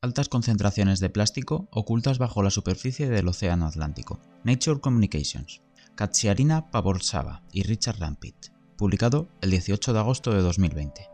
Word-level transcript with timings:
altas 0.00 0.28
concentraciones 0.28 1.00
de 1.00 1.10
plástico 1.10 1.66
ocultas 1.72 2.18
bajo 2.18 2.42
la 2.42 2.50
superficie 2.50 3.08
del 3.08 3.26
Océano 3.26 3.66
Atlántico. 3.66 4.20
Nature 4.44 4.80
Communications, 4.80 5.60
Katsiarina 5.96 6.70
Pavorsava 6.70 7.42
y 7.52 7.64
Richard 7.64 7.98
Rampit, 7.98 8.36
publicado 8.76 9.28
el 9.40 9.50
18 9.50 9.92
de 9.92 9.98
agosto 9.98 10.32
de 10.32 10.40
2020. 10.40 11.08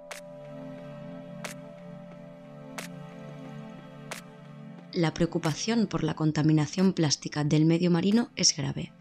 La 4.92 5.14
preocupación 5.14 5.86
por 5.86 6.04
la 6.04 6.14
contaminación 6.14 6.92
plástica 6.92 7.42
del 7.42 7.64
medio 7.64 7.90
marino 7.90 8.30
es 8.36 8.54
grave. 8.54 8.92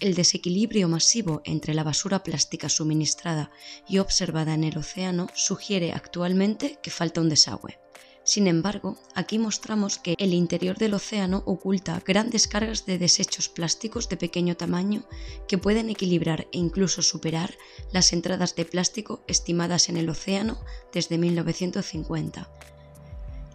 El 0.00 0.14
desequilibrio 0.14 0.88
masivo 0.88 1.42
entre 1.44 1.74
la 1.74 1.82
basura 1.82 2.22
plástica 2.22 2.68
suministrada 2.68 3.50
y 3.88 3.98
observada 3.98 4.54
en 4.54 4.62
el 4.62 4.78
océano 4.78 5.26
sugiere 5.34 5.92
actualmente 5.92 6.78
que 6.82 6.90
falta 6.90 7.20
un 7.20 7.28
desagüe. 7.28 7.83
Sin 8.24 8.46
embargo, 8.46 8.96
aquí 9.14 9.38
mostramos 9.38 9.98
que 9.98 10.14
el 10.18 10.32
interior 10.32 10.78
del 10.78 10.94
océano 10.94 11.42
oculta 11.44 12.02
grandes 12.06 12.48
cargas 12.48 12.86
de 12.86 12.96
desechos 12.96 13.50
plásticos 13.50 14.08
de 14.08 14.16
pequeño 14.16 14.56
tamaño 14.56 15.04
que 15.46 15.58
pueden 15.58 15.90
equilibrar 15.90 16.48
e 16.50 16.58
incluso 16.58 17.02
superar 17.02 17.54
las 17.92 18.14
entradas 18.14 18.56
de 18.56 18.64
plástico 18.64 19.22
estimadas 19.26 19.90
en 19.90 19.98
el 19.98 20.08
océano 20.08 20.58
desde 20.90 21.18
1950. 21.18 22.48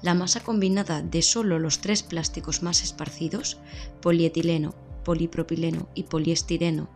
La 0.04 0.14
masa 0.14 0.42
combinada 0.42 1.02
de 1.02 1.24
solo 1.24 1.58
los 1.58 1.80
tres 1.80 2.04
plásticos 2.04 2.62
más 2.62 2.84
esparcidos, 2.84 3.58
polietileno, 4.02 4.76
polipropileno 5.04 5.90
y 5.96 6.04
poliestireno, 6.04 6.90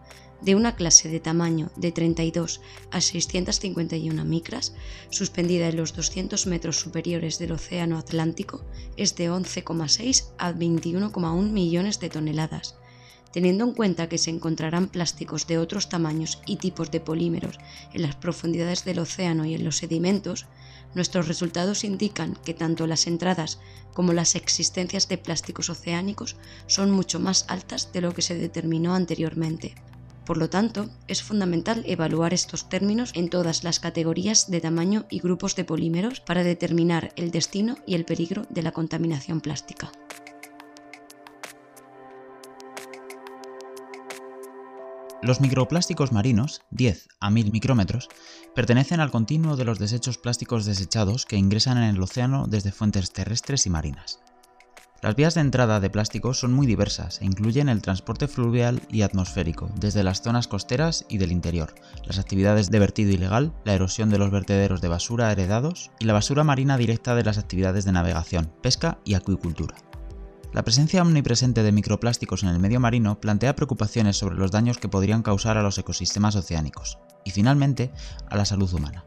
de 0.44 0.56
una 0.56 0.76
clase 0.76 1.10
de 1.10 1.20
tamaño 1.20 1.72
de 1.76 1.92
32 1.92 2.62
a 2.92 3.02
651 3.02 4.26
micras, 4.26 4.74
suspendida 5.10 5.68
en 5.70 5.78
los 5.78 5.94
200 5.96 6.48
metros 6.48 6.80
superiores 6.80 7.40
del 7.40 7.54
Océano 7.54 7.98
Atlántico, 7.98 8.66
es 8.98 9.16
de 9.16 9.32
11,6 9.32 10.32
a 10.38 10.52
21,1 10.52 11.52
millones 11.52 12.00
de 12.00 12.10
toneladas. 12.10 12.76
Teniendo 13.32 13.64
en 13.64 13.74
cuenta 13.74 14.10
que 14.10 14.20
se 14.20 14.30
encontrarán 14.30 14.90
plásticos 14.90 15.48
de 15.48 15.58
otros 15.58 15.90
tamaños 15.90 16.42
y 16.46 16.58
tipos 16.58 16.92
de 16.92 17.00
polímeros 17.00 17.58
en 17.94 18.04
las 18.04 18.16
profundidades 18.16 18.86
del 18.86 19.00
océano 19.00 19.46
y 19.46 19.56
en 19.56 19.64
los 19.64 19.78
sedimentos, 19.78 20.46
Nuestros 20.96 21.28
resultados 21.28 21.84
indican 21.84 22.36
que 22.46 22.54
tanto 22.54 22.86
las 22.86 23.08
entradas 23.08 23.60
como 23.94 24.14
las 24.14 24.36
existencias 24.36 25.08
de 25.08 25.18
plásticos 25.18 25.70
oceánicos 25.70 26.36
son 26.68 26.92
mucho 26.92 27.20
más 27.20 27.46
altas 27.48 27.92
de 27.94 28.02
lo 28.02 28.14
que 28.14 28.22
se 28.22 28.36
determinó 28.36 28.94
anteriormente. 28.94 29.76
Por 30.26 30.38
lo 30.38 30.50
tanto, 30.50 30.90
es 31.08 31.22
fundamental 31.22 31.84
evaluar 31.86 32.34
estos 32.34 32.70
términos 32.70 33.12
en 33.14 33.30
todas 33.30 33.64
las 33.64 33.80
categorías 33.80 34.50
de 34.50 34.62
tamaño 34.62 35.06
y 35.10 35.20
grupos 35.20 35.56
de 35.56 35.66
polímeros 35.66 36.22
para 36.22 36.44
determinar 36.44 37.12
el 37.18 37.32
destino 37.32 37.78
y 37.86 37.96
el 37.96 38.06
peligro 38.06 38.44
de 38.50 38.64
la 38.64 38.72
contaminación 38.72 39.42
plástica. 39.42 39.92
Los 45.22 45.40
microplásticos 45.40 46.12
marinos, 46.12 46.64
10 46.72 47.08
a 47.22 47.30
1000 47.30 47.52
micrómetros, 47.54 48.10
pertenecen 48.56 49.00
al 49.00 49.10
continuo 49.10 49.56
de 49.56 49.64
los 49.64 49.80
desechos 49.80 50.18
plásticos 50.18 50.66
desechados 50.66 51.26
que 51.26 51.38
ingresan 51.38 51.78
en 51.78 51.96
el 51.96 52.02
océano 52.02 52.46
desde 52.48 52.74
fuentes 52.74 53.12
terrestres 53.14 53.66
y 53.66 53.70
marinas. 53.70 54.23
Las 55.04 55.18
vías 55.18 55.34
de 55.34 55.42
entrada 55.42 55.82
de 55.82 55.90
plásticos 55.90 56.40
son 56.40 56.54
muy 56.54 56.66
diversas 56.66 57.20
e 57.20 57.26
incluyen 57.26 57.68
el 57.68 57.82
transporte 57.82 58.30
fluvial 58.30 58.82
y 58.90 59.02
atmosférico, 59.02 59.70
desde 59.76 60.02
las 60.02 60.22
zonas 60.22 60.48
costeras 60.48 61.06
y 61.10 61.18
del 61.18 61.34
interior, 61.34 61.76
las 62.06 62.20
actividades 62.20 62.72
de 62.72 62.80
vertido 62.80 63.12
ilegal, 63.12 63.52
la 63.66 63.74
erosión 63.74 64.10
de 64.10 64.18
los 64.18 64.32
vertederos 64.32 64.80
de 64.80 64.88
basura 64.88 65.30
heredados 65.30 65.92
y 66.00 66.06
la 66.06 66.14
basura 66.14 66.46
marina 66.46 66.78
directa 66.78 67.16
de 67.16 67.24
las 67.26 67.38
actividades 67.38 67.84
de 67.84 67.92
navegación, 67.92 68.50
pesca 68.62 69.00
y 69.04 69.16
acuicultura. 69.16 69.76
La 70.54 70.64
presencia 70.64 71.02
omnipresente 71.02 71.64
de 71.64 71.74
microplásticos 71.74 72.44
en 72.44 72.50
el 72.50 72.60
medio 72.60 72.80
marino 72.80 73.20
plantea 73.20 73.58
preocupaciones 73.58 74.16
sobre 74.16 74.38
los 74.38 74.52
daños 74.52 74.78
que 74.78 74.88
podrían 74.88 75.22
causar 75.22 75.58
a 75.58 75.64
los 75.64 75.78
ecosistemas 75.78 76.38
oceánicos 76.38 76.98
y 77.26 77.32
finalmente 77.32 77.92
a 78.30 78.38
la 78.38 78.46
salud 78.46 78.74
humana. 78.74 79.04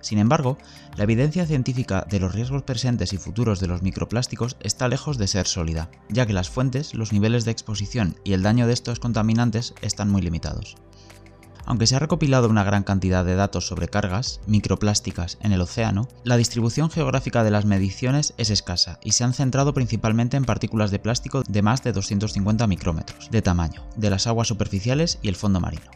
Sin 0.00 0.18
embargo, 0.18 0.58
la 0.96 1.04
evidencia 1.04 1.46
científica 1.46 2.06
de 2.08 2.20
los 2.20 2.34
riesgos 2.34 2.62
presentes 2.62 3.12
y 3.12 3.18
futuros 3.18 3.60
de 3.60 3.66
los 3.66 3.82
microplásticos 3.82 4.56
está 4.60 4.88
lejos 4.88 5.18
de 5.18 5.26
ser 5.26 5.46
sólida, 5.46 5.90
ya 6.08 6.26
que 6.26 6.32
las 6.32 6.50
fuentes, 6.50 6.94
los 6.94 7.12
niveles 7.12 7.44
de 7.44 7.50
exposición 7.50 8.16
y 8.24 8.32
el 8.32 8.42
daño 8.42 8.66
de 8.66 8.72
estos 8.72 9.00
contaminantes 9.00 9.74
están 9.82 10.10
muy 10.10 10.22
limitados. 10.22 10.76
Aunque 11.66 11.88
se 11.88 11.96
ha 11.96 11.98
recopilado 11.98 12.48
una 12.48 12.62
gran 12.62 12.84
cantidad 12.84 13.24
de 13.24 13.34
datos 13.34 13.66
sobre 13.66 13.88
cargas 13.88 14.40
microplásticas 14.46 15.36
en 15.40 15.50
el 15.50 15.60
océano, 15.60 16.06
la 16.22 16.36
distribución 16.36 16.90
geográfica 16.90 17.42
de 17.42 17.50
las 17.50 17.64
mediciones 17.64 18.34
es 18.38 18.50
escasa 18.50 19.00
y 19.02 19.12
se 19.12 19.24
han 19.24 19.34
centrado 19.34 19.74
principalmente 19.74 20.36
en 20.36 20.44
partículas 20.44 20.92
de 20.92 21.00
plástico 21.00 21.42
de 21.42 21.62
más 21.62 21.82
de 21.82 21.92
250 21.92 22.66
micrómetros 22.68 23.28
de 23.32 23.42
tamaño, 23.42 23.84
de 23.96 24.10
las 24.10 24.28
aguas 24.28 24.46
superficiales 24.46 25.18
y 25.22 25.28
el 25.28 25.34
fondo 25.34 25.58
marino. 25.58 25.90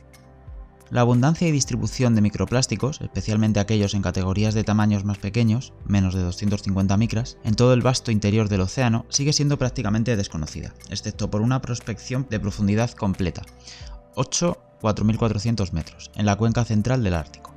La 0.91 1.03
abundancia 1.03 1.47
y 1.47 1.53
distribución 1.53 2.15
de 2.15 2.21
microplásticos, 2.21 3.01
especialmente 3.01 3.61
aquellos 3.61 3.95
en 3.95 4.03
categorías 4.03 4.55
de 4.55 4.65
tamaños 4.65 5.05
más 5.05 5.19
pequeños, 5.19 5.73
menos 5.84 6.15
de 6.15 6.23
250 6.23 6.97
micras, 6.97 7.39
en 7.45 7.55
todo 7.55 7.75
el 7.75 7.83
vasto 7.83 8.11
interior 8.11 8.49
del 8.49 8.62
océano 8.62 9.06
sigue 9.09 9.33
siendo 9.33 9.56
prácticamente 9.56 10.17
desconocida, 10.17 10.75
excepto 10.89 11.31
por 11.31 11.43
una 11.43 11.61
prospección 11.61 12.27
de 12.28 12.41
profundidad 12.41 12.91
completa, 12.91 13.43
8 14.17 14.59
4.400 14.81 15.73
metros, 15.73 16.11
en 16.17 16.27
la 16.27 16.37
cuenca 16.37 16.65
central 16.65 17.05
del 17.05 17.15
Ártico. 17.15 17.55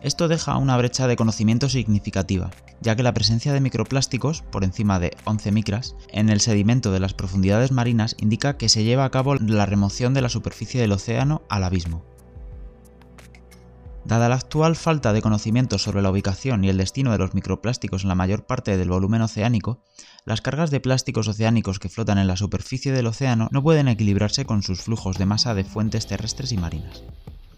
Esto 0.00 0.28
deja 0.28 0.56
una 0.56 0.76
brecha 0.76 1.08
de 1.08 1.16
conocimiento 1.16 1.68
significativa, 1.68 2.50
ya 2.80 2.94
que 2.94 3.02
la 3.02 3.14
presencia 3.14 3.52
de 3.52 3.60
microplásticos, 3.60 4.42
por 4.42 4.62
encima 4.62 5.00
de 5.00 5.16
11 5.24 5.50
micras, 5.50 5.96
en 6.12 6.28
el 6.28 6.40
sedimento 6.40 6.92
de 6.92 7.00
las 7.00 7.14
profundidades 7.14 7.72
marinas 7.72 8.14
indica 8.18 8.56
que 8.56 8.68
se 8.68 8.84
lleva 8.84 9.04
a 9.04 9.10
cabo 9.10 9.34
la 9.34 9.66
remoción 9.66 10.14
de 10.14 10.22
la 10.22 10.28
superficie 10.28 10.80
del 10.80 10.92
océano 10.92 11.42
al 11.48 11.64
abismo. 11.64 12.04
Dada 14.08 14.30
la 14.30 14.36
actual 14.36 14.74
falta 14.74 15.12
de 15.12 15.20
conocimiento 15.20 15.76
sobre 15.76 16.00
la 16.00 16.10
ubicación 16.10 16.64
y 16.64 16.70
el 16.70 16.78
destino 16.78 17.12
de 17.12 17.18
los 17.18 17.34
microplásticos 17.34 18.04
en 18.04 18.08
la 18.08 18.14
mayor 18.14 18.46
parte 18.46 18.78
del 18.78 18.88
volumen 18.88 19.20
oceánico, 19.20 19.84
las 20.24 20.40
cargas 20.40 20.70
de 20.70 20.80
plásticos 20.80 21.28
oceánicos 21.28 21.78
que 21.78 21.90
flotan 21.90 22.16
en 22.16 22.26
la 22.26 22.38
superficie 22.38 22.90
del 22.90 23.06
océano 23.06 23.48
no 23.52 23.62
pueden 23.62 23.86
equilibrarse 23.86 24.46
con 24.46 24.62
sus 24.62 24.80
flujos 24.80 25.18
de 25.18 25.26
masa 25.26 25.52
de 25.52 25.64
fuentes 25.64 26.06
terrestres 26.06 26.52
y 26.52 26.56
marinas. 26.56 27.02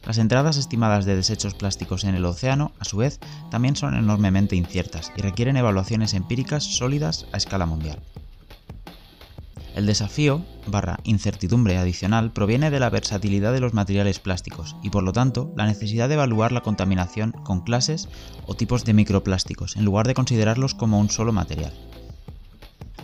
Las 0.05 0.19
entradas 0.19 0.57
estimadas 0.57 1.05
de 1.05 1.15
desechos 1.15 1.55
plásticos 1.55 2.03
en 2.03 2.17
el 2.17 2.25
océano, 2.25 2.73
a 2.81 2.85
su 2.85 2.97
vez, 2.97 3.21
también 3.53 3.77
son 3.77 3.95
enormemente 3.95 4.57
inciertas 4.57 5.13
y 5.17 5.23
requieren 5.23 5.57
evaluaciones 5.57 6.15
empíricas 6.15 6.65
sólidas 6.65 7.27
a 7.33 7.37
escala 7.37 7.67
mundial. 7.67 8.03
El 9.75 9.87
desafío, 9.87 10.45
barra 10.67 10.99
incertidumbre 11.05 11.79
adicional, 11.79 12.33
proviene 12.33 12.71
de 12.71 12.81
la 12.81 12.91
versatilidad 12.91 13.53
de 13.53 13.61
los 13.61 13.73
materiales 13.73 14.19
plásticos 14.19 14.77
y 14.83 14.91
por 14.91 15.05
lo 15.05 15.13
tanto 15.13 15.53
la 15.57 15.67
necesidad 15.67 16.09
de 16.09 16.15
evaluar 16.15 16.53
la 16.53 16.63
contaminación 16.63 17.33
con 17.33 17.61
clases 17.61 18.09
o 18.47 18.55
tipos 18.55 18.85
de 18.85 18.95
microplásticos 18.95 19.77
en 19.77 19.85
lugar 19.85 20.07
de 20.07 20.15
considerarlos 20.15 20.75
como 20.75 20.99
un 20.99 21.09
solo 21.09 21.33
material. 21.33 21.73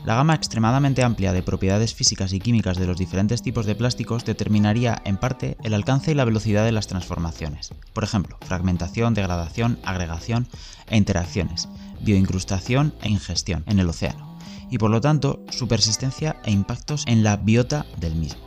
La 0.05 0.15
gama 0.15 0.35
extremadamente 0.35 1.03
amplia 1.03 1.33
de 1.33 1.43
propiedades 1.43 1.93
físicas 1.93 2.33
y 2.33 2.39
químicas 2.39 2.79
de 2.79 2.87
los 2.87 2.97
diferentes 2.97 3.43
tipos 3.43 3.67
de 3.67 3.75
plásticos 3.75 4.25
determinaría, 4.25 5.03
en 5.05 5.17
parte, 5.17 5.57
el 5.65 5.75
alcance 5.75 6.13
y 6.13 6.15
la 6.15 6.25
velocidad 6.25 6.65
de 6.65 6.71
las 6.71 6.87
transformaciones. 6.87 7.71
Por 7.93 8.05
ejemplo, 8.05 8.39
fragmentación, 8.43 9.15
degradación, 9.15 9.81
agregación 9.85 10.47
e 10.89 10.97
interacciones, 10.97 11.69
bioincrustación 12.03 12.95
e 13.03 13.09
ingestión 13.09 13.65
en 13.67 13.81
el 13.81 13.89
océano 13.89 14.26
y 14.71 14.79
por 14.79 14.91
lo 14.91 15.01
tanto 15.01 15.45
su 15.51 15.69
persistencia 15.69 16.37
e 16.45 16.51
impactos 16.51 17.05
en 17.07 17.23
la 17.23 17.37
biota 17.37 17.87
del 17.99 18.17
mismo. 18.17 18.47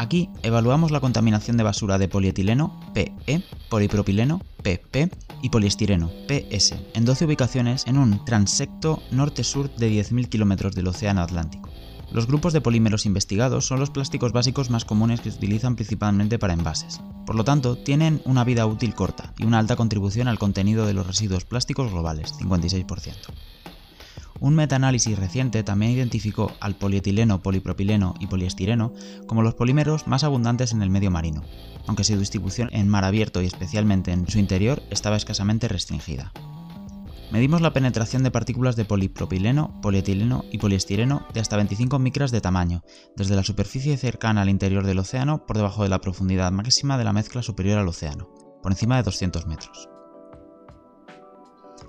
Aquí 0.00 0.30
evaluamos 0.42 0.92
la 0.92 1.00
contaminación 1.00 1.58
de 1.58 1.62
basura 1.62 1.98
de 1.98 2.08
polietileno, 2.08 2.80
PE, 2.94 3.44
polipropileno, 3.68 4.40
PP 4.62 5.10
y 5.42 5.50
poliestireno, 5.50 6.10
PS, 6.26 6.74
en 6.94 7.04
12 7.04 7.26
ubicaciones 7.26 7.86
en 7.86 7.98
un 7.98 8.24
transecto 8.24 9.02
norte-sur 9.10 9.70
de 9.76 9.90
10.000 9.90 10.30
kilómetros 10.30 10.74
del 10.74 10.88
Océano 10.88 11.20
Atlántico. 11.20 11.68
Los 12.12 12.26
grupos 12.26 12.52
de 12.52 12.62
polímeros 12.62 13.06
investigados 13.06 13.66
son 13.66 13.78
los 13.78 13.90
plásticos 13.90 14.32
básicos 14.32 14.70
más 14.70 14.86
comunes 14.86 15.20
que 15.20 15.30
se 15.30 15.36
utilizan 15.36 15.76
principalmente 15.76 16.38
para 16.38 16.54
envases. 16.54 17.00
Por 17.26 17.36
lo 17.36 17.44
tanto, 17.44 17.76
tienen 17.76 18.22
una 18.24 18.42
vida 18.42 18.66
útil 18.66 18.94
corta 18.94 19.34
y 19.38 19.44
una 19.44 19.58
alta 19.58 19.76
contribución 19.76 20.28
al 20.28 20.38
contenido 20.38 20.86
de 20.86 20.94
los 20.94 21.06
residuos 21.06 21.44
plásticos 21.44 21.92
globales, 21.92 22.34
56%. 22.40 23.14
Un 24.40 24.54
metaanálisis 24.54 25.18
reciente 25.18 25.62
también 25.62 25.92
identificó 25.92 26.52
al 26.60 26.74
polietileno, 26.74 27.42
polipropileno 27.42 28.14
y 28.20 28.26
poliestireno 28.26 28.94
como 29.26 29.42
los 29.42 29.54
polímeros 29.54 30.06
más 30.06 30.24
abundantes 30.24 30.72
en 30.72 30.80
el 30.80 30.88
medio 30.88 31.10
marino, 31.10 31.44
aunque 31.86 32.04
su 32.04 32.18
distribución 32.18 32.70
en 32.72 32.88
mar 32.88 33.04
abierto 33.04 33.42
y 33.42 33.46
especialmente 33.46 34.12
en 34.12 34.26
su 34.26 34.38
interior 34.38 34.82
estaba 34.90 35.18
escasamente 35.18 35.68
restringida. 35.68 36.32
Medimos 37.30 37.60
la 37.60 37.74
penetración 37.74 38.22
de 38.22 38.30
partículas 38.30 38.76
de 38.76 38.86
polipropileno, 38.86 39.78
polietileno 39.82 40.44
y 40.50 40.58
poliestireno 40.58 41.26
de 41.34 41.40
hasta 41.40 41.56
25 41.56 41.98
micras 41.98 42.30
de 42.30 42.40
tamaño, 42.40 42.82
desde 43.16 43.36
la 43.36 43.44
superficie 43.44 43.96
cercana 43.98 44.42
al 44.42 44.48
interior 44.48 44.84
del 44.84 44.98
océano 44.98 45.46
por 45.46 45.58
debajo 45.58 45.82
de 45.82 45.90
la 45.90 46.00
profundidad 46.00 46.50
máxima 46.50 46.96
de 46.96 47.04
la 47.04 47.12
mezcla 47.12 47.42
superior 47.42 47.78
al 47.78 47.88
océano, 47.88 48.30
por 48.62 48.72
encima 48.72 48.96
de 48.96 49.02
200 49.02 49.46
metros. 49.46 49.88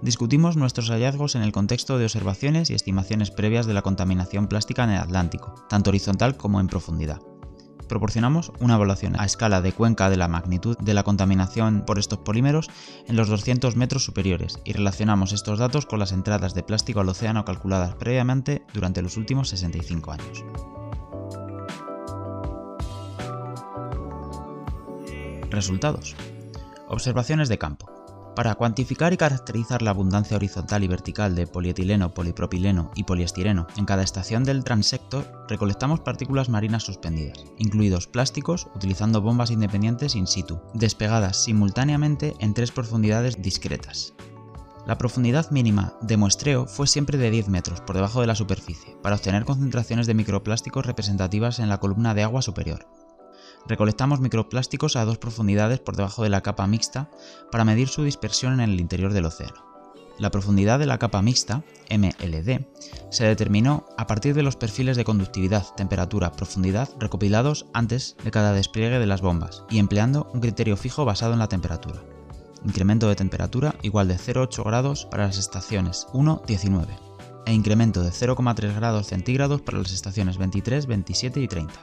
Discutimos 0.01 0.57
nuestros 0.57 0.89
hallazgos 0.89 1.35
en 1.35 1.43
el 1.43 1.51
contexto 1.51 1.97
de 1.97 2.05
observaciones 2.05 2.69
y 2.69 2.73
estimaciones 2.73 3.31
previas 3.31 3.65
de 3.65 3.73
la 3.73 3.81
contaminación 3.81 4.47
plástica 4.47 4.83
en 4.83 4.91
el 4.91 4.99
Atlántico, 4.99 5.53
tanto 5.69 5.89
horizontal 5.89 6.37
como 6.37 6.59
en 6.59 6.67
profundidad. 6.67 7.21
Proporcionamos 7.87 8.53
una 8.61 8.75
evaluación 8.75 9.19
a 9.19 9.25
escala 9.25 9.61
de 9.61 9.73
cuenca 9.73 10.09
de 10.09 10.15
la 10.15 10.29
magnitud 10.29 10.77
de 10.77 10.93
la 10.93 11.03
contaminación 11.03 11.83
por 11.85 11.99
estos 11.99 12.19
polímeros 12.19 12.69
en 13.05 13.17
los 13.17 13.27
200 13.27 13.75
metros 13.75 14.05
superiores 14.05 14.59
y 14.63 14.71
relacionamos 14.71 15.33
estos 15.33 15.59
datos 15.59 15.85
con 15.85 15.99
las 15.99 16.13
entradas 16.13 16.53
de 16.53 16.63
plástico 16.63 17.01
al 17.01 17.09
océano 17.09 17.43
calculadas 17.43 17.95
previamente 17.95 18.63
durante 18.73 19.01
los 19.01 19.17
últimos 19.17 19.49
65 19.49 20.11
años. 20.13 20.45
Resultados. 25.49 26.15
Observaciones 26.87 27.49
de 27.49 27.57
campo. 27.57 28.00
Para 28.35 28.55
cuantificar 28.55 29.11
y 29.11 29.17
caracterizar 29.17 29.81
la 29.81 29.89
abundancia 29.89 30.37
horizontal 30.37 30.85
y 30.85 30.87
vertical 30.87 31.35
de 31.35 31.47
polietileno, 31.47 32.13
polipropileno 32.13 32.91
y 32.95 33.03
poliestireno 33.03 33.67
en 33.75 33.83
cada 33.83 34.03
estación 34.03 34.45
del 34.45 34.63
transector, 34.63 35.45
recolectamos 35.49 35.99
partículas 35.99 36.47
marinas 36.47 36.83
suspendidas, 36.83 37.43
incluidos 37.57 38.07
plásticos, 38.07 38.69
utilizando 38.73 39.21
bombas 39.21 39.51
independientes 39.51 40.15
in 40.15 40.27
situ, 40.27 40.61
despegadas 40.73 41.43
simultáneamente 41.43 42.33
en 42.39 42.53
tres 42.53 42.71
profundidades 42.71 43.41
discretas. 43.41 44.13
La 44.87 44.97
profundidad 44.97 45.51
mínima 45.51 45.93
de 46.01 46.17
muestreo 46.17 46.65
fue 46.65 46.87
siempre 46.87 47.17
de 47.17 47.29
10 47.29 47.49
metros 47.49 47.81
por 47.81 47.95
debajo 47.95 48.21
de 48.21 48.27
la 48.27 48.35
superficie, 48.35 48.95
para 49.03 49.15
obtener 49.15 49.43
concentraciones 49.43 50.07
de 50.07 50.13
microplásticos 50.13 50.85
representativas 50.85 51.59
en 51.59 51.67
la 51.67 51.79
columna 51.79 52.13
de 52.13 52.23
agua 52.23 52.41
superior, 52.41 52.87
recolectamos 53.67 54.19
microplásticos 54.19 54.95
a 54.95 55.05
dos 55.05 55.17
profundidades 55.17 55.79
por 55.79 55.95
debajo 55.95 56.23
de 56.23 56.29
la 56.29 56.41
capa 56.41 56.67
mixta 56.67 57.09
para 57.51 57.65
medir 57.65 57.87
su 57.87 58.03
dispersión 58.03 58.53
en 58.59 58.69
el 58.69 58.79
interior 58.79 59.13
del 59.13 59.25
océano. 59.25 59.71
La 60.19 60.29
profundidad 60.29 60.77
de 60.77 60.85
la 60.85 60.99
capa 60.99 61.21
mixta, 61.21 61.63
MLD, 61.89 62.67
se 63.09 63.25
determinó 63.25 63.85
a 63.97 64.05
partir 64.05 64.35
de 64.35 64.43
los 64.43 64.55
perfiles 64.55 64.95
de 64.95 65.03
conductividad, 65.03 65.65
temperatura, 65.75 66.31
profundidad 66.31 66.89
recopilados 66.99 67.65
antes 67.73 68.15
de 68.23 68.29
cada 68.29 68.53
despliegue 68.53 68.99
de 68.99 69.07
las 69.07 69.21
bombas 69.21 69.63
y 69.69 69.79
empleando 69.79 70.29
un 70.33 70.41
criterio 70.41 70.77
fijo 70.77 71.05
basado 71.05 71.33
en 71.33 71.39
la 71.39 71.49
temperatura. 71.49 72.03
Incremento 72.63 73.09
de 73.09 73.15
temperatura 73.15 73.73
igual 73.81 74.07
de 74.07 74.17
0,8 74.17 74.63
grados 74.63 75.05
para 75.05 75.25
las 75.25 75.39
estaciones 75.39 76.05
1-19 76.13 76.85
e 77.47 77.53
incremento 77.53 78.03
de 78.03 78.11
0,3 78.11 78.75
grados 78.75 79.07
centígrados 79.07 79.61
para 79.61 79.79
las 79.79 79.91
estaciones 79.91 80.37
23, 80.37 80.85
27 80.85 81.39
y 81.39 81.47
30. 81.47 81.73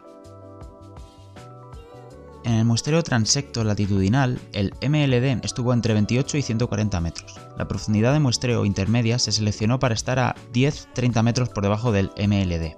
En 2.44 2.54
el 2.54 2.64
muestreo 2.64 3.02
transecto 3.02 3.64
latitudinal, 3.64 4.40
el 4.52 4.72
MLD 4.80 5.44
estuvo 5.44 5.72
entre 5.72 5.94
28 5.94 6.38
y 6.38 6.42
140 6.42 7.00
metros. 7.00 7.34
La 7.56 7.68
profundidad 7.68 8.12
de 8.12 8.20
muestreo 8.20 8.64
intermedia 8.64 9.18
se 9.18 9.32
seleccionó 9.32 9.78
para 9.78 9.94
estar 9.94 10.18
a 10.18 10.34
10-30 10.52 11.22
metros 11.22 11.48
por 11.48 11.62
debajo 11.62 11.92
del 11.92 12.10
MLD. 12.16 12.76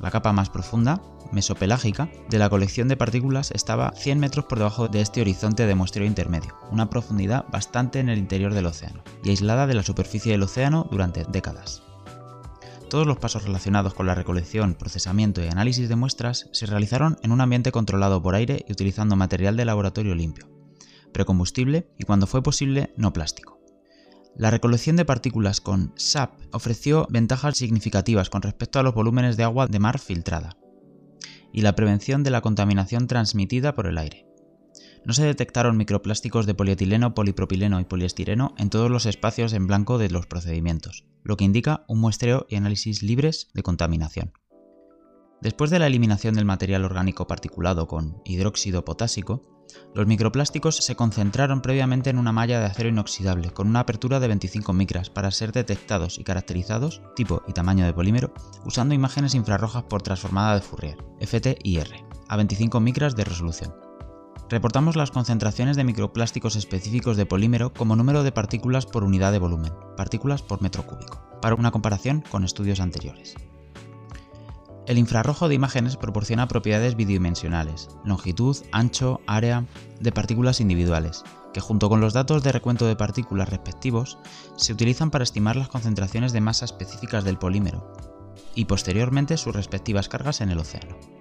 La 0.00 0.10
capa 0.10 0.32
más 0.32 0.50
profunda, 0.50 1.00
mesopelágica, 1.32 2.08
de 2.28 2.38
la 2.38 2.48
colección 2.48 2.88
de 2.88 2.96
partículas 2.96 3.50
estaba 3.50 3.92
100 3.96 4.20
metros 4.20 4.44
por 4.44 4.58
debajo 4.58 4.88
de 4.88 5.00
este 5.00 5.20
horizonte 5.20 5.66
de 5.66 5.74
muestreo 5.74 6.06
intermedio, 6.06 6.54
una 6.70 6.88
profundidad 6.88 7.46
bastante 7.50 8.00
en 8.00 8.08
el 8.08 8.18
interior 8.18 8.54
del 8.54 8.66
océano, 8.66 9.02
y 9.24 9.30
aislada 9.30 9.66
de 9.66 9.74
la 9.74 9.82
superficie 9.82 10.32
del 10.32 10.42
océano 10.42 10.86
durante 10.90 11.24
décadas. 11.24 11.82
Todos 12.88 13.06
los 13.06 13.18
pasos 13.18 13.44
relacionados 13.44 13.92
con 13.92 14.06
la 14.06 14.14
recolección, 14.14 14.74
procesamiento 14.74 15.44
y 15.44 15.48
análisis 15.48 15.90
de 15.90 15.96
muestras 15.96 16.48
se 16.52 16.64
realizaron 16.64 17.18
en 17.22 17.32
un 17.32 17.42
ambiente 17.42 17.70
controlado 17.70 18.22
por 18.22 18.34
aire 18.34 18.64
y 18.66 18.72
utilizando 18.72 19.14
material 19.14 19.58
de 19.58 19.66
laboratorio 19.66 20.14
limpio, 20.14 20.48
precombustible 21.12 21.90
y 21.98 22.04
cuando 22.04 22.26
fue 22.26 22.42
posible 22.42 22.94
no 22.96 23.12
plástico. 23.12 23.60
La 24.36 24.50
recolección 24.50 24.96
de 24.96 25.04
partículas 25.04 25.60
con 25.60 25.92
SAP 25.96 26.32
ofreció 26.52 27.06
ventajas 27.10 27.58
significativas 27.58 28.30
con 28.30 28.40
respecto 28.40 28.78
a 28.78 28.82
los 28.82 28.94
volúmenes 28.94 29.36
de 29.36 29.44
agua 29.44 29.66
de 29.66 29.80
mar 29.80 29.98
filtrada 29.98 30.56
y 31.52 31.60
la 31.60 31.74
prevención 31.74 32.22
de 32.22 32.30
la 32.30 32.40
contaminación 32.40 33.06
transmitida 33.06 33.74
por 33.74 33.86
el 33.86 33.98
aire. 33.98 34.27
No 35.08 35.14
se 35.14 35.24
detectaron 35.24 35.78
microplásticos 35.78 36.44
de 36.44 36.52
polietileno, 36.52 37.14
polipropileno 37.14 37.80
y 37.80 37.84
poliestireno 37.84 38.54
en 38.58 38.68
todos 38.68 38.90
los 38.90 39.06
espacios 39.06 39.54
en 39.54 39.66
blanco 39.66 39.96
de 39.96 40.10
los 40.10 40.26
procedimientos, 40.26 41.06
lo 41.24 41.38
que 41.38 41.46
indica 41.46 41.86
un 41.88 41.98
muestreo 41.98 42.44
y 42.50 42.56
análisis 42.56 43.02
libres 43.02 43.48
de 43.54 43.62
contaminación. 43.62 44.34
Después 45.40 45.70
de 45.70 45.78
la 45.78 45.86
eliminación 45.86 46.34
del 46.34 46.44
material 46.44 46.84
orgánico 46.84 47.26
particulado 47.26 47.86
con 47.86 48.20
hidróxido 48.26 48.84
potásico, 48.84 49.64
los 49.94 50.06
microplásticos 50.06 50.76
se 50.76 50.94
concentraron 50.94 51.62
previamente 51.62 52.10
en 52.10 52.18
una 52.18 52.32
malla 52.32 52.60
de 52.60 52.66
acero 52.66 52.90
inoxidable 52.90 53.50
con 53.50 53.66
una 53.66 53.80
apertura 53.80 54.20
de 54.20 54.28
25 54.28 54.74
micras 54.74 55.08
para 55.08 55.30
ser 55.30 55.52
detectados 55.52 56.18
y 56.18 56.24
caracterizados, 56.24 57.00
tipo 57.16 57.42
y 57.48 57.54
tamaño 57.54 57.86
de 57.86 57.94
polímero, 57.94 58.34
usando 58.66 58.94
imágenes 58.94 59.34
infrarrojas 59.34 59.84
por 59.84 60.02
transformada 60.02 60.56
de 60.56 60.60
Fourier, 60.60 60.98
FTIR, 61.18 62.04
a 62.28 62.36
25 62.36 62.78
micras 62.80 63.16
de 63.16 63.24
resolución. 63.24 63.87
Reportamos 64.50 64.96
las 64.96 65.10
concentraciones 65.10 65.76
de 65.76 65.84
microplásticos 65.84 66.56
específicos 66.56 67.18
de 67.18 67.26
polímero 67.26 67.74
como 67.74 67.96
número 67.96 68.22
de 68.22 68.32
partículas 68.32 68.86
por 68.86 69.04
unidad 69.04 69.30
de 69.30 69.38
volumen, 69.38 69.74
partículas 69.94 70.40
por 70.40 70.62
metro 70.62 70.86
cúbico, 70.86 71.20
para 71.42 71.54
una 71.54 71.70
comparación 71.70 72.24
con 72.30 72.44
estudios 72.44 72.80
anteriores. 72.80 73.34
El 74.86 74.96
infrarrojo 74.96 75.50
de 75.50 75.54
imágenes 75.54 75.98
proporciona 75.98 76.48
propiedades 76.48 76.96
bidimensionales, 76.96 77.90
longitud, 78.06 78.56
ancho, 78.72 79.20
área, 79.26 79.66
de 80.00 80.12
partículas 80.12 80.62
individuales, 80.62 81.24
que 81.52 81.60
junto 81.60 81.90
con 81.90 82.00
los 82.00 82.14
datos 82.14 82.42
de 82.42 82.52
recuento 82.52 82.86
de 82.86 82.96
partículas 82.96 83.50
respectivos 83.50 84.16
se 84.56 84.72
utilizan 84.72 85.10
para 85.10 85.24
estimar 85.24 85.56
las 85.56 85.68
concentraciones 85.68 86.32
de 86.32 86.40
masa 86.40 86.64
específicas 86.64 87.22
del 87.22 87.36
polímero 87.36 87.92
y 88.54 88.64
posteriormente 88.64 89.36
sus 89.36 89.54
respectivas 89.54 90.08
cargas 90.08 90.40
en 90.40 90.50
el 90.50 90.58
océano. 90.58 91.17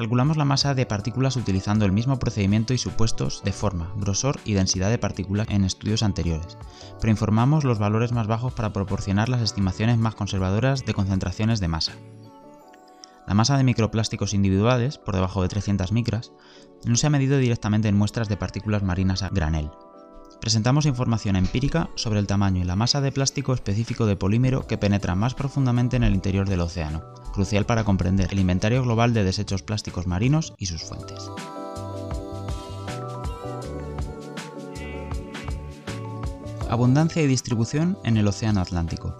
Calculamos 0.00 0.38
la 0.38 0.46
masa 0.46 0.74
de 0.74 0.86
partículas 0.86 1.36
utilizando 1.36 1.84
el 1.84 1.92
mismo 1.92 2.18
procedimiento 2.18 2.72
y 2.72 2.78
supuestos 2.78 3.42
de 3.44 3.52
forma, 3.52 3.92
grosor 3.96 4.40
y 4.46 4.54
densidad 4.54 4.88
de 4.88 4.96
partículas 4.96 5.46
en 5.50 5.62
estudios 5.62 6.02
anteriores, 6.02 6.56
pero 6.98 7.10
informamos 7.10 7.64
los 7.64 7.78
valores 7.78 8.10
más 8.10 8.26
bajos 8.26 8.54
para 8.54 8.72
proporcionar 8.72 9.28
las 9.28 9.42
estimaciones 9.42 9.98
más 9.98 10.14
conservadoras 10.14 10.86
de 10.86 10.94
concentraciones 10.94 11.60
de 11.60 11.68
masa. 11.68 11.92
La 13.26 13.34
masa 13.34 13.58
de 13.58 13.64
microplásticos 13.64 14.32
individuales, 14.32 14.96
por 14.96 15.16
debajo 15.16 15.42
de 15.42 15.48
300 15.48 15.92
micras, 15.92 16.32
no 16.86 16.96
se 16.96 17.06
ha 17.06 17.10
medido 17.10 17.36
directamente 17.36 17.88
en 17.88 17.98
muestras 17.98 18.30
de 18.30 18.38
partículas 18.38 18.82
marinas 18.82 19.22
a 19.22 19.28
granel, 19.28 19.70
presentamos 20.40 20.86
información 20.86 21.36
empírica 21.36 21.90
sobre 21.94 22.18
el 22.18 22.26
tamaño 22.26 22.62
y 22.62 22.64
la 22.64 22.76
masa 22.76 23.00
de 23.00 23.12
plástico 23.12 23.52
específico 23.52 24.06
de 24.06 24.16
polímero 24.16 24.66
que 24.66 24.78
penetra 24.78 25.14
más 25.14 25.34
profundamente 25.34 25.96
en 25.96 26.02
el 26.02 26.14
interior 26.14 26.48
del 26.48 26.60
océano, 26.60 27.02
crucial 27.32 27.66
para 27.66 27.84
comprender 27.84 28.28
el 28.32 28.38
inventario 28.38 28.82
global 28.82 29.12
de 29.12 29.24
desechos 29.24 29.62
plásticos 29.62 30.06
marinos 30.06 30.54
y 30.58 30.66
sus 30.66 30.82
fuentes. 30.82 31.30
Abundancia 36.70 37.20
y 37.20 37.26
distribución 37.26 37.98
en 38.04 38.16
el 38.16 38.28
Océano 38.28 38.60
Atlántico. 38.60 39.18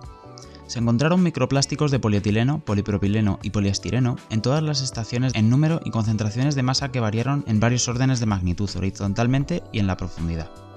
Se 0.68 0.78
encontraron 0.78 1.20
microplásticos 1.24 1.90
de 1.90 1.98
polietileno, 1.98 2.60
polipropileno 2.60 3.40
y 3.42 3.50
poliestireno 3.50 4.14
en 4.30 4.40
todas 4.40 4.62
las 4.62 4.82
estaciones 4.82 5.34
en 5.34 5.50
número 5.50 5.80
y 5.84 5.90
concentraciones 5.90 6.54
de 6.54 6.62
masa 6.62 6.92
que 6.92 7.00
variaron 7.00 7.42
en 7.48 7.58
varios 7.58 7.88
órdenes 7.88 8.20
de 8.20 8.26
magnitud 8.26 8.70
horizontalmente 8.76 9.64
y 9.72 9.80
en 9.80 9.88
la 9.88 9.96
profundidad. 9.96 10.69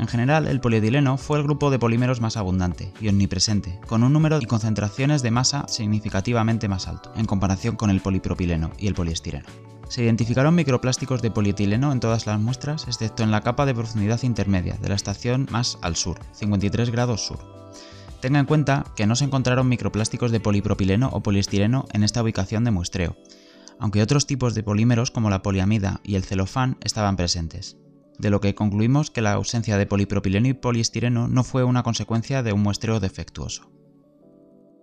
En 0.00 0.08
general, 0.08 0.46
el 0.46 0.62
polietileno 0.62 1.18
fue 1.18 1.36
el 1.36 1.44
grupo 1.44 1.70
de 1.70 1.78
polímeros 1.78 2.22
más 2.22 2.38
abundante 2.38 2.90
y 3.02 3.08
omnipresente, 3.08 3.78
con 3.86 4.02
un 4.02 4.14
número 4.14 4.38
y 4.40 4.46
concentraciones 4.46 5.20
de 5.20 5.30
masa 5.30 5.68
significativamente 5.68 6.68
más 6.68 6.88
alto, 6.88 7.12
en 7.16 7.26
comparación 7.26 7.76
con 7.76 7.90
el 7.90 8.00
polipropileno 8.00 8.70
y 8.78 8.86
el 8.86 8.94
poliestireno. 8.94 9.44
Se 9.90 10.02
identificaron 10.02 10.54
microplásticos 10.54 11.20
de 11.20 11.30
polietileno 11.30 11.92
en 11.92 12.00
todas 12.00 12.26
las 12.26 12.40
muestras, 12.40 12.88
excepto 12.88 13.22
en 13.22 13.30
la 13.30 13.42
capa 13.42 13.66
de 13.66 13.74
profundidad 13.74 14.22
intermedia 14.22 14.78
de 14.80 14.88
la 14.88 14.94
estación 14.94 15.46
más 15.50 15.76
al 15.82 15.96
sur, 15.96 16.18
53 16.32 16.88
grados 16.88 17.26
sur. 17.26 17.38
Tenga 18.22 18.40
en 18.40 18.46
cuenta 18.46 18.86
que 18.96 19.06
no 19.06 19.16
se 19.16 19.26
encontraron 19.26 19.68
microplásticos 19.68 20.32
de 20.32 20.40
polipropileno 20.40 21.10
o 21.12 21.22
poliestireno 21.22 21.84
en 21.92 22.04
esta 22.04 22.22
ubicación 22.22 22.64
de 22.64 22.70
muestreo, 22.70 23.18
aunque 23.78 24.00
otros 24.00 24.26
tipos 24.26 24.54
de 24.54 24.62
polímeros 24.62 25.10
como 25.10 25.28
la 25.28 25.42
poliamida 25.42 26.00
y 26.04 26.14
el 26.14 26.24
celofán 26.24 26.78
estaban 26.80 27.16
presentes 27.16 27.76
de 28.18 28.30
lo 28.30 28.40
que 28.40 28.54
concluimos 28.54 29.10
que 29.10 29.22
la 29.22 29.32
ausencia 29.32 29.78
de 29.78 29.86
polipropileno 29.86 30.48
y 30.48 30.54
poliestireno 30.54 31.28
no 31.28 31.44
fue 31.44 31.64
una 31.64 31.82
consecuencia 31.82 32.42
de 32.42 32.52
un 32.52 32.62
muestreo 32.62 33.00
defectuoso. 33.00 33.70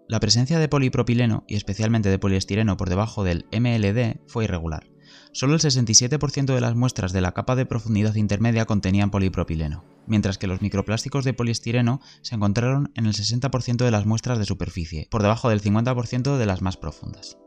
La 0.08 0.20
presencia 0.20 0.58
de 0.58 0.70
polipropileno 0.70 1.44
y 1.48 1.56
especialmente 1.56 2.10
de 2.10 2.20
poliestireno 2.20 2.78
por 2.78 2.90
debajo 2.90 3.24
del 3.24 3.46
MLD 3.52 4.22
fue 4.28 4.46
irregular. 4.46 4.88
Solo 5.34 5.54
el 5.54 5.60
67% 5.60 6.46
de 6.46 6.62
las 6.62 6.76
muestras 6.76 7.12
de 7.12 7.22
la 7.22 7.34
capa 7.34 7.56
de 7.56 7.66
profundidad 7.66 8.16
intermedia 8.16 8.66
contenían 8.66 9.12
polipropileno, 9.12 9.84
mientras 10.08 10.38
que 10.38 10.48
los 10.48 10.62
microplásticos 10.62 11.26
de 11.26 11.34
poliestireno 11.34 12.02
se 12.22 12.36
encontraron 12.36 12.92
en 12.96 13.06
el 13.06 13.14
60% 13.14 13.84
de 13.84 13.92
las 13.92 14.06
muestras 14.06 14.40
de 14.40 14.46
superficie, 14.46 15.08
por 15.12 15.22
debajo 15.22 15.50
del 15.50 15.62
50% 15.62 16.38
de 16.38 16.46
las 16.46 16.62
más 16.62 16.78
profundas. 16.78 17.38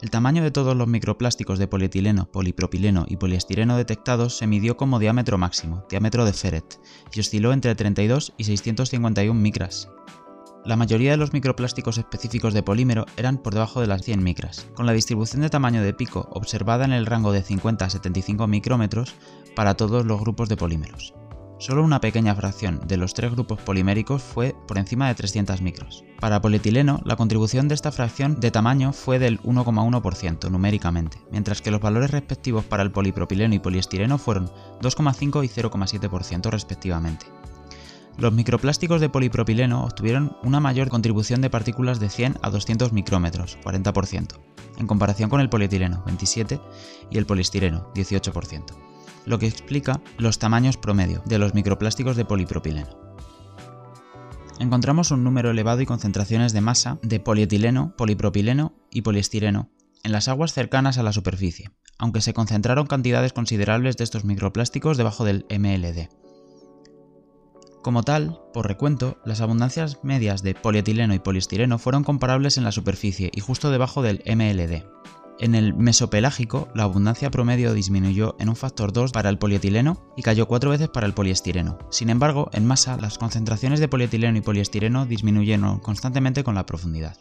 El 0.00 0.10
tamaño 0.10 0.44
de 0.44 0.52
todos 0.52 0.76
los 0.76 0.86
microplásticos 0.86 1.58
de 1.58 1.66
polietileno, 1.66 2.30
polipropileno 2.30 3.04
y 3.08 3.16
poliestireno 3.16 3.76
detectados 3.76 4.38
se 4.38 4.46
midió 4.46 4.76
como 4.76 5.00
diámetro 5.00 5.38
máximo, 5.38 5.84
diámetro 5.90 6.24
de 6.24 6.32
Ferret, 6.32 6.80
y 7.12 7.18
osciló 7.18 7.52
entre 7.52 7.74
32 7.74 8.32
y 8.36 8.44
651 8.44 9.40
micras. 9.40 9.88
La 10.64 10.76
mayoría 10.76 11.10
de 11.10 11.16
los 11.16 11.32
microplásticos 11.32 11.98
específicos 11.98 12.54
de 12.54 12.62
polímero 12.62 13.06
eran 13.16 13.38
por 13.38 13.54
debajo 13.54 13.80
de 13.80 13.88
las 13.88 14.02
100 14.02 14.22
micras, 14.22 14.68
con 14.74 14.86
la 14.86 14.92
distribución 14.92 15.42
de 15.42 15.50
tamaño 15.50 15.82
de 15.82 15.94
pico 15.94 16.28
observada 16.30 16.84
en 16.84 16.92
el 16.92 17.06
rango 17.06 17.32
de 17.32 17.42
50 17.42 17.84
a 17.84 17.90
75 17.90 18.46
micrómetros 18.46 19.16
para 19.56 19.74
todos 19.74 20.06
los 20.06 20.20
grupos 20.20 20.48
de 20.48 20.56
polímeros. 20.56 21.14
Solo 21.58 21.82
una 21.82 22.00
pequeña 22.00 22.36
fracción 22.36 22.80
de 22.86 22.96
los 22.96 23.14
tres 23.14 23.32
grupos 23.32 23.60
poliméricos 23.60 24.22
fue 24.22 24.54
por 24.68 24.78
encima 24.78 25.08
de 25.08 25.16
300 25.16 25.60
micros. 25.60 26.04
Para 26.20 26.40
polietileno, 26.40 27.00
la 27.04 27.16
contribución 27.16 27.66
de 27.66 27.74
esta 27.74 27.90
fracción 27.90 28.38
de 28.38 28.52
tamaño 28.52 28.92
fue 28.92 29.18
del 29.18 29.40
1,1% 29.42 30.50
numéricamente, 30.50 31.18
mientras 31.32 31.60
que 31.60 31.72
los 31.72 31.80
valores 31.80 32.12
respectivos 32.12 32.64
para 32.64 32.84
el 32.84 32.92
polipropileno 32.92 33.56
y 33.56 33.58
poliestireno 33.58 34.18
fueron 34.18 34.52
2,5 34.80 35.44
y 35.44 35.48
0,7% 35.48 36.48
respectivamente. 36.48 37.26
Los 38.16 38.32
microplásticos 38.32 39.00
de 39.00 39.08
polipropileno 39.08 39.82
obtuvieron 39.82 40.36
una 40.44 40.60
mayor 40.60 40.88
contribución 40.90 41.40
de 41.40 41.50
partículas 41.50 41.98
de 41.98 42.08
100 42.08 42.38
a 42.40 42.50
200 42.50 42.92
micrómetros, 42.92 43.58
40%, 43.64 44.38
en 44.78 44.86
comparación 44.86 45.28
con 45.28 45.40
el 45.40 45.48
polietileno, 45.48 46.04
27%, 46.04 46.60
y 47.10 47.18
el 47.18 47.26
poliestireno, 47.26 47.92
18% 47.94 48.87
lo 49.26 49.38
que 49.38 49.46
explica 49.46 50.00
los 50.16 50.38
tamaños 50.38 50.76
promedio 50.76 51.22
de 51.26 51.38
los 51.38 51.54
microplásticos 51.54 52.16
de 52.16 52.24
polipropileno. 52.24 53.08
Encontramos 54.58 55.10
un 55.12 55.22
número 55.22 55.50
elevado 55.50 55.80
y 55.80 55.86
concentraciones 55.86 56.52
de 56.52 56.60
masa 56.60 56.98
de 57.02 57.20
polietileno, 57.20 57.94
polipropileno 57.96 58.74
y 58.90 59.02
poliestireno 59.02 59.70
en 60.02 60.12
las 60.12 60.28
aguas 60.28 60.52
cercanas 60.52 60.98
a 60.98 61.02
la 61.02 61.12
superficie, 61.12 61.70
aunque 61.98 62.20
se 62.20 62.32
concentraron 62.32 62.86
cantidades 62.86 63.32
considerables 63.32 63.96
de 63.96 64.04
estos 64.04 64.24
microplásticos 64.24 64.96
debajo 64.96 65.24
del 65.24 65.46
MLD. 65.50 66.08
Como 67.82 68.02
tal, 68.02 68.40
por 68.52 68.66
recuento, 68.66 69.18
las 69.24 69.40
abundancias 69.40 70.00
medias 70.02 70.42
de 70.42 70.54
polietileno 70.54 71.14
y 71.14 71.20
poliestireno 71.20 71.78
fueron 71.78 72.02
comparables 72.02 72.58
en 72.58 72.64
la 72.64 72.72
superficie 72.72 73.30
y 73.32 73.40
justo 73.40 73.70
debajo 73.70 74.02
del 74.02 74.22
MLD, 74.26 74.84
en 75.40 75.54
el 75.54 75.74
mesopelágico, 75.74 76.68
la 76.74 76.82
abundancia 76.82 77.30
promedio 77.30 77.72
disminuyó 77.72 78.36
en 78.38 78.48
un 78.48 78.56
factor 78.56 78.92
2 78.92 79.12
para 79.12 79.30
el 79.30 79.38
polietileno 79.38 80.02
y 80.16 80.22
cayó 80.22 80.48
4 80.48 80.70
veces 80.70 80.88
para 80.88 81.06
el 81.06 81.14
poliestireno. 81.14 81.78
Sin 81.90 82.10
embargo, 82.10 82.50
en 82.52 82.66
masa, 82.66 82.96
las 82.96 83.18
concentraciones 83.18 83.80
de 83.80 83.88
polietileno 83.88 84.36
y 84.36 84.42
poliestireno 84.42 85.06
disminuyeron 85.06 85.78
constantemente 85.78 86.44
con 86.44 86.54
la 86.54 86.66
profundidad. 86.66 87.16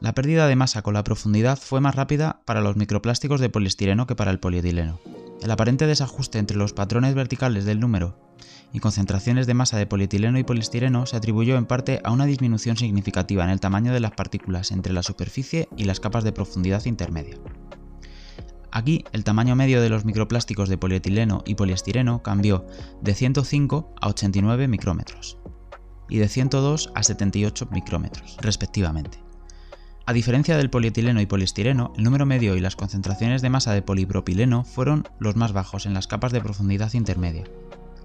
La 0.00 0.14
pérdida 0.14 0.46
de 0.46 0.54
masa 0.54 0.82
con 0.82 0.94
la 0.94 1.02
profundidad 1.02 1.58
fue 1.58 1.80
más 1.80 1.96
rápida 1.96 2.40
para 2.44 2.60
los 2.60 2.76
microplásticos 2.76 3.40
de 3.40 3.50
poliestireno 3.50 4.06
que 4.06 4.14
para 4.14 4.30
el 4.30 4.38
polietileno. 4.38 5.00
El 5.42 5.50
aparente 5.50 5.88
desajuste 5.88 6.38
entre 6.38 6.56
los 6.56 6.72
patrones 6.72 7.16
verticales 7.16 7.64
del 7.64 7.80
número 7.80 8.16
y 8.72 8.78
concentraciones 8.78 9.48
de 9.48 9.54
masa 9.54 9.76
de 9.76 9.88
polietileno 9.88 10.38
y 10.38 10.44
poliestireno 10.44 11.06
se 11.06 11.16
atribuyó 11.16 11.56
en 11.56 11.66
parte 11.66 12.00
a 12.04 12.12
una 12.12 12.26
disminución 12.26 12.76
significativa 12.76 13.42
en 13.42 13.50
el 13.50 13.58
tamaño 13.58 13.92
de 13.92 13.98
las 13.98 14.12
partículas 14.12 14.70
entre 14.70 14.92
la 14.92 15.02
superficie 15.02 15.68
y 15.76 15.82
las 15.82 15.98
capas 15.98 16.22
de 16.22 16.32
profundidad 16.32 16.84
intermedia. 16.84 17.36
Aquí, 18.70 19.04
el 19.12 19.24
tamaño 19.24 19.56
medio 19.56 19.82
de 19.82 19.88
los 19.88 20.04
microplásticos 20.04 20.68
de 20.68 20.78
polietileno 20.78 21.42
y 21.44 21.56
poliestireno 21.56 22.22
cambió 22.22 22.66
de 23.02 23.14
105 23.14 23.94
a 24.00 24.08
89 24.08 24.68
micrómetros 24.68 25.38
y 26.08 26.18
de 26.18 26.28
102 26.28 26.92
a 26.94 27.02
78 27.02 27.68
micrómetros, 27.72 28.36
respectivamente. 28.40 29.27
A 30.08 30.14
diferencia 30.14 30.56
del 30.56 30.70
polietileno 30.70 31.20
y 31.20 31.26
poliestireno, 31.26 31.92
el 31.94 32.02
número 32.02 32.24
medio 32.24 32.56
y 32.56 32.60
las 32.60 32.76
concentraciones 32.76 33.42
de 33.42 33.50
masa 33.50 33.74
de 33.74 33.82
polipropileno 33.82 34.64
fueron 34.64 35.06
los 35.18 35.36
más 35.36 35.52
bajos 35.52 35.84
en 35.84 35.92
las 35.92 36.06
capas 36.06 36.32
de 36.32 36.40
profundidad 36.40 36.94
intermedia, 36.94 37.44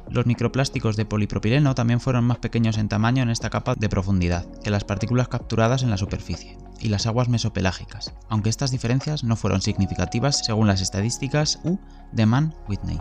los 0.10 0.26
microplásticos 0.26 0.98
de 0.98 1.06
polipropileno 1.06 1.76
también 1.76 2.02
fueron 2.02 2.26
más 2.26 2.40
pequeños 2.40 2.78
en 2.78 2.90
tamaño 2.90 3.24
en 3.24 3.30
esta 3.30 3.50
capa 3.50 3.76
de 3.76 3.88
profundidad 3.88 4.46
que 4.62 4.70
las 4.70 4.84
partículas 4.84 5.30
capturadas 5.30 5.82
en 5.82 5.92
la 5.92 5.98
superficie 5.98 6.58
y 6.82 6.90
las 6.90 7.08
aguas 7.08 7.30
mesopelágicas, 7.30 8.14
aunque 8.28 8.50
estas 8.50 8.72
diferencias 8.72 9.24
no 9.24 9.38
fueron 9.38 9.62
significativas 9.62 10.46
según 10.46 10.68
las 10.68 10.82
estadísticas 10.82 11.62
U 11.64 11.80
de 12.12 12.26
Mann-Whitney. 12.26 13.00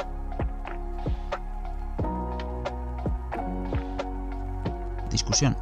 Discusión. 5.11 5.57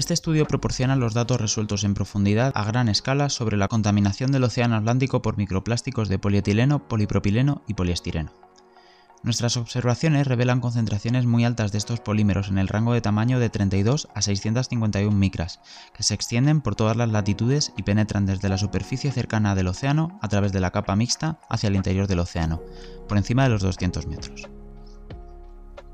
Este 0.00 0.14
estudio 0.14 0.46
proporciona 0.46 0.96
los 0.96 1.12
datos 1.12 1.38
resueltos 1.38 1.84
en 1.84 1.92
profundidad 1.92 2.52
a 2.54 2.64
gran 2.64 2.88
escala 2.88 3.28
sobre 3.28 3.58
la 3.58 3.68
contaminación 3.68 4.32
del 4.32 4.44
Océano 4.44 4.76
Atlántico 4.76 5.20
por 5.20 5.36
microplásticos 5.36 6.08
de 6.08 6.18
polietileno, 6.18 6.88
polipropileno 6.88 7.62
y 7.68 7.74
poliestireno. 7.74 8.32
Nuestras 9.22 9.58
observaciones 9.58 10.26
revelan 10.26 10.60
concentraciones 10.60 11.26
muy 11.26 11.44
altas 11.44 11.70
de 11.70 11.76
estos 11.76 12.00
polímeros 12.00 12.48
en 12.48 12.56
el 12.56 12.68
rango 12.68 12.94
de 12.94 13.02
tamaño 13.02 13.38
de 13.38 13.50
32 13.50 14.08
a 14.14 14.22
651 14.22 15.14
micras, 15.14 15.60
que 15.92 16.02
se 16.02 16.14
extienden 16.14 16.62
por 16.62 16.76
todas 16.76 16.96
las 16.96 17.10
latitudes 17.10 17.74
y 17.76 17.82
penetran 17.82 18.24
desde 18.24 18.48
la 18.48 18.56
superficie 18.56 19.12
cercana 19.12 19.54
del 19.54 19.68
océano 19.68 20.18
a 20.22 20.28
través 20.28 20.52
de 20.52 20.60
la 20.60 20.70
capa 20.70 20.96
mixta 20.96 21.42
hacia 21.50 21.68
el 21.68 21.76
interior 21.76 22.06
del 22.06 22.20
océano, 22.20 22.62
por 23.06 23.18
encima 23.18 23.42
de 23.42 23.50
los 23.50 23.60
200 23.60 24.06
metros. 24.06 24.48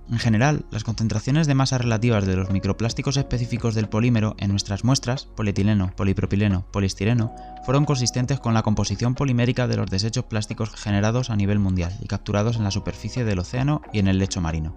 En 0.08 0.18
general, 0.18 0.64
las 0.70 0.84
concentraciones 0.84 1.48
de 1.48 1.56
masa 1.56 1.78
relativas 1.78 2.24
de 2.26 2.36
los 2.36 2.50
microplásticos 2.50 3.16
específicos 3.16 3.74
del 3.74 3.88
polímero 3.88 4.36
en 4.38 4.50
nuestras 4.50 4.84
muestras, 4.84 5.26
polietileno, 5.26 5.90
polipropileno, 5.96 6.64
poliestireno, 6.70 7.34
fueron 7.64 7.84
consistentes 7.84 8.38
con 8.38 8.54
la 8.54 8.62
composición 8.62 9.16
polimérica 9.16 9.66
de 9.66 9.76
los 9.76 9.90
desechos 9.90 10.24
plásticos 10.26 10.70
generados 10.76 11.30
a 11.30 11.36
nivel 11.36 11.58
mundial 11.58 11.92
y 12.00 12.06
capturados 12.06 12.56
en 12.56 12.62
la 12.62 12.70
superficie 12.70 13.24
del 13.24 13.40
océano 13.40 13.82
y 13.92 13.98
en 13.98 14.06
el 14.06 14.18
lecho 14.18 14.40
marino. 14.40 14.76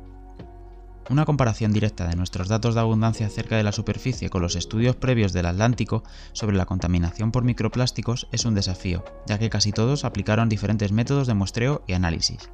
Una 1.12 1.26
comparación 1.26 1.74
directa 1.74 2.08
de 2.08 2.16
nuestros 2.16 2.48
datos 2.48 2.74
de 2.74 2.82
abundancia 2.82 3.30
cerca 3.30 3.56
de 3.56 3.64
la 3.64 3.72
superficie 3.72 4.30
con 4.32 4.42
los 4.42 4.56
estudios 4.56 4.96
previos 4.96 5.34
del 5.34 5.46
Atlántico 5.46 6.04
sobre 6.34 6.58
la 6.58 6.66
contaminación 6.66 7.32
por 7.32 7.44
microplásticos 7.44 8.28
es 8.32 8.46
un 8.46 8.56
desafío, 8.56 9.04
ya 9.28 9.38
que 9.38 9.50
casi 9.50 9.72
todos 9.72 10.06
aplicaron 10.06 10.50
diferentes 10.50 10.92
métodos 10.92 11.28
de 11.28 11.34
muestreo 11.36 11.84
y 11.88 11.94
análisis. 11.94 12.50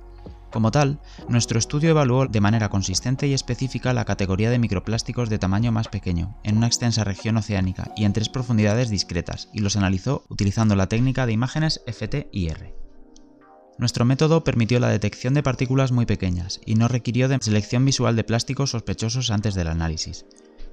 Como 0.55 0.71
tal, 0.71 1.01
nuestro 1.27 1.59
estudio 1.59 1.89
evaluó 1.89 2.27
de 2.27 2.39
manera 2.39 2.69
consistente 2.69 3.27
y 3.27 3.33
específica 3.33 3.93
la 3.93 4.05
categoría 4.05 4.49
de 4.49 4.57
microplásticos 4.57 5.29
de 5.29 5.37
tamaño 5.37 5.73
más 5.73 5.89
pequeño, 5.89 6.39
en 6.45 6.55
una 6.55 6.67
extensa 6.67 7.03
región 7.03 7.35
oceánica 7.35 7.91
y 7.97 8.05
en 8.05 8.13
tres 8.13 8.29
profundidades 8.29 8.89
discretas, 8.89 9.49
y 9.51 9.59
los 9.59 9.75
analizó 9.75 10.23
utilizando 10.29 10.77
la 10.77 10.87
técnica 10.87 11.25
de 11.25 11.33
imágenes 11.33 11.81
FT-IR. 11.87 12.73
Nuestro 13.77 14.05
método 14.05 14.45
permitió 14.45 14.79
la 14.79 14.87
detección 14.87 15.33
de 15.33 15.43
partículas 15.43 15.91
muy 15.91 16.05
pequeñas 16.05 16.61
y 16.65 16.75
no 16.75 16.87
requirió 16.87 17.27
de 17.27 17.39
selección 17.41 17.83
visual 17.83 18.15
de 18.15 18.23
plásticos 18.23 18.69
sospechosos 18.69 19.31
antes 19.31 19.55
del 19.55 19.67
análisis, 19.67 20.25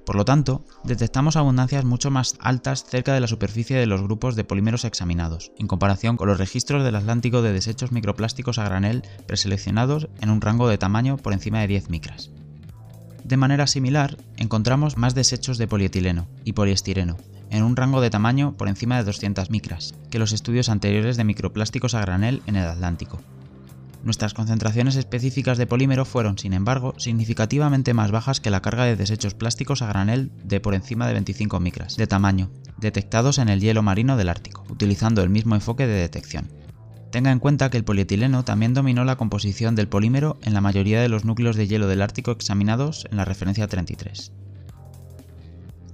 por 0.05 0.15
lo 0.15 0.25
tanto, 0.25 0.65
detectamos 0.83 1.37
abundancias 1.37 1.85
mucho 1.85 2.11
más 2.11 2.35
altas 2.39 2.83
cerca 2.83 3.13
de 3.13 3.21
la 3.21 3.27
superficie 3.27 3.77
de 3.77 3.85
los 3.85 4.01
grupos 4.01 4.35
de 4.35 4.43
polímeros 4.43 4.83
examinados, 4.83 5.51
en 5.57 5.67
comparación 5.67 6.17
con 6.17 6.27
los 6.27 6.37
registros 6.37 6.83
del 6.83 6.95
Atlántico 6.95 7.41
de 7.41 7.53
desechos 7.53 7.91
microplásticos 7.91 8.59
a 8.59 8.65
granel 8.65 9.03
preseleccionados 9.27 10.09
en 10.21 10.29
un 10.29 10.41
rango 10.41 10.67
de 10.67 10.77
tamaño 10.77 11.17
por 11.17 11.33
encima 11.33 11.61
de 11.61 11.67
10 11.67 11.89
micras. 11.89 12.31
De 13.23 13.37
manera 13.37 13.67
similar, 13.67 14.17
encontramos 14.35 14.97
más 14.97 15.15
desechos 15.15 15.57
de 15.57 15.67
polietileno 15.67 16.27
y 16.43 16.53
poliestireno, 16.53 17.15
en 17.49 17.63
un 17.63 17.77
rango 17.77 18.01
de 18.01 18.09
tamaño 18.09 18.53
por 18.57 18.67
encima 18.67 18.97
de 18.97 19.05
200 19.05 19.49
micras, 19.49 19.93
que 20.09 20.19
los 20.19 20.33
estudios 20.33 20.67
anteriores 20.67 21.15
de 21.15 21.23
microplásticos 21.23 21.93
a 21.93 22.01
granel 22.01 22.41
en 22.47 22.57
el 22.57 22.67
Atlántico, 22.67 23.21
Nuestras 24.03 24.33
concentraciones 24.33 24.97
específicas 24.97 25.57
de 25.57 25.65
polímero 25.65 26.03
fueron, 26.03 26.37
sin 26.37 26.51
embargo, 26.51 26.93
significativamente 26.97 27.93
más 27.93 28.11
bajas 28.11 28.41
que 28.41 28.49
la 28.49 28.61
carga 28.61 28.83
de 28.83 28.97
desechos 28.97 29.33
plásticos 29.33 29.81
a 29.81 29.87
granel 29.87 30.29
de 30.43 30.59
por 30.59 30.73
encima 30.73 31.07
de 31.07 31.13
25 31.13 31.61
micras 31.61 31.95
de 31.95 32.05
tamaño, 32.05 32.51
detectados 32.77 33.37
en 33.37 33.47
el 33.47 33.61
hielo 33.61 33.81
marino 33.81 34.17
del 34.17 34.27
Ártico, 34.27 34.65
utilizando 34.69 35.23
el 35.23 35.29
mismo 35.29 35.55
enfoque 35.55 35.87
de 35.87 35.93
detección. 35.93 36.51
Tenga 37.11 37.31
en 37.31 37.39
cuenta 37.39 37.69
que 37.69 37.77
el 37.77 37.85
polietileno 37.85 38.43
también 38.43 38.73
dominó 38.73 39.05
la 39.05 39.15
composición 39.15 39.73
del 39.75 39.87
polímero 39.87 40.37
en 40.41 40.53
la 40.53 40.61
mayoría 40.61 41.01
de 41.01 41.09
los 41.09 41.23
núcleos 41.23 41.55
de 41.55 41.67
hielo 41.67 41.87
del 41.87 42.01
Ártico 42.01 42.31
examinados 42.31 43.07
en 43.09 43.17
la 43.17 43.23
referencia 43.23 43.67
33. 43.67 44.33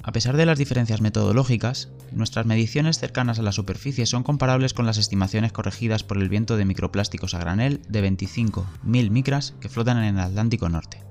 A 0.09 0.11
pesar 0.11 0.37
de 0.37 0.47
las 0.47 0.57
diferencias 0.57 1.01
metodológicas, 1.01 1.89
nuestras 2.11 2.47
mediciones 2.47 2.97
cercanas 2.97 3.37
a 3.37 3.43
la 3.43 3.51
superficie 3.51 4.07
son 4.07 4.23
comparables 4.23 4.73
con 4.73 4.87
las 4.87 4.97
estimaciones 4.97 5.51
corregidas 5.51 6.03
por 6.03 6.17
el 6.17 6.29
viento 6.29 6.57
de 6.57 6.65
microplásticos 6.65 7.35
a 7.35 7.39
granel 7.39 7.83
de 7.87 8.03
25.000 8.09 9.09
micras 9.11 9.53
que 9.61 9.69
flotan 9.69 9.99
en 9.99 10.15
el 10.15 10.19
Atlántico 10.19 10.67
Norte. 10.67 11.03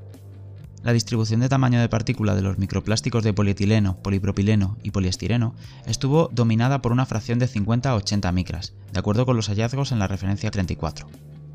La 0.83 0.93
distribución 0.93 1.39
de 1.39 1.49
tamaño 1.49 1.81
de 1.81 1.89
partícula 1.89 2.35
de 2.35 2.43
los 2.43 2.59
microplásticos 2.59 3.23
de 3.23 3.33
polietileno, 3.33 4.03
polipropileno 4.03 4.77
y 4.83 4.91
poliestireno 4.91 5.55
estuvo 5.87 6.29
dominada 6.33 6.83
por 6.83 6.91
una 6.91 7.07
fracción 7.07 7.39
de 7.39 7.47
50 7.47 7.91
a 7.91 7.95
80 7.95 8.33
micras, 8.33 8.75
de 8.93 8.99
acuerdo 8.99 9.27
con 9.27 9.37
los 9.37 9.47
hallazgos 9.47 9.93
en 9.93 10.01
la 10.01 10.09
referencia 10.09 10.51
34. 10.51 11.07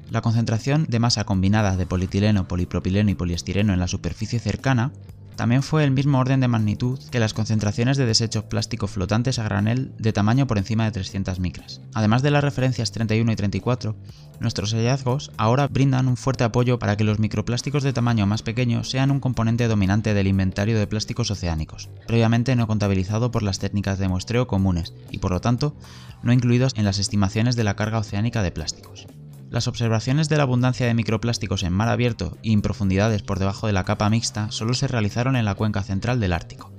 La 0.10 0.22
concentración 0.22 0.86
de 0.88 1.00
masa 1.00 1.26
combinada 1.26 1.76
de 1.76 1.88
polietileno, 1.88 2.48
polipropileno 2.48 3.10
y 3.10 3.16
poliestireno 3.16 3.74
en 3.74 3.80
la 3.80 3.90
superficie 3.90 4.40
cercana 4.40 4.94
También 5.36 5.64
fue 5.64 5.84
el 5.84 5.92
mismo 5.92 6.20
orden 6.20 6.40
de 6.40 6.48
magnitud 6.48 7.00
que 7.12 7.20
las 7.20 7.34
concentraciones 7.34 7.98
de 7.98 8.06
desechos 8.06 8.44
plásticos 8.44 8.92
flotantes 8.92 9.40
a 9.40 9.44
granel 9.44 9.92
de 9.98 10.14
tamaño 10.14 10.48
por 10.48 10.58
encima 10.58 10.86
de 10.86 10.92
300 10.92 11.40
micras. 11.40 11.82
Además 11.94 12.22
de 12.22 12.32
las 12.32 12.44
referencias 12.44 12.92
31 12.92 13.32
y 13.32 13.36
34, 13.36 13.96
nuestros 14.40 14.74
hallazgos 14.74 15.32
ahora 15.38 15.68
brindan 15.68 16.08
un 16.08 16.18
fuerte 16.18 16.44
apoyo 16.44 16.78
para 16.78 16.98
que 16.98 17.04
los 17.04 17.20
microplásticos 17.20 17.84
de 17.84 17.94
tamaño 17.94 18.28
más 18.28 18.44
pequeño 18.44 18.84
sean 18.84 19.12
un 19.12 19.20
componente 19.20 19.68
dominante 19.68 20.14
del 20.14 20.28
inventario 20.28 20.78
de 20.78 20.88
plásticos 20.88 21.32
oceánicos, 21.32 21.90
previamente 22.08 22.56
no 22.56 22.68
contabilizado 22.68 23.32
por 23.32 23.44
las 23.44 23.60
técnicas 23.60 24.00
de 24.00 24.10
muestreo 24.10 24.48
comunes 24.48 24.94
y 25.12 25.18
por 25.18 25.32
lo 25.32 25.42
tanto 25.42 25.76
no 26.22 26.34
incluidos 26.34 26.74
en 26.76 26.86
las 26.86 27.00
estimaciones 27.00 27.56
de 27.56 27.64
la 27.64 27.76
carga 27.76 28.00
oceánica 28.00 28.44
de 28.44 28.52
plásticos. 28.52 29.08
Las 29.54 29.68
observaciones 29.68 30.30
de 30.30 30.38
la 30.38 30.42
abundancia 30.42 30.88
de 30.88 30.96
microplásticos 30.96 31.62
en 31.62 31.74
mar 31.74 31.88
abierto 31.88 32.40
y 32.42 32.54
en 32.54 32.64
profundidades 32.64 33.22
por 33.22 33.38
debajo 33.38 33.68
de 33.68 33.74
la 33.74 33.84
capa 33.84 34.10
mixta 34.10 34.50
solo 34.50 34.74
se 34.74 34.88
realizaron 34.88 35.36
en 35.36 35.46
la 35.46 35.54
cuenca 35.54 35.84
central 35.84 36.20
del 36.20 36.34
Ártico. 36.34 36.72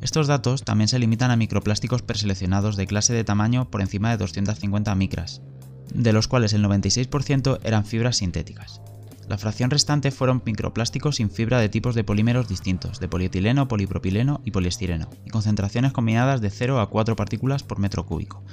Estos 0.00 0.28
datos 0.28 0.62
también 0.62 0.86
se 0.86 1.00
limitan 1.00 1.32
a 1.32 1.36
microplásticos 1.36 2.02
preseleccionados 2.02 2.76
de 2.76 2.86
clase 2.86 3.12
de 3.12 3.24
tamaño 3.24 3.72
por 3.72 3.80
encima 3.80 4.12
de 4.12 4.18
250 4.18 4.94
micras, 4.94 5.42
de 5.92 6.12
los 6.12 6.28
cuales 6.28 6.52
el 6.52 6.64
96% 6.64 7.58
eran 7.64 7.84
fibras 7.84 8.18
sintéticas. 8.18 8.80
La 9.28 9.36
fracción 9.36 9.70
restante 9.70 10.12
fueron 10.12 10.42
microplásticos 10.46 11.16
sin 11.16 11.28
fibra 11.28 11.58
de 11.58 11.68
tipos 11.68 11.96
de 11.96 12.04
polímeros 12.04 12.46
distintos, 12.46 13.00
de 13.00 13.08
polietileno, 13.08 13.66
polipropileno 13.66 14.42
y 14.44 14.52
poliestireno, 14.52 15.10
y 15.24 15.30
concentraciones 15.30 15.92
combinadas 15.92 16.40
de 16.40 16.50
0 16.50 16.78
a 16.78 16.88
4 16.88 17.16
partículas 17.16 17.64
por 17.64 17.80
metro 17.80 18.06
cúbico, 18.06 18.44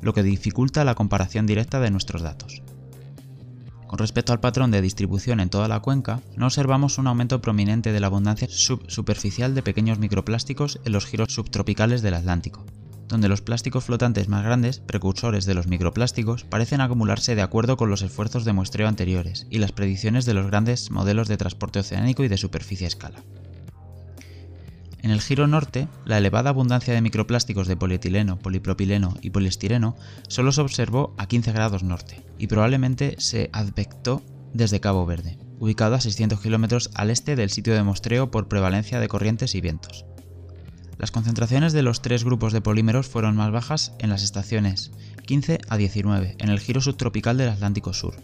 lo 0.00 0.14
que 0.14 0.22
dificulta 0.22 0.82
la 0.86 0.94
comparación 0.94 1.44
directa 1.44 1.78
de 1.78 1.90
nuestros 1.90 2.22
datos. 2.22 2.62
Con 3.92 3.98
respecto 3.98 4.32
al 4.32 4.40
patrón 4.40 4.70
de 4.70 4.80
distribución 4.80 5.38
en 5.38 5.50
toda 5.50 5.68
la 5.68 5.80
cuenca, 5.80 6.22
no 6.34 6.46
observamos 6.46 6.96
un 6.96 7.08
aumento 7.08 7.42
prominente 7.42 7.92
de 7.92 8.00
la 8.00 8.06
abundancia 8.06 8.48
subsuperficial 8.48 9.54
de 9.54 9.62
pequeños 9.62 9.98
microplásticos 9.98 10.80
en 10.86 10.92
los 10.92 11.04
giros 11.04 11.34
subtropicales 11.34 12.00
del 12.00 12.14
Atlántico, 12.14 12.64
donde 13.08 13.28
los 13.28 13.42
plásticos 13.42 13.84
flotantes 13.84 14.28
más 14.28 14.44
grandes, 14.44 14.80
precursores 14.80 15.44
de 15.44 15.52
los 15.52 15.66
microplásticos, 15.66 16.44
parecen 16.44 16.80
acumularse 16.80 17.34
de 17.34 17.42
acuerdo 17.42 17.76
con 17.76 17.90
los 17.90 18.00
esfuerzos 18.00 18.46
de 18.46 18.54
muestreo 18.54 18.88
anteriores 18.88 19.46
y 19.50 19.58
las 19.58 19.72
predicciones 19.72 20.24
de 20.24 20.32
los 20.32 20.46
grandes 20.46 20.90
modelos 20.90 21.28
de 21.28 21.36
transporte 21.36 21.80
oceánico 21.80 22.24
y 22.24 22.28
de 22.28 22.38
superficie 22.38 22.86
a 22.86 22.88
escala. 22.88 23.22
En 25.02 25.10
el 25.10 25.20
giro 25.20 25.48
norte, 25.48 25.88
la 26.04 26.18
elevada 26.18 26.50
abundancia 26.50 26.94
de 26.94 27.00
microplásticos 27.00 27.66
de 27.66 27.76
polietileno, 27.76 28.38
polipropileno 28.38 29.16
y 29.20 29.30
poliestireno 29.30 29.96
solo 30.28 30.52
se 30.52 30.60
observó 30.60 31.12
a 31.18 31.26
15 31.26 31.50
grados 31.50 31.82
norte 31.82 32.24
y 32.38 32.46
probablemente 32.46 33.16
se 33.18 33.50
advectó 33.52 34.22
desde 34.54 34.80
Cabo 34.80 35.04
Verde, 35.04 35.38
ubicado 35.58 35.96
a 35.96 36.00
600 36.00 36.40
kilómetros 36.40 36.90
al 36.94 37.10
este 37.10 37.34
del 37.34 37.50
sitio 37.50 37.74
de 37.74 37.82
muestreo 37.82 38.30
por 38.30 38.46
prevalencia 38.46 39.00
de 39.00 39.08
corrientes 39.08 39.56
y 39.56 39.60
vientos. 39.60 40.04
Las 40.98 41.10
concentraciones 41.10 41.72
de 41.72 41.82
los 41.82 42.00
tres 42.00 42.22
grupos 42.22 42.52
de 42.52 42.60
polímeros 42.60 43.08
fueron 43.08 43.34
más 43.34 43.50
bajas 43.50 43.92
en 43.98 44.08
las 44.10 44.22
estaciones 44.22 44.92
15 45.26 45.58
a 45.68 45.76
19 45.76 46.36
en 46.38 46.48
el 46.48 46.60
giro 46.60 46.80
subtropical 46.80 47.36
del 47.38 47.48
Atlántico 47.48 47.92
Sur, 47.92 48.14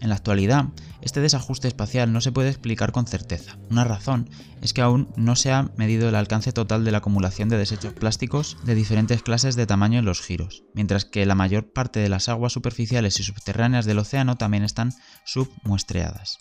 en 0.00 0.08
la 0.08 0.14
actualidad, 0.14 0.66
este 1.04 1.20
desajuste 1.20 1.68
espacial 1.68 2.12
no 2.12 2.20
se 2.20 2.32
puede 2.32 2.48
explicar 2.48 2.90
con 2.90 3.06
certeza. 3.06 3.56
Una 3.70 3.84
razón 3.84 4.30
es 4.62 4.72
que 4.72 4.80
aún 4.80 5.08
no 5.16 5.36
se 5.36 5.52
ha 5.52 5.70
medido 5.76 6.08
el 6.08 6.14
alcance 6.14 6.52
total 6.52 6.84
de 6.84 6.90
la 6.90 6.98
acumulación 6.98 7.48
de 7.48 7.58
desechos 7.58 7.92
plásticos 7.92 8.56
de 8.64 8.74
diferentes 8.74 9.22
clases 9.22 9.54
de 9.54 9.66
tamaño 9.66 9.98
en 9.98 10.06
los 10.06 10.22
giros, 10.22 10.64
mientras 10.74 11.04
que 11.04 11.26
la 11.26 11.34
mayor 11.34 11.72
parte 11.72 12.00
de 12.00 12.08
las 12.08 12.28
aguas 12.28 12.52
superficiales 12.52 13.20
y 13.20 13.22
subterráneas 13.22 13.84
del 13.84 13.98
océano 13.98 14.36
también 14.36 14.64
están 14.64 14.92
submuestreadas. 15.24 16.38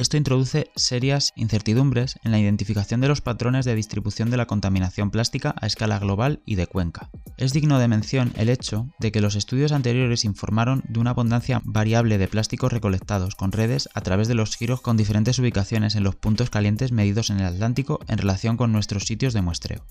Esto 0.00 0.16
introduce 0.16 0.70
serias 0.76 1.34
incertidumbres 1.36 2.18
en 2.24 2.30
la 2.30 2.38
identificación 2.38 3.02
de 3.02 3.08
los 3.08 3.20
patrones 3.20 3.66
de 3.66 3.74
distribución 3.74 4.30
de 4.30 4.38
la 4.38 4.46
contaminación 4.46 5.10
plástica 5.10 5.54
a 5.60 5.66
escala 5.66 5.98
global 5.98 6.40
y 6.46 6.54
de 6.54 6.66
cuenca. 6.66 7.10
Es 7.36 7.52
digno 7.52 7.78
de 7.78 7.86
mención 7.86 8.32
el 8.36 8.48
hecho 8.48 8.88
de 8.98 9.12
que 9.12 9.20
los 9.20 9.36
estudios 9.36 9.72
anteriores 9.72 10.24
informaron 10.24 10.82
de 10.88 11.00
una 11.00 11.10
abundancia 11.10 11.60
variable 11.66 12.16
de 12.16 12.28
plásticos 12.28 12.72
recolectados 12.72 13.34
con 13.34 13.52
redes 13.52 13.90
a 13.92 14.00
través 14.00 14.26
de 14.26 14.34
los 14.34 14.56
giros 14.56 14.80
con 14.80 14.96
diferentes 14.96 15.38
ubicaciones 15.38 15.94
en 15.96 16.04
los 16.04 16.16
puntos 16.16 16.48
calientes 16.48 16.92
medidos 16.92 17.28
en 17.28 17.38
el 17.40 17.44
Atlántico 17.44 18.00
en 18.08 18.16
relación 18.16 18.56
con 18.56 18.72
nuestros 18.72 19.04
sitios 19.04 19.34
de 19.34 19.42
muestreo. 19.42 19.84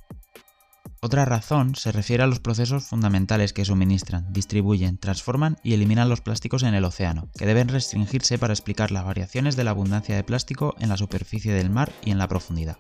Otra 1.02 1.24
razón 1.24 1.76
se 1.76 1.94
refiere 1.94 2.24
a 2.24 2.28
los 2.28 2.42
procesos 2.42 2.84
fundamentales 2.84 3.54
que 3.54 3.64
suministran, 3.64 4.34
distribuyen, 4.34 4.98
transforman 4.98 5.56
y 5.64 5.74
eliminan 5.74 6.10
los 6.10 6.20
plásticos 6.20 6.64
en 6.64 6.74
el 6.74 6.84
océano, 6.84 7.30
que 7.38 7.46
deben 7.46 7.70
restringirse 7.70 8.38
para 8.38 8.52
explicar 8.52 8.92
las 8.92 9.06
variaciones 9.06 9.56
de 9.56 9.64
la 9.64 9.72
abundancia 9.72 10.16
de 10.16 10.26
plástico 10.26 10.76
en 10.80 10.90
la 10.90 10.98
superficie 10.98 11.54
del 11.54 11.70
mar 11.70 11.94
y 12.04 12.12
en 12.12 12.18
la 12.18 12.28
profundidad. 12.28 12.78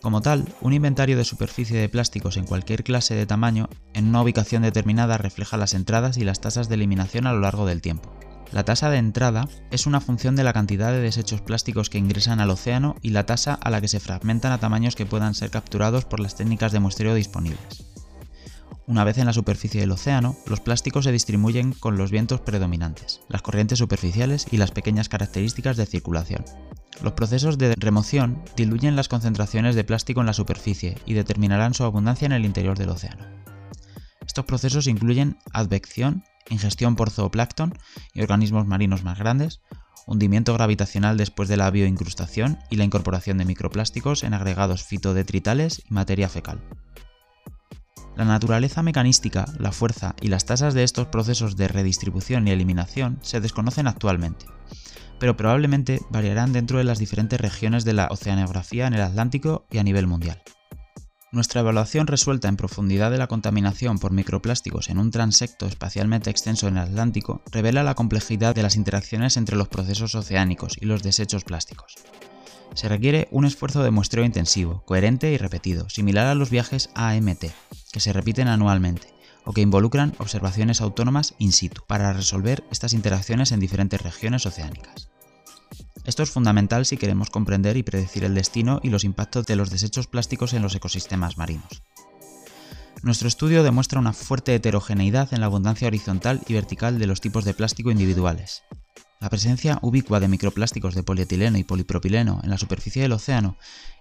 Como 0.00 0.22
tal, 0.22 0.48
un 0.62 0.72
inventario 0.72 1.18
de 1.18 1.24
superficie 1.24 1.78
de 1.78 1.90
plásticos 1.90 2.38
en 2.38 2.46
cualquier 2.46 2.82
clase 2.82 3.14
de 3.14 3.26
tamaño 3.26 3.68
en 3.92 4.08
una 4.08 4.22
ubicación 4.22 4.62
determinada 4.62 5.18
refleja 5.18 5.58
las 5.58 5.74
entradas 5.74 6.16
y 6.16 6.24
las 6.24 6.40
tasas 6.40 6.70
de 6.70 6.76
eliminación 6.76 7.26
a 7.26 7.34
lo 7.34 7.40
largo 7.40 7.66
del 7.66 7.82
tiempo. 7.82 8.10
La 8.52 8.64
tasa 8.64 8.90
de 8.90 8.98
entrada 8.98 9.48
es 9.70 9.86
una 9.86 10.00
función 10.00 10.34
de 10.34 10.42
la 10.42 10.52
cantidad 10.52 10.90
de 10.90 11.00
desechos 11.00 11.40
plásticos 11.40 11.88
que 11.88 11.98
ingresan 11.98 12.40
al 12.40 12.50
océano 12.50 12.96
y 13.00 13.10
la 13.10 13.24
tasa 13.24 13.54
a 13.54 13.70
la 13.70 13.80
que 13.80 13.86
se 13.86 14.00
fragmentan 14.00 14.50
a 14.50 14.58
tamaños 14.58 14.96
que 14.96 15.06
puedan 15.06 15.34
ser 15.34 15.50
capturados 15.50 16.04
por 16.04 16.18
las 16.18 16.34
técnicas 16.34 16.72
de 16.72 16.80
muestreo 16.80 17.14
disponibles. 17.14 17.86
Una 18.88 19.04
vez 19.04 19.18
en 19.18 19.26
la 19.26 19.32
superficie 19.32 19.80
del 19.80 19.92
océano, 19.92 20.36
los 20.46 20.58
plásticos 20.58 21.04
se 21.04 21.12
distribuyen 21.12 21.74
con 21.74 21.96
los 21.96 22.10
vientos 22.10 22.40
predominantes, 22.40 23.20
las 23.28 23.40
corrientes 23.40 23.78
superficiales 23.78 24.48
y 24.50 24.56
las 24.56 24.72
pequeñas 24.72 25.08
características 25.08 25.76
de 25.76 25.86
circulación. 25.86 26.44
Los 27.00 27.12
procesos 27.12 27.56
de 27.56 27.76
remoción 27.76 28.42
diluyen 28.56 28.96
las 28.96 29.06
concentraciones 29.06 29.76
de 29.76 29.84
plástico 29.84 30.18
en 30.20 30.26
la 30.26 30.32
superficie 30.32 30.98
y 31.06 31.14
determinarán 31.14 31.72
su 31.72 31.84
abundancia 31.84 32.26
en 32.26 32.32
el 32.32 32.44
interior 32.44 32.76
del 32.76 32.88
océano. 32.88 33.24
Estos 34.26 34.44
procesos 34.44 34.88
incluyen 34.88 35.38
advección 35.52 36.24
ingestión 36.50 36.96
por 36.96 37.10
zooplancton 37.10 37.74
y 38.12 38.22
organismos 38.22 38.66
marinos 38.66 39.02
más 39.04 39.18
grandes, 39.18 39.60
hundimiento 40.06 40.52
gravitacional 40.54 41.16
después 41.16 41.48
de 41.48 41.56
la 41.56 41.70
bioincrustación 41.70 42.58
y 42.70 42.76
la 42.76 42.84
incorporación 42.84 43.38
de 43.38 43.44
microplásticos 43.44 44.24
en 44.24 44.34
agregados 44.34 44.84
fitodetritales 44.84 45.82
y 45.88 45.94
materia 45.94 46.28
fecal. 46.28 46.60
La 48.16 48.24
naturaleza 48.24 48.82
mecanística, 48.82 49.46
la 49.58 49.72
fuerza 49.72 50.14
y 50.20 50.28
las 50.28 50.44
tasas 50.44 50.74
de 50.74 50.82
estos 50.82 51.06
procesos 51.06 51.56
de 51.56 51.68
redistribución 51.68 52.46
y 52.46 52.50
eliminación 52.50 53.18
se 53.22 53.40
desconocen 53.40 53.86
actualmente, 53.86 54.46
pero 55.18 55.36
probablemente 55.36 56.00
variarán 56.10 56.52
dentro 56.52 56.78
de 56.78 56.84
las 56.84 56.98
diferentes 56.98 57.40
regiones 57.40 57.84
de 57.84 57.94
la 57.94 58.08
oceanografía 58.10 58.86
en 58.86 58.94
el 58.94 59.02
Atlántico 59.02 59.66
y 59.70 59.78
a 59.78 59.84
nivel 59.84 60.06
mundial. 60.06 60.42
Nuestra 61.32 61.60
evaluación 61.60 62.08
resuelta 62.08 62.48
en 62.48 62.56
profundidad 62.56 63.12
de 63.12 63.18
la 63.18 63.28
contaminación 63.28 64.00
por 64.00 64.10
microplásticos 64.10 64.88
en 64.88 64.98
un 64.98 65.12
transecto 65.12 65.66
espacialmente 65.66 66.28
extenso 66.28 66.66
en 66.66 66.76
el 66.76 66.82
Atlántico 66.82 67.40
revela 67.52 67.84
la 67.84 67.94
complejidad 67.94 68.52
de 68.52 68.64
las 68.64 68.74
interacciones 68.74 69.36
entre 69.36 69.56
los 69.56 69.68
procesos 69.68 70.16
oceánicos 70.16 70.76
y 70.80 70.86
los 70.86 71.04
desechos 71.04 71.44
plásticos. 71.44 71.94
Se 72.74 72.88
requiere 72.88 73.28
un 73.30 73.44
esfuerzo 73.44 73.84
de 73.84 73.92
muestreo 73.92 74.24
intensivo, 74.24 74.82
coherente 74.86 75.30
y 75.30 75.36
repetido, 75.36 75.88
similar 75.88 76.26
a 76.26 76.34
los 76.34 76.50
viajes 76.50 76.90
AMT, 76.94 77.44
que 77.92 78.00
se 78.00 78.12
repiten 78.12 78.48
anualmente, 78.48 79.14
o 79.44 79.52
que 79.52 79.60
involucran 79.60 80.14
observaciones 80.18 80.80
autónomas 80.80 81.34
in 81.38 81.52
situ, 81.52 81.82
para 81.86 82.12
resolver 82.12 82.64
estas 82.72 82.92
interacciones 82.92 83.52
en 83.52 83.60
diferentes 83.60 84.02
regiones 84.02 84.46
oceánicas. 84.46 85.09
Esto 86.04 86.22
es 86.22 86.30
fundamental 86.30 86.86
si 86.86 86.96
queremos 86.96 87.30
comprender 87.30 87.76
y 87.76 87.82
predecir 87.82 88.24
el 88.24 88.34
destino 88.34 88.80
y 88.82 88.90
los 88.90 89.04
impactos 89.04 89.46
de 89.46 89.56
los 89.56 89.70
desechos 89.70 90.06
plásticos 90.06 90.54
en 90.54 90.62
los 90.62 90.74
ecosistemas 90.74 91.36
marinos. 91.36 91.82
Nuestro 93.02 93.28
estudio 93.28 93.62
demuestra 93.62 94.00
una 94.00 94.12
fuerte 94.12 94.54
heterogeneidad 94.54 95.32
en 95.32 95.40
la 95.40 95.46
abundancia 95.46 95.88
horizontal 95.88 96.40
y 96.46 96.54
vertical 96.54 96.98
de 96.98 97.06
los 97.06 97.20
tipos 97.20 97.44
de 97.44 97.54
plástico 97.54 97.90
individuales. 97.90 98.62
La 99.20 99.28
presencia 99.28 99.78
ubicua 99.82 100.20
de 100.20 100.28
microplásticos 100.28 100.94
de 100.94 101.02
polietileno 101.02 101.58
y 101.58 101.64
polipropileno 101.64 102.40
en 102.42 102.50
la 102.50 102.58
superficie 102.58 103.02
del 103.02 103.12
océano 103.12 103.56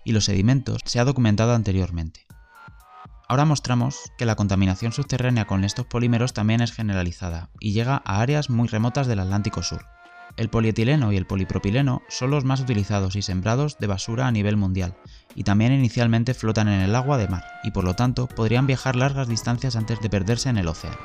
y 0.06 0.14
los 0.14 0.26
sedimentos 0.26 0.82
se 0.86 1.00
ha 1.00 1.06
documentado 1.06 1.54
anteriormente. 1.54 2.26
Ahora 3.28 3.46
mostramos 3.46 3.96
que 4.18 4.26
la 4.26 4.36
contaminación 4.36 4.92
subterránea 4.92 5.46
con 5.46 5.64
estos 5.64 5.86
polímeros 5.86 6.34
también 6.34 6.62
es 6.62 6.72
generalizada 6.72 7.50
y 7.60 7.74
llega 7.74 8.02
a 8.04 8.22
áreas 8.22 8.50
muy 8.50 8.68
remotas 8.68 9.08
del 9.08 9.20
Atlántico 9.20 9.62
Sur. 9.62 9.86
El 10.38 10.50
polietileno 10.50 11.12
y 11.12 11.18
el 11.18 11.26
polipropileno 11.26 12.02
son 12.08 12.32
los 12.32 12.46
más 12.46 12.62
utilizados 12.62 13.16
y 13.16 13.22
sembrados 13.22 13.78
de 13.78 13.88
basura 13.88 14.28
a 14.28 14.32
nivel 14.32 14.58
mundial, 14.58 14.96
y 15.36 15.44
también 15.44 15.74
inicialmente 15.74 16.34
flotan 16.34 16.68
en 16.68 16.82
el 16.82 16.96
agua 16.96 17.18
de 17.18 17.28
mar, 17.28 17.44
y 17.64 17.72
por 17.72 17.84
lo 17.84 17.96
tanto 17.96 18.28
podrían 18.28 18.68
viajar 18.68 18.96
largas 18.96 19.28
distancias 19.28 19.76
antes 19.76 20.00
de 20.02 20.10
perderse 20.10 20.50
en 20.50 20.58
el 20.58 20.68
océano. 20.68 20.98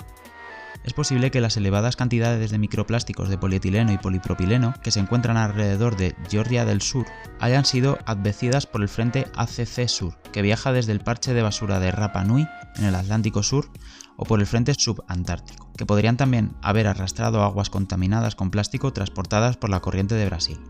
Es 0.85 0.92
posible 0.92 1.31
que 1.31 1.40
las 1.40 1.57
elevadas 1.57 1.97
cantidades 1.97 2.51
de 2.51 2.59
microplásticos 2.59 3.31
de 3.31 3.38
polietileno 3.38 3.90
y 3.90 3.97
polipropileno 3.97 4.75
que 4.83 4.90
se 4.90 5.01
encuentran 5.01 5.38
alrededor 5.38 5.97
de 5.97 6.14
Georgia 6.29 6.66
del 6.66 6.83
Sur 6.83 7.07
hayan 7.40 7.64
sido 7.64 7.99
advecidas 8.05 8.66
por 8.66 8.83
el 8.83 8.90
frente 8.90 9.27
ACC 9.35 9.88
Sur, 9.88 10.18
que 10.31 10.42
viaja 10.42 10.73
desde 10.73 10.92
el 10.92 11.01
parche 11.01 11.33
de 11.33 11.40
basura 11.40 11.81
de 11.81 11.90
Rapa 11.90 12.23
Nui 12.25 12.47
en 12.77 12.85
el 12.85 12.94
Atlántico 12.94 13.42
Sur 13.42 13.70
o 14.16 14.27
por 14.27 14.40
el 14.40 14.47
frente 14.47 14.75
subantártico, 14.75 15.73
que 15.73 15.87
podrían 15.87 16.18
también 16.18 16.55
haber 16.61 16.87
arrastrado 16.87 17.42
aguas 17.42 17.70
contaminadas 17.70 18.35
con 18.35 18.51
plástico 18.51 18.92
transportadas 18.92 19.57
por 19.57 19.70
la 19.70 19.81
corriente 19.81 20.14
de 20.14 20.27
Brasil. 20.27 20.61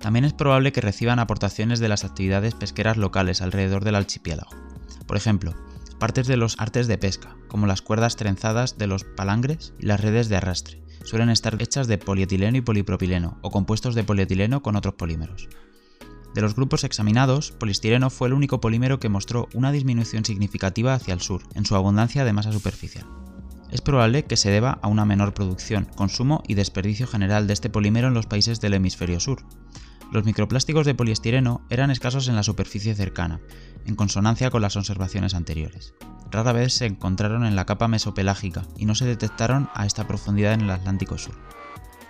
También 0.00 0.26
es 0.26 0.34
probable 0.34 0.72
que 0.72 0.82
reciban 0.82 1.18
aportaciones 1.18 1.80
de 1.80 1.88
las 1.88 2.04
actividades 2.04 2.54
pesqueras 2.54 2.98
locales 2.98 3.40
alrededor 3.40 3.84
del 3.84 3.96
archipiélago. 3.96 4.50
Por 5.06 5.16
ejemplo, 5.16 5.54
partes 6.00 6.26
de 6.26 6.36
los 6.36 6.58
artes 6.58 6.88
de 6.88 6.98
pesca, 6.98 7.36
como 7.46 7.68
las 7.68 7.82
cuerdas 7.82 8.16
trenzadas 8.16 8.78
de 8.78 8.88
los 8.88 9.04
palangres 9.04 9.74
y 9.78 9.86
las 9.86 10.00
redes 10.00 10.28
de 10.28 10.36
arrastre, 10.36 10.82
suelen 11.04 11.30
estar 11.30 11.60
hechas 11.62 11.86
de 11.86 11.98
polietileno 11.98 12.56
y 12.56 12.62
polipropileno 12.62 13.38
o 13.42 13.50
compuestos 13.50 13.94
de 13.94 14.02
polietileno 14.02 14.62
con 14.62 14.74
otros 14.74 14.94
polímeros. 14.94 15.48
De 16.34 16.40
los 16.40 16.54
grupos 16.54 16.84
examinados, 16.84 17.52
polistireno 17.52 18.08
fue 18.08 18.28
el 18.28 18.34
único 18.34 18.60
polímero 18.60 18.98
que 18.98 19.08
mostró 19.08 19.48
una 19.52 19.72
disminución 19.72 20.24
significativa 20.24 20.94
hacia 20.94 21.12
el 21.12 21.20
sur 21.20 21.42
en 21.54 21.66
su 21.66 21.76
abundancia 21.76 22.24
de 22.24 22.32
masa 22.32 22.52
superficial. 22.52 23.06
Es 23.70 23.82
probable 23.82 24.24
que 24.24 24.36
se 24.36 24.50
deba 24.50 24.78
a 24.82 24.88
una 24.88 25.04
menor 25.04 25.34
producción, 25.34 25.84
consumo 25.84 26.42
y 26.48 26.54
desperdicio 26.54 27.06
general 27.06 27.46
de 27.46 27.52
este 27.52 27.68
polímero 27.68 28.08
en 28.08 28.14
los 28.14 28.26
países 28.26 28.60
del 28.60 28.74
hemisferio 28.74 29.20
sur. 29.20 29.44
Los 30.12 30.24
microplásticos 30.24 30.86
de 30.86 30.94
poliestireno 30.94 31.62
eran 31.70 31.90
escasos 31.90 32.26
en 32.26 32.34
la 32.34 32.42
superficie 32.42 32.94
cercana, 32.96 33.40
en 33.86 33.94
consonancia 33.94 34.50
con 34.50 34.60
las 34.60 34.76
observaciones 34.76 35.34
anteriores. 35.34 35.94
Rara 36.32 36.52
vez 36.52 36.72
se 36.74 36.86
encontraron 36.86 37.44
en 37.44 37.54
la 37.54 37.64
capa 37.64 37.86
mesopelágica 37.86 38.64
y 38.76 38.86
no 38.86 38.96
se 38.96 39.04
detectaron 39.04 39.68
a 39.74 39.86
esta 39.86 40.08
profundidad 40.08 40.54
en 40.54 40.62
el 40.62 40.70
Atlántico 40.70 41.16
Sur. 41.16 41.36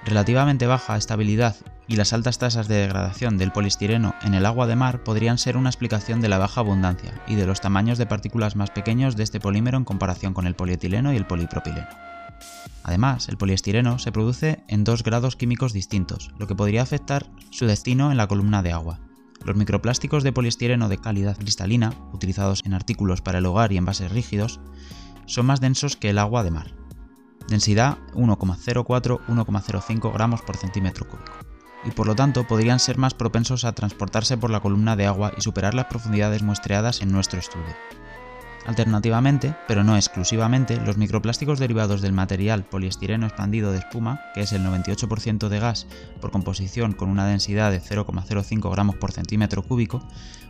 Relativamente 0.05 0.67
baja 0.67 0.97
estabilidad 0.97 1.57
y 1.87 1.97
las 1.97 2.15
altas 2.15 2.39
tasas 2.39 2.69
de 2.69 2.77
degradación 2.77 3.37
del 3.37 3.53
polistireno 3.53 4.15
en 4.23 4.33
el 4.33 4.47
agua 4.47 4.67
de 4.67 4.77
mar 4.77 5.05
podrían 5.05 5.37
ser 5.37 5.59
una 5.59 5.69
explicación 5.69 6.23
de 6.23 6.31
la 6.31 6.39
baja 6.39 6.63
abundancia 6.63 7.21
y 7.27 7.35
de 7.35 7.47
los 7.47 7.61
tamaños 7.61 7.99
de 7.99 8.07
partículas 8.07 8.57
más 8.57 8.71
pequeños 8.71 9.15
de 9.17 9.25
este 9.25 9.41
polímero 9.41 9.77
en 9.77 9.85
comparación 9.85 10.33
con 10.33 10.47
el 10.47 10.55
polietileno 10.55 11.13
y 11.13 11.17
el 11.17 11.27
polipropileno. 11.27 12.10
Además, 12.83 13.29
el 13.29 13.37
poliestireno 13.37 13.99
se 13.99 14.13
produce 14.13 14.65
en 14.69 14.85
dos 14.85 15.03
grados 15.03 15.37
químicos 15.37 15.73
distintos, 15.73 16.33
lo 16.39 16.47
que 16.47 16.55
podría 16.55 16.83
afectar 16.83 17.31
su 17.51 17.67
destino 17.67 18.11
en 18.11 18.17
la 18.17 18.27
columna 18.27 18.63
de 18.63 18.73
agua. 18.73 19.01
Los 19.45 19.57
microplásticos 19.57 20.23
de 20.23 20.33
poliestireno 20.33 20.89
de 20.89 20.99
calidad 20.99 21.37
cristalina, 21.37 21.95
utilizados 22.13 22.63
en 22.65 22.75
artículos 22.75 23.23
para 23.23 23.39
el 23.39 23.47
hogar 23.47 23.73
y 23.73 23.77
envases 23.77 24.11
rígidos, 24.11 24.61
son 25.27 25.47
más 25.47 25.61
densos 25.61 25.97
que 25.97 26.11
el 26.11 26.19
agua 26.19 26.43
de 26.43 26.51
mar. 26.51 26.75
Densidad 27.49 27.99
1,04-1,05 28.15 30.13
gramos 30.13 30.43
por 30.43 30.57
centímetro 30.57 31.09
cúbico 31.09 31.51
y 31.85 31.91
por 31.91 32.07
lo 32.07 32.15
tanto 32.15 32.47
podrían 32.47 32.79
ser 32.79 32.99
más 32.99 33.15
propensos 33.15 33.65
a 33.65 33.73
transportarse 33.73 34.37
por 34.37 34.51
la 34.51 34.61
columna 34.61 34.97
de 34.97 35.07
agua 35.07 35.33
y 35.37 35.41
superar 35.41 35.75
las 35.75 35.87
profundidades 35.87 36.43
muestreadas 36.43 37.01
en 37.01 37.11
nuestro 37.13 37.41
estudio. 37.41 37.75
Alternativamente, 38.67 39.57
pero 39.67 39.85
no 39.85 39.97
exclusivamente, 39.97 40.81
los 40.81 40.97
microplásticos 40.97 41.59
derivados 41.59 42.03
del 42.03 42.13
material 42.13 42.65
poliestireno 42.65 43.27
expandido 43.27 43.73
de 43.73 43.79
espuma, 43.79 44.21
que 44.35 44.43
es 44.43 44.53
el 44.53 44.63
98% 44.63 45.49
de 45.49 45.59
gas 45.59 45.87
por 46.21 46.31
composición 46.31 46.93
con 46.93 47.09
una 47.09 47.27
densidad 47.27 47.71
de 47.71 47.81
0,05 47.81 48.71
gramos 48.71 48.97
por 48.97 49.13
centímetro 49.13 49.63
cúbico, 49.63 50.07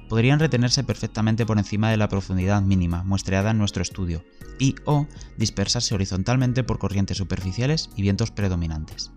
podrían 0.09 0.41
retenerse 0.41 0.83
perfectamente 0.83 1.47
por 1.47 1.59
encima 1.59 1.91
de 1.91 1.97
la 1.97 2.09
profundidad 2.09 2.63
mínima 2.63 3.05
muestreada 3.05 3.53
en 3.53 3.59
nuestro 3.59 3.83
estudio 3.83 4.25
y 4.59 4.75
o 4.85 5.07
dispersarse 5.37 5.95
horizontalmente 5.95 6.65
por 6.65 6.79
corrientes 6.79 7.17
superficiales 7.17 7.91
y 7.95 8.03
vientos 8.03 8.33
predominantes. 8.33 9.13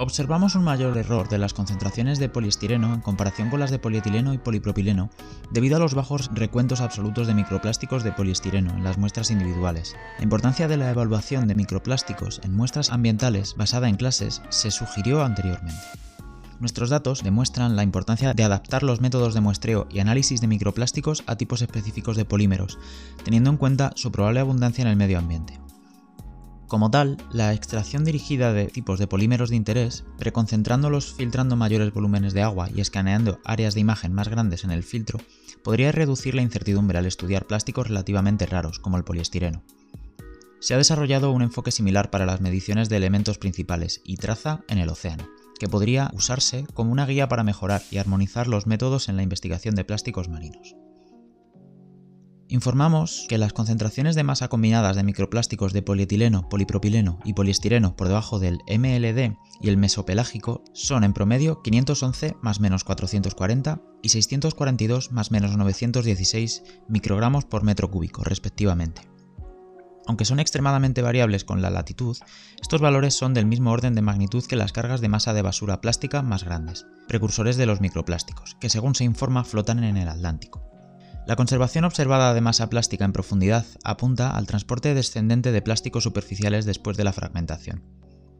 Observamos 0.00 0.54
un 0.54 0.62
mayor 0.62 0.96
error 0.96 1.28
de 1.28 1.38
las 1.38 1.54
concentraciones 1.54 2.20
de 2.20 2.28
poliestireno 2.28 2.94
en 2.94 3.00
comparación 3.00 3.50
con 3.50 3.58
las 3.58 3.72
de 3.72 3.80
polietileno 3.80 4.32
y 4.32 4.38
polipropileno 4.38 5.10
debido 5.50 5.76
a 5.76 5.80
los 5.80 5.94
bajos 5.94 6.30
recuentos 6.32 6.80
absolutos 6.80 7.26
de 7.26 7.34
microplásticos 7.34 8.04
de 8.04 8.12
poliestireno 8.12 8.72
en 8.74 8.84
las 8.84 8.96
muestras 8.96 9.32
individuales. 9.32 9.96
La 10.18 10.22
importancia 10.22 10.68
de 10.68 10.76
la 10.76 10.90
evaluación 10.90 11.48
de 11.48 11.56
microplásticos 11.56 12.40
en 12.44 12.54
muestras 12.54 12.90
ambientales 12.90 13.56
basada 13.56 13.88
en 13.88 13.96
clases 13.96 14.40
se 14.50 14.70
sugirió 14.70 15.24
anteriormente. 15.24 15.82
Nuestros 16.60 16.90
datos 16.90 17.24
demuestran 17.24 17.74
la 17.74 17.82
importancia 17.82 18.34
de 18.34 18.44
adaptar 18.44 18.84
los 18.84 19.00
métodos 19.00 19.34
de 19.34 19.40
muestreo 19.40 19.88
y 19.90 19.98
análisis 19.98 20.40
de 20.40 20.46
microplásticos 20.46 21.24
a 21.26 21.34
tipos 21.34 21.60
específicos 21.60 22.16
de 22.16 22.24
polímeros, 22.24 22.78
teniendo 23.24 23.50
en 23.50 23.56
cuenta 23.56 23.92
su 23.96 24.12
probable 24.12 24.40
abundancia 24.40 24.82
en 24.82 24.88
el 24.88 24.96
medio 24.96 25.18
ambiente. 25.18 25.58
Como 26.68 26.90
tal, 26.90 27.16
la 27.32 27.54
extracción 27.54 28.04
dirigida 28.04 28.52
de 28.52 28.66
tipos 28.66 28.98
de 28.98 29.06
polímeros 29.06 29.48
de 29.48 29.56
interés, 29.56 30.04
preconcentrándolos 30.18 31.14
filtrando 31.14 31.56
mayores 31.56 31.94
volúmenes 31.94 32.34
de 32.34 32.42
agua 32.42 32.68
y 32.74 32.82
escaneando 32.82 33.40
áreas 33.42 33.72
de 33.72 33.80
imagen 33.80 34.12
más 34.12 34.28
grandes 34.28 34.64
en 34.64 34.70
el 34.70 34.82
filtro, 34.82 35.18
podría 35.64 35.92
reducir 35.92 36.34
la 36.34 36.42
incertidumbre 36.42 36.98
al 36.98 37.06
estudiar 37.06 37.46
plásticos 37.46 37.88
relativamente 37.88 38.44
raros, 38.44 38.80
como 38.80 38.98
el 38.98 39.04
poliestireno. 39.04 39.64
Se 40.60 40.74
ha 40.74 40.76
desarrollado 40.76 41.32
un 41.32 41.40
enfoque 41.40 41.70
similar 41.70 42.10
para 42.10 42.26
las 42.26 42.42
mediciones 42.42 42.90
de 42.90 42.96
elementos 42.98 43.38
principales 43.38 44.02
y 44.04 44.18
traza 44.18 44.60
en 44.68 44.76
el 44.76 44.90
océano, 44.90 45.26
que 45.58 45.68
podría 45.68 46.10
usarse 46.12 46.66
como 46.74 46.92
una 46.92 47.06
guía 47.06 47.28
para 47.28 47.44
mejorar 47.44 47.80
y 47.90 47.96
armonizar 47.96 48.46
los 48.46 48.66
métodos 48.66 49.08
en 49.08 49.16
la 49.16 49.22
investigación 49.22 49.74
de 49.74 49.84
plásticos 49.84 50.28
marinos. 50.28 50.76
Informamos 52.50 53.26
que 53.28 53.36
las 53.36 53.52
concentraciones 53.52 54.14
de 54.14 54.24
masa 54.24 54.48
combinadas 54.48 54.96
de 54.96 55.02
microplásticos 55.02 55.74
de 55.74 55.82
polietileno, 55.82 56.48
polipropileno 56.48 57.18
y 57.22 57.34
poliestireno 57.34 57.94
por 57.94 58.08
debajo 58.08 58.38
del 58.38 58.60
MLD 58.66 59.36
y 59.60 59.68
el 59.68 59.76
mesopelágico 59.76 60.64
son 60.72 61.04
en 61.04 61.12
promedio 61.12 61.60
511 61.60 62.36
más 62.40 62.58
menos 62.58 62.84
440 62.84 63.82
y 64.02 64.08
642 64.08 65.12
más 65.12 65.30
menos 65.30 65.54
916 65.58 66.62
microgramos 66.88 67.44
por 67.44 67.64
metro 67.64 67.90
cúbico, 67.90 68.24
respectivamente. 68.24 69.02
Aunque 70.06 70.24
son 70.24 70.40
extremadamente 70.40 71.02
variables 71.02 71.44
con 71.44 71.60
la 71.60 71.68
latitud, 71.68 72.16
estos 72.62 72.80
valores 72.80 73.12
son 73.12 73.34
del 73.34 73.44
mismo 73.44 73.72
orden 73.72 73.94
de 73.94 74.00
magnitud 74.00 74.42
que 74.46 74.56
las 74.56 74.72
cargas 74.72 75.02
de 75.02 75.10
masa 75.10 75.34
de 75.34 75.42
basura 75.42 75.82
plástica 75.82 76.22
más 76.22 76.44
grandes, 76.44 76.86
precursores 77.08 77.58
de 77.58 77.66
los 77.66 77.82
microplásticos, 77.82 78.56
que 78.58 78.70
según 78.70 78.94
se 78.94 79.04
informa 79.04 79.44
flotan 79.44 79.84
en 79.84 79.98
el 79.98 80.08
Atlántico. 80.08 80.77
La 81.28 81.36
conservación 81.36 81.84
observada 81.84 82.32
de 82.32 82.40
masa 82.40 82.70
plástica 82.70 83.04
en 83.04 83.12
profundidad 83.12 83.66
apunta 83.84 84.30
al 84.30 84.46
transporte 84.46 84.94
descendente 84.94 85.52
de 85.52 85.60
plásticos 85.60 86.04
superficiales 86.04 86.64
después 86.64 86.96
de 86.96 87.04
la 87.04 87.12
fragmentación. 87.12 87.84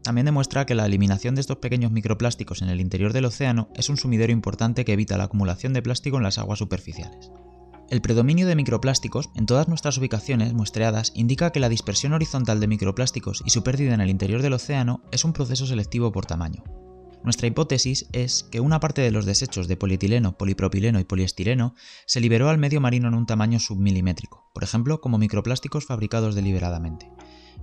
También 0.02 0.24
demuestra 0.24 0.64
que 0.64 0.74
la 0.74 0.86
eliminación 0.86 1.34
de 1.34 1.42
estos 1.42 1.58
pequeños 1.58 1.92
microplásticos 1.92 2.62
en 2.62 2.70
el 2.70 2.80
interior 2.80 3.12
del 3.12 3.26
océano 3.26 3.68
es 3.74 3.90
un 3.90 3.98
sumidero 3.98 4.32
importante 4.32 4.86
que 4.86 4.94
evita 4.94 5.18
la 5.18 5.24
acumulación 5.24 5.74
de 5.74 5.82
plástico 5.82 6.16
en 6.16 6.22
las 6.22 6.38
aguas 6.38 6.60
superficiales. 6.60 7.30
El 7.90 8.00
predominio 8.00 8.46
de 8.46 8.56
microplásticos 8.56 9.28
en 9.34 9.44
todas 9.44 9.68
nuestras 9.68 9.98
ubicaciones 9.98 10.54
muestreadas 10.54 11.12
indica 11.14 11.50
que 11.50 11.60
la 11.60 11.68
dispersión 11.68 12.14
horizontal 12.14 12.58
de 12.58 12.68
microplásticos 12.68 13.42
y 13.44 13.50
su 13.50 13.62
pérdida 13.62 13.92
en 13.92 14.00
el 14.00 14.08
interior 14.08 14.40
del 14.40 14.54
océano 14.54 15.02
es 15.12 15.26
un 15.26 15.34
proceso 15.34 15.66
selectivo 15.66 16.10
por 16.10 16.24
tamaño, 16.24 16.64
nuestra 17.24 17.48
hipótesis 17.48 18.06
es 18.12 18.44
que 18.44 18.60
una 18.60 18.80
parte 18.80 19.02
de 19.02 19.10
los 19.10 19.26
desechos 19.26 19.66
de 19.68 19.76
polietileno, 19.76 20.38
polipropileno 20.38 21.00
y 21.00 21.04
poliestireno 21.04 21.74
se 22.06 22.20
liberó 22.20 22.48
al 22.48 22.58
medio 22.58 22.80
marino 22.80 23.08
en 23.08 23.14
un 23.14 23.26
tamaño 23.26 23.58
submilimétrico, 23.58 24.48
por 24.54 24.62
ejemplo 24.64 25.00
como 25.00 25.18
microplásticos 25.18 25.84
fabricados 25.84 26.34
deliberadamente, 26.34 27.10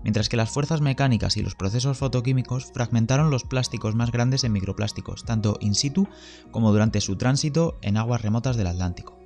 mientras 0.04 0.28
que 0.28 0.38
las 0.38 0.50
fuerzas 0.50 0.82
mecánicas 0.82 1.38
y 1.38 1.42
los 1.42 1.56
procesos 1.56 1.98
fotoquímicos 1.98 2.72
fragmentaron 2.74 3.32
los 3.32 3.44
plásticos 3.44 3.96
más 3.96 4.12
grandes 4.12 4.44
en 4.44 4.52
microplásticos, 4.52 5.24
tanto 5.24 5.58
in 5.62 5.74
situ 5.74 6.08
como 6.52 6.72
durante 6.72 7.00
su 7.02 7.16
tránsito 7.16 7.80
en 7.82 7.98
aguas 7.98 8.22
remotas 8.22 8.58
del 8.58 8.68
Atlántico. 8.68 9.18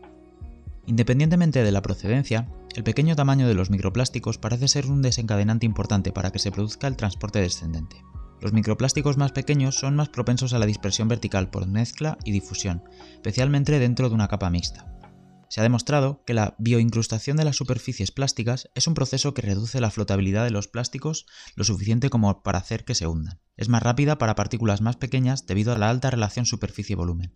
Independientemente 0.85 1.63
de 1.63 1.71
la 1.71 1.81
procedencia, 1.81 2.49
el 2.75 2.83
pequeño 2.83 3.15
tamaño 3.15 3.47
de 3.47 3.55
los 3.55 3.69
microplásticos 3.69 4.37
parece 4.37 4.67
ser 4.67 4.87
un 4.87 5.01
desencadenante 5.01 5.65
importante 5.65 6.11
para 6.11 6.31
que 6.31 6.39
se 6.39 6.51
produzca 6.51 6.87
el 6.87 6.95
transporte 6.95 7.41
descendente. 7.41 7.97
Los 8.41 8.53
microplásticos 8.53 9.17
más 9.17 9.31
pequeños 9.31 9.75
son 9.75 9.95
más 9.95 10.09
propensos 10.09 10.53
a 10.53 10.59
la 10.59 10.65
dispersión 10.65 11.07
vertical 11.07 11.49
por 11.49 11.67
mezcla 11.67 12.17
y 12.23 12.31
difusión, 12.31 12.83
especialmente 13.13 13.79
dentro 13.79 14.07
de 14.07 14.15
una 14.15 14.29
capa 14.29 14.49
mixta. 14.49 14.85
Se 15.49 15.59
ha 15.59 15.63
demostrado 15.63 16.23
que 16.25 16.35
la 16.35 16.55
bioincrustación 16.59 17.35
de 17.35 17.43
las 17.43 17.55
superficies 17.55 18.11
plásticas 18.11 18.69
es 18.75 18.87
un 18.87 18.93
proceso 18.93 19.33
que 19.33 19.41
reduce 19.41 19.81
la 19.81 19.89
flotabilidad 19.89 20.43
de 20.43 20.51
los 20.51 20.67
plásticos 20.67 21.25
lo 21.55 21.63
suficiente 21.63 22.11
como 22.11 22.43
para 22.43 22.59
hacer 22.59 22.85
que 22.85 22.93
se 22.93 23.07
hundan. 23.07 23.39
Es 23.57 23.67
más 23.67 23.81
rápida 23.81 24.19
para 24.19 24.35
partículas 24.35 24.81
más 24.81 24.95
pequeñas 24.95 25.47
debido 25.47 25.73
a 25.73 25.77
la 25.77 25.89
alta 25.89 26.11
relación 26.11 26.45
superficie-volumen. 26.45 27.33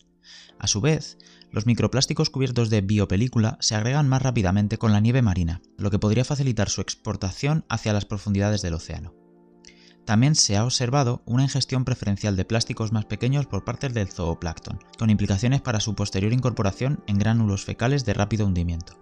A 0.59 0.67
su 0.67 0.79
vez, 0.79 1.17
los 1.51 1.65
microplásticos 1.65 2.29
cubiertos 2.29 2.69
de 2.69 2.81
biopelícula 2.81 3.57
se 3.59 3.75
agregan 3.75 4.07
más 4.07 4.21
rápidamente 4.21 4.77
con 4.77 4.93
la 4.93 4.99
nieve 4.99 5.23
marina, 5.23 5.61
lo 5.77 5.89
que 5.89 5.99
podría 5.99 6.23
facilitar 6.23 6.69
su 6.69 6.81
exportación 6.81 7.65
hacia 7.67 7.93
las 7.93 8.05
profundidades 8.05 8.61
del 8.61 8.75
océano. 8.75 9.22
También 10.05 10.35
se 10.35 10.57
ha 10.57 10.65
observado 10.65 11.21
una 11.25 11.43
ingestión 11.43 11.85
preferencial 11.85 12.35
de 12.35 12.43
plásticos 12.43 12.91
más 12.91 13.05
pequeños 13.05 13.45
por 13.45 13.63
parte 13.63 13.87
del 13.87 14.09
zooplancton, 14.09 14.79
con 14.99 15.09
implicaciones 15.09 15.61
para 15.61 15.79
su 15.79 15.95
posterior 15.95 16.33
incorporación 16.33 17.01
en 17.07 17.19
gránulos 17.19 17.63
fecales 17.63 18.03
de 18.03 18.13
rápido 18.13 18.45
hundimiento. 18.45 18.97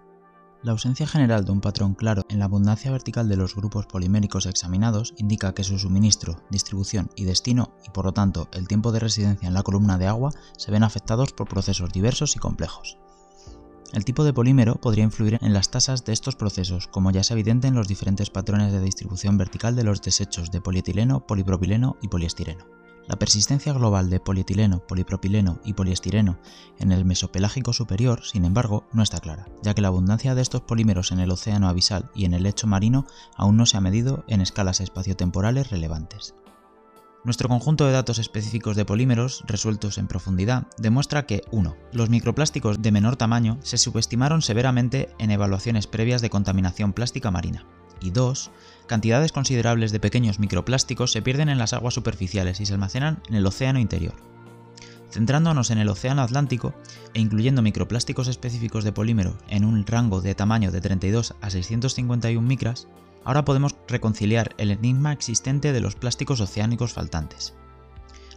La 0.64 0.74
ausencia 0.74 1.08
general 1.08 1.44
de 1.44 1.54
un 1.54 1.60
patrón 1.60 1.96
claro 1.96 2.24
en 2.30 2.38
la 2.38 2.46
abundancia 2.46 2.92
vertical 2.92 3.28
de 3.28 3.36
los 3.36 3.56
grupos 3.56 3.88
poliméricos 3.88 4.46
examinados 4.46 5.16
indica 5.18 5.56
que 5.56 5.64
su 5.64 5.80
suministro, 5.80 6.44
distribución 6.52 7.10
y 7.16 7.26
destino, 7.26 7.74
y 7.84 7.90
por 7.90 8.06
lo 8.06 8.12
tanto 8.12 8.48
el 8.54 8.68
tiempo 8.68 8.92
de 8.92 9.00
residencia 9.00 9.48
en 9.48 9.56
la 9.56 9.64
columna 9.64 9.98
de 9.98 10.06
agua, 10.06 10.32
se 10.56 10.70
ven 10.70 10.84
afectados 10.84 11.34
por 11.34 11.48
procesos 11.48 11.92
diversos 11.92 12.36
y 12.36 12.40
complejos. 12.40 13.00
El 13.94 14.06
tipo 14.06 14.24
de 14.24 14.32
polímero 14.32 14.76
podría 14.76 15.04
influir 15.04 15.38
en 15.42 15.54
las 15.54 15.70
tasas 15.70 16.06
de 16.06 16.14
estos 16.14 16.38
procesos, 16.38 16.88
como 16.88 17.12
ya 17.12 17.22
es 17.22 17.32
evidente 17.32 17.68
en 17.68 17.76
los 17.76 17.90
diferentes 17.90 18.30
patrones 18.30 18.72
de 18.72 18.80
distribución 18.80 19.38
vertical 19.38 19.76
de 19.76 19.84
los 19.84 20.02
desechos 20.02 20.50
de 20.50 20.62
polietileno, 20.62 21.28
polipropileno 21.28 21.98
y 22.02 22.08
poliestireno. 22.08 22.66
La 23.08 23.18
persistencia 23.18 23.74
global 23.74 24.10
de 24.10 24.22
polietileno, 24.22 24.80
polipropileno 24.88 25.60
y 25.66 25.74
poliestireno 25.74 26.40
en 26.80 26.94
el 26.94 27.04
mesopelágico 27.04 27.74
superior, 27.74 28.24
sin 28.24 28.46
embargo, 28.46 28.86
no 28.94 29.04
está 29.04 29.20
clara, 29.20 29.48
ya 29.62 29.74
que 29.74 29.82
la 29.82 29.90
abundancia 29.90 30.36
de 30.36 30.42
estos 30.42 30.62
polímeros 30.62 31.12
en 31.12 31.20
el 31.20 31.32
océano 31.32 31.68
abisal 31.68 32.10
y 32.16 32.24
en 32.24 32.34
el 32.34 32.44
lecho 32.44 32.68
marino 32.68 33.06
aún 33.36 33.58
no 33.58 33.66
se 33.66 33.76
ha 33.76 33.82
medido 33.82 34.24
en 34.28 34.40
escalas 34.40 34.80
espaciotemporales 34.80 35.70
relevantes. 35.70 36.36
Nuestro 37.24 37.50
conjunto 37.50 37.86
de 37.86 37.92
datos 37.92 38.18
específicos 38.18 38.76
de 38.76 38.84
polímeros, 38.84 39.44
resueltos 39.46 40.00
en 40.00 40.08
profundidad, 40.08 40.66
demuestra 40.80 41.28
que 41.28 41.44
1. 41.52 41.78
Los 41.94 42.10
microplásticos 42.10 42.82
de 42.82 42.92
menor 42.92 43.16
tamaño 43.16 43.60
se 43.62 43.78
subestimaron 43.78 44.42
severamente 44.42 45.10
en 45.20 45.30
evaluaciones 45.30 45.86
previas 45.86 46.24
de 46.24 46.32
contaminación 46.32 46.94
plástica 46.94 47.30
marina, 47.30 47.68
y 48.02 48.10
2. 48.10 48.50
Cantidades 48.88 49.32
considerables 49.32 49.92
de 49.92 50.00
pequeños 50.00 50.40
microplásticos 50.40 51.12
se 51.12 51.22
pierden 51.22 51.50
en 51.50 51.60
las 51.60 51.74
aguas 51.74 51.94
superficiales 51.94 52.60
y 52.60 52.66
se 52.66 52.74
almacenan 52.74 53.22
en 53.30 53.36
el 53.36 53.46
océano 53.46 53.78
interior. 53.78 54.16
Centrándonos 55.12 55.70
en 55.70 55.78
el 55.78 55.90
océano 55.90 56.24
Atlántico 56.24 56.74
e 57.14 57.20
incluyendo 57.20 57.62
microplásticos 57.62 58.30
específicos 58.30 58.84
de 58.84 58.94
polímero 58.94 59.38
en 59.48 59.64
un 59.64 59.86
rango 59.86 60.22
de 60.22 60.34
tamaño 60.34 60.72
de 60.72 60.82
32 60.82 61.36
a 61.40 61.50
651 61.52 62.48
micras, 62.48 62.88
ahora 63.24 63.46
podemos 63.46 63.76
reconciliar 63.88 64.56
el 64.58 64.72
enigma 64.72 65.14
existente 65.14 65.74
de 65.74 65.82
los 65.82 65.96
plásticos 65.96 66.42
oceánicos 66.42 66.94
faltantes. 66.94 67.54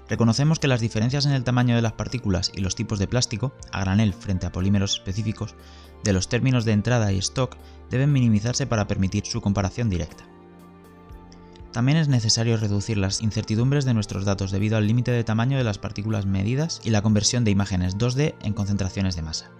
Reconocemos 0.09 0.59
que 0.59 0.68
las 0.68 0.81
diferencias 0.81 1.25
en 1.25 1.33
el 1.33 1.44
tamaño 1.44 1.77
de 1.77 1.83
las 1.83 1.92
partículas 1.92 2.53
y 2.55 2.61
los 2.61 2.75
tipos 2.75 2.99
de 2.99 3.07
plástico, 3.07 3.55
a 3.73 3.81
granel 3.81 4.12
frente 4.12 4.47
a 4.47 4.53
polímeros 4.53 4.94
específicos, 4.94 5.55
de 6.03 6.12
los 6.12 6.29
términos 6.29 6.64
de 6.64 6.73
entrada 6.73 7.12
y 7.12 7.18
stock 7.18 7.57
deben 7.90 8.12
minimizarse 8.12 8.66
para 8.66 8.87
permitir 8.87 9.25
su 9.25 9.40
comparación 9.40 9.88
directa. 9.88 10.25
También 11.73 11.99
es 11.99 12.07
necesario 12.07 12.57
reducir 12.57 12.99
las 12.99 13.20
incertidumbres 13.20 13.85
de 13.85 13.94
nuestros 13.94 14.25
datos 14.25 14.53
debido 14.53 14.77
al 14.77 14.87
límite 14.87 15.11
de 15.11 15.25
tamaño 15.25 15.59
de 15.59 15.64
las 15.64 15.79
partículas 15.79 16.25
medidas 16.27 16.81
y 16.85 16.90
la 16.90 17.03
conversión 17.03 17.42
de 17.42 17.51
imágenes 17.51 17.97
2D 17.99 18.35
en 18.42 18.53
concentraciones 18.53 19.16
de 19.16 19.23
masa. 19.23 19.51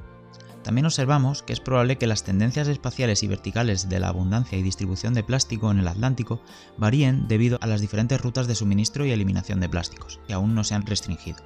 También 0.65 0.87
observamos 0.87 1.43
que 1.43 1.53
es 1.53 1.61
probable 1.61 1.99
que 1.99 2.07
las 2.07 2.25
tendencias 2.25 2.69
espaciales 2.69 3.23
y 3.23 3.29
verticales 3.29 3.91
de 3.91 4.01
la 4.01 4.09
abundancia 4.09 4.57
y 4.57 4.63
distribución 4.63 5.13
de 5.13 5.23
plástico 5.23 5.71
en 5.71 5.79
el 5.79 5.87
Atlántico 5.87 6.41
varíen 6.79 7.29
debido 7.29 7.59
a 7.61 7.67
las 7.67 7.83
diferentes 7.83 8.19
rutas 8.21 8.47
de 8.47 8.55
suministro 8.55 9.05
y 9.05 9.13
eliminación 9.13 9.61
de 9.61 9.69
plásticos, 9.69 10.21
que 10.27 10.33
aún 10.33 10.55
no 10.55 10.65
se 10.65 10.75
han 10.75 10.87
restringido. 10.87 11.37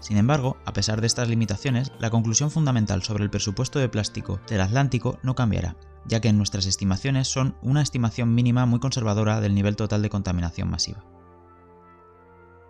Sin 0.00 0.16
embargo, 0.16 0.56
a 0.64 0.72
pesar 0.72 1.02
de 1.02 1.06
estas 1.06 1.28
limitaciones, 1.28 1.92
la 1.98 2.08
conclusión 2.08 2.50
fundamental 2.50 3.02
sobre 3.02 3.24
el 3.24 3.30
presupuesto 3.30 3.78
de 3.78 3.90
plástico 3.90 4.40
del 4.48 4.62
Atlántico 4.62 5.18
no 5.22 5.34
cambiará, 5.34 5.76
ya 6.06 6.22
que 6.22 6.32
nuestras 6.32 6.64
estimaciones 6.64 7.28
son 7.28 7.56
una 7.60 7.82
estimación 7.82 8.34
mínima 8.34 8.64
muy 8.64 8.80
conservadora 8.80 9.42
del 9.42 9.54
nivel 9.54 9.76
total 9.76 10.00
de 10.00 10.08
contaminación 10.08 10.70
masiva. 10.70 11.04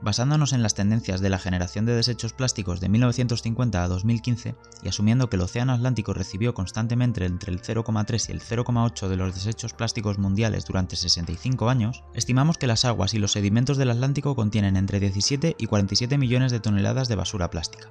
Basándonos 0.00 0.52
en 0.52 0.62
las 0.62 0.74
tendencias 0.74 1.20
de 1.20 1.28
la 1.28 1.40
generación 1.40 1.84
de 1.84 1.94
desechos 1.94 2.32
plásticos 2.32 2.80
de 2.80 2.88
1950 2.88 3.82
a 3.82 3.88
2015 3.88 4.54
y 4.82 4.88
asumiendo 4.88 5.28
que 5.28 5.36
el 5.36 5.42
Océano 5.42 5.72
Atlántico 5.72 6.14
recibió 6.14 6.54
constantemente 6.54 7.24
entre 7.24 7.52
el 7.52 7.60
0,3 7.60 8.28
y 8.28 8.32
el 8.32 8.40
0,8 8.40 9.08
de 9.08 9.16
los 9.16 9.34
desechos 9.34 9.74
plásticos 9.74 10.18
mundiales 10.18 10.64
durante 10.66 10.94
65 10.94 11.68
años, 11.68 12.04
estimamos 12.14 12.58
que 12.58 12.68
las 12.68 12.84
aguas 12.84 13.12
y 13.14 13.18
los 13.18 13.32
sedimentos 13.32 13.76
del 13.76 13.90
Atlántico 13.90 14.36
contienen 14.36 14.76
entre 14.76 15.00
17 15.00 15.56
y 15.58 15.66
47 15.66 16.16
millones 16.16 16.52
de 16.52 16.60
toneladas 16.60 17.08
de 17.08 17.16
basura 17.16 17.50
plástica. 17.50 17.88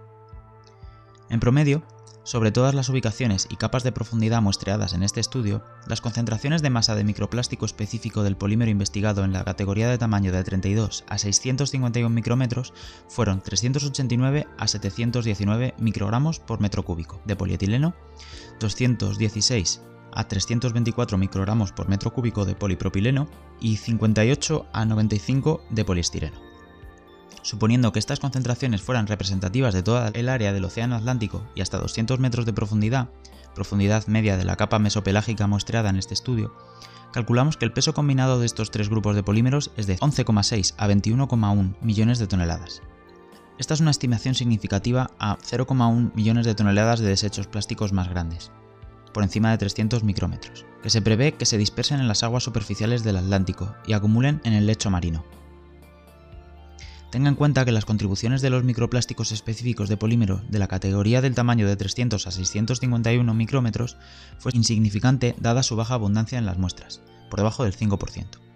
En 1.30 1.42
promedio, 1.42 1.84
sobre 2.28 2.52
todas 2.52 2.76
las 2.76 2.90
ubicaciones 2.90 3.48
y 3.50 3.56
capas 3.56 3.86
de 3.86 3.94
profundidad 3.94 4.42
muestreadas 4.42 4.92
en 4.92 5.02
este 5.02 5.22
estudio, 5.22 5.64
las 5.88 6.02
concentraciones 6.02 6.62
de 6.62 6.70
masa 6.70 6.94
de 6.94 7.06
microplástico 7.06 7.66
específico 7.66 8.22
del 8.22 8.36
polímero 8.36 8.70
investigado 8.70 9.24
en 9.24 9.32
la 9.32 9.46
categoría 9.46 9.88
de 9.88 9.98
tamaño 9.98 10.34
de 10.34 10.44
32 10.44 11.06
a 11.08 11.18
651 11.20 12.14
micrómetros 12.14 12.74
fueron 13.08 13.40
389 13.40 14.46
a 14.58 14.68
719 14.68 15.76
microgramos 15.80 16.40
por 16.42 16.60
metro 16.60 16.84
cúbico 16.84 17.22
de 17.24 17.38
polietileno, 17.38 17.96
216 18.60 19.82
a 20.12 20.28
324 20.28 21.18
microgramos 21.18 21.72
por 21.72 21.88
metro 21.88 22.12
cúbico 22.12 22.44
de 22.44 22.56
polipropileno 22.56 23.30
y 23.62 23.78
58 23.78 24.68
a 24.74 24.84
95 24.84 25.62
de 25.70 25.86
poliestireno. 25.86 26.47
Suponiendo 27.48 27.94
que 27.94 28.00
estas 28.00 28.20
concentraciones 28.20 28.82
fueran 28.82 29.08
representativas 29.08 29.74
de 29.74 29.82
toda 29.82 30.10
el 30.10 30.28
área 30.28 30.52
del 30.52 30.66
Océano 30.66 30.98
Atlántico 30.98 31.48
y 31.56 31.62
hasta 31.62 31.78
200 31.78 32.20
metros 32.20 32.46
de 32.46 32.52
profundidad, 32.52 33.08
profundidad 33.56 34.06
media 34.08 34.36
de 34.36 34.44
la 34.44 34.58
capa 34.58 34.80
mesopelágica 34.80 35.48
muestreada 35.48 35.90
en 35.90 35.96
este 35.96 36.14
estudio, 36.14 36.54
calculamos 37.14 37.56
que 37.56 37.64
el 37.64 37.72
peso 37.72 37.94
combinado 37.94 38.42
de 38.42 38.46
estos 38.46 38.70
tres 38.70 38.90
grupos 38.90 39.16
de 39.16 39.24
polímeros 39.24 39.72
es 39.78 39.88
de 39.88 39.98
11,6 39.98 40.74
a 40.78 40.90
21,1 40.90 41.78
millones 41.80 42.20
de 42.20 42.28
toneladas. 42.28 42.82
Esta 43.58 43.76
es 43.76 43.80
una 43.80 43.92
estimación 43.92 44.36
significativa 44.36 45.12
a 45.18 45.38
0,1 45.38 46.14
millones 46.16 46.46
de 46.46 46.54
toneladas 46.54 47.00
de 47.00 47.08
desechos 47.08 47.48
plásticos 47.48 47.94
más 47.94 48.10
grandes, 48.10 48.52
por 49.14 49.24
encima 49.24 49.52
de 49.52 49.60
300 49.60 50.04
micrómetros, 50.04 50.66
que 50.84 50.90
se 50.90 51.02
prevé 51.02 51.36
que 51.36 51.46
se 51.46 51.58
dispersen 51.58 52.02
en 52.02 52.10
las 52.10 52.24
aguas 52.24 52.44
superficiales 52.44 53.06
del 53.06 53.16
Atlántico 53.16 53.74
y 53.88 53.94
acumulen 53.94 54.42
en 54.44 54.52
el 54.52 54.68
lecho 54.68 54.90
marino. 54.90 55.24
Tenga 57.12 57.30
en 57.30 57.36
cuenta 57.36 57.64
que 57.64 57.72
las 57.72 57.86
contribuciones 57.86 58.42
de 58.42 58.50
los 58.50 58.64
microplásticos 58.64 59.32
específicos 59.32 59.88
de 59.88 59.98
polímero 59.98 60.42
de 60.50 60.60
la 60.60 60.68
categoría 60.68 61.22
del 61.22 61.36
tamaño 61.36 61.68
de 61.68 61.78
300 61.78 62.28
a 62.28 62.32
651 62.32 63.34
micrómetros 63.34 63.98
fue 64.38 64.52
insignificante 64.54 65.36
dada 65.40 65.64
su 65.64 65.76
baja 65.76 65.94
abundancia 65.94 66.38
en 66.38 66.46
las 66.46 66.58
muestras, 66.58 67.02
por 67.30 67.40
debajo 67.40 67.64
del 67.64 67.78
5%. 67.78 68.47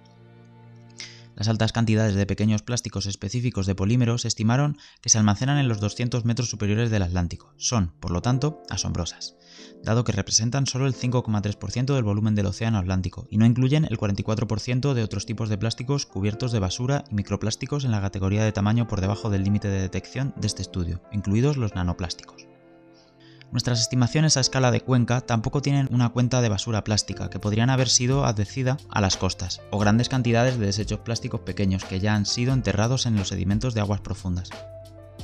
Las 1.42 1.48
altas 1.48 1.72
cantidades 1.72 2.14
de 2.14 2.28
pequeños 2.28 2.62
plásticos 2.62 3.08
específicos 3.08 3.66
de 3.66 3.74
polímero 3.74 4.20
se 4.20 4.28
estimaron 4.28 4.78
que 5.02 5.10
se 5.10 5.18
almacenan 5.18 5.58
en 5.58 5.68
los 5.68 5.80
200 5.80 6.24
metros 6.24 6.52
superiores 6.52 6.92
del 6.92 7.02
Atlántico. 7.02 7.52
Son, 7.58 7.94
por 8.00 8.12
lo 8.12 8.22
tanto, 8.22 8.62
asombrosas 8.70 9.38
dado 9.84 10.04
que 10.04 10.12
representan 10.12 10.68
solo 10.68 10.86
el 10.86 10.94
5,3% 10.94 11.96
del 11.96 12.04
volumen 12.04 12.36
del 12.36 12.46
Océano 12.46 12.78
Atlántico 12.78 13.28
y 13.32 13.38
no 13.38 13.48
incluyen 13.48 13.86
el 13.86 13.98
44% 13.98 14.94
de 14.94 15.04
otros 15.04 15.26
tipos 15.26 15.50
de 15.50 15.58
plásticos 15.58 16.06
cubiertos 16.06 16.52
de 16.52 16.60
basura 16.60 17.06
y 17.10 17.16
microplásticos 17.16 17.86
en 17.86 17.92
la 17.92 18.02
categoría 18.02 18.44
de 18.44 18.52
tamaño 18.52 18.88
por 18.88 19.02
debajo 19.02 19.32
del 19.32 19.44
límite 19.44 19.68
de 19.68 19.82
detección 19.82 20.36
de 20.38 20.46
este 20.46 20.62
estudio, 20.62 21.02
incluidos 21.12 21.58
los 21.58 21.74
nanoplásticos. 21.74 22.51
Nuestras 23.52 23.82
estimaciones 23.82 24.38
a 24.38 24.40
escala 24.40 24.72
de 24.72 24.80
cuenca 24.80 25.20
tampoco 25.20 25.62
tienen 25.62 25.90
una 25.92 26.10
cuenta 26.10 26.42
de 26.42 26.48
basura 26.48 26.86
plástica 26.86 27.30
que 27.30 27.40
podrían 27.40 27.70
haber 27.70 27.90
sido 27.90 28.26
adhecida 28.26 28.78
a 28.90 29.02
las 29.02 29.18
costas, 29.18 29.60
o 29.72 29.78
grandes 29.78 30.08
cantidades 30.08 30.58
de 30.58 30.68
desechos 30.68 31.00
plásticos 31.00 31.42
pequeños 31.42 31.84
que 31.84 32.00
ya 32.00 32.16
han 32.16 32.26
sido 32.26 32.54
enterrados 32.54 33.06
en 33.06 33.18
los 33.18 33.28
sedimentos 33.28 33.74
de 33.74 33.82
aguas 33.82 34.00
profundas. 34.00 34.50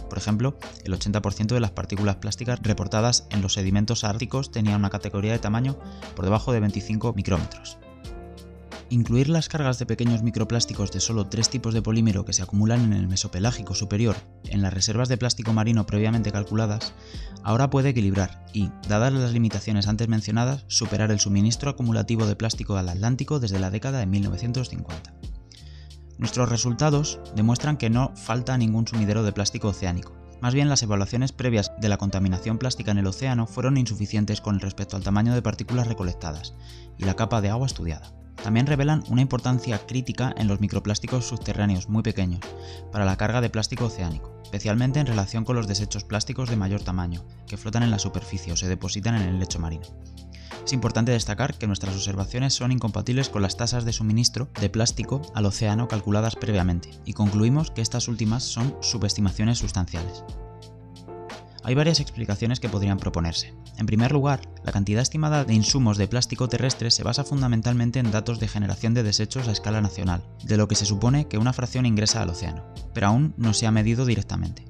Por 0.09 0.17
ejemplo, 0.17 0.57
el 0.83 0.93
80% 0.93 1.53
de 1.53 1.59
las 1.61 1.71
partículas 1.71 2.17
plásticas 2.17 2.59
reportadas 2.61 3.27
en 3.29 3.41
los 3.41 3.53
sedimentos 3.53 4.03
árticos 4.03 4.51
tenían 4.51 4.79
una 4.79 4.89
categoría 4.89 5.31
de 5.31 5.39
tamaño 5.39 5.77
por 6.13 6.25
debajo 6.25 6.51
de 6.51 6.59
25 6.59 7.13
micrómetros. 7.13 7.77
Incluir 8.89 9.27
las 9.27 9.49
cargas 9.49 9.79
de 9.79 9.85
pequeños 9.85 10.23
microplásticos 10.23 10.91
de 10.91 11.01
solo 11.01 11.27
tres 11.27 11.49
tipos 11.49 11.73
de 11.73 11.81
polímero 11.81 12.23
que 12.23 12.31
se 12.31 12.41
acumulan 12.41 12.85
en 12.85 12.93
el 12.93 13.09
mesopelágico 13.09 13.75
superior 13.75 14.15
en 14.45 14.61
las 14.61 14.73
reservas 14.73 15.09
de 15.09 15.17
plástico 15.17 15.51
marino 15.51 15.85
previamente 15.85 16.31
calculadas, 16.31 16.93
ahora 17.43 17.69
puede 17.69 17.89
equilibrar 17.89 18.45
y, 18.53 18.69
dadas 18.87 19.11
las 19.11 19.33
limitaciones 19.33 19.89
antes 19.89 20.07
mencionadas, 20.07 20.63
superar 20.67 21.11
el 21.11 21.19
suministro 21.19 21.69
acumulativo 21.69 22.25
de 22.25 22.37
plástico 22.37 22.77
al 22.77 22.87
Atlántico 22.87 23.41
desde 23.41 23.59
la 23.59 23.71
década 23.71 23.99
de 23.99 24.05
1950. 24.05 25.13
Nuestros 26.17 26.47
resultados 26.47 27.19
demuestran 27.35 27.75
que 27.75 27.89
no 27.89 28.13
falta 28.15 28.57
ningún 28.57 28.87
sumidero 28.87 29.23
de 29.23 29.33
plástico 29.33 29.67
oceánico. 29.67 30.15
Más 30.41 30.53
bien 30.53 30.69
las 30.69 30.81
evaluaciones 30.81 31.33
previas 31.33 31.73
de 31.81 31.89
la 31.89 31.97
contaminación 31.97 32.57
plástica 32.57 32.91
en 32.91 32.99
el 32.99 33.07
océano 33.07 33.47
fueron 33.47 33.75
insuficientes 33.75 34.39
con 34.39 34.61
respecto 34.61 34.95
al 34.95 35.03
tamaño 35.03 35.33
de 35.33 35.41
partículas 35.41 35.87
recolectadas 35.87 36.53
y 36.97 37.03
la 37.03 37.15
capa 37.15 37.41
de 37.41 37.49
agua 37.49 37.67
estudiada. 37.67 38.13
También 38.43 38.67
revelan 38.67 39.03
una 39.09 39.21
importancia 39.21 39.79
crítica 39.85 40.33
en 40.37 40.47
los 40.47 40.59
microplásticos 40.59 41.27
subterráneos 41.27 41.89
muy 41.89 42.03
pequeños 42.03 42.41
para 42.91 43.05
la 43.05 43.17
carga 43.17 43.41
de 43.41 43.49
plástico 43.49 43.85
oceánico, 43.85 44.41
especialmente 44.43 44.99
en 44.99 45.07
relación 45.07 45.43
con 45.43 45.55
los 45.55 45.67
desechos 45.67 46.03
plásticos 46.03 46.49
de 46.49 46.55
mayor 46.55 46.81
tamaño, 46.81 47.25
que 47.47 47.57
flotan 47.57 47.83
en 47.83 47.91
la 47.91 47.99
superficie 47.99 48.53
o 48.53 48.57
se 48.57 48.67
depositan 48.67 49.15
en 49.15 49.23
el 49.23 49.39
lecho 49.39 49.59
marino. 49.59 49.85
Es 50.65 50.73
importante 50.73 51.13
destacar 51.13 51.57
que 51.57 51.67
nuestras 51.67 51.95
observaciones 51.95 52.53
son 52.53 52.73
incompatibles 52.73 53.29
con 53.29 53.41
las 53.41 53.55
tasas 53.55 53.85
de 53.85 53.93
suministro 53.93 54.49
de 54.59 54.69
plástico 54.69 55.21
al 55.33 55.45
océano 55.45 55.87
calculadas 55.87 56.35
previamente, 56.35 56.91
y 57.05 57.13
concluimos 57.13 57.71
que 57.71 57.81
estas 57.81 58.07
últimas 58.07 58.43
son 58.43 58.75
subestimaciones 58.81 59.59
sustanciales. 59.59 60.23
Hay 61.63 61.75
varias 61.75 61.99
explicaciones 61.99 62.59
que 62.59 62.69
podrían 62.69 62.97
proponerse. 62.97 63.53
En 63.77 63.85
primer 63.85 64.11
lugar, 64.11 64.41
la 64.63 64.71
cantidad 64.71 65.01
estimada 65.01 65.43
de 65.43 65.53
insumos 65.53 65.97
de 65.97 66.07
plástico 66.07 66.47
terrestre 66.47 66.91
se 66.91 67.03
basa 67.03 67.23
fundamentalmente 67.23 67.99
en 67.99 68.11
datos 68.11 68.39
de 68.39 68.47
generación 68.47 68.93
de 68.93 69.03
desechos 69.03 69.47
a 69.47 69.51
escala 69.51 69.81
nacional, 69.81 70.23
de 70.43 70.57
lo 70.57 70.67
que 70.67 70.75
se 70.75 70.85
supone 70.85 71.27
que 71.27 71.37
una 71.37 71.53
fracción 71.53 71.85
ingresa 71.85 72.21
al 72.21 72.29
océano, 72.29 72.65
pero 72.93 73.07
aún 73.07 73.33
no 73.37 73.53
se 73.53 73.67
ha 73.67 73.71
medido 73.71 74.05
directamente. 74.05 74.65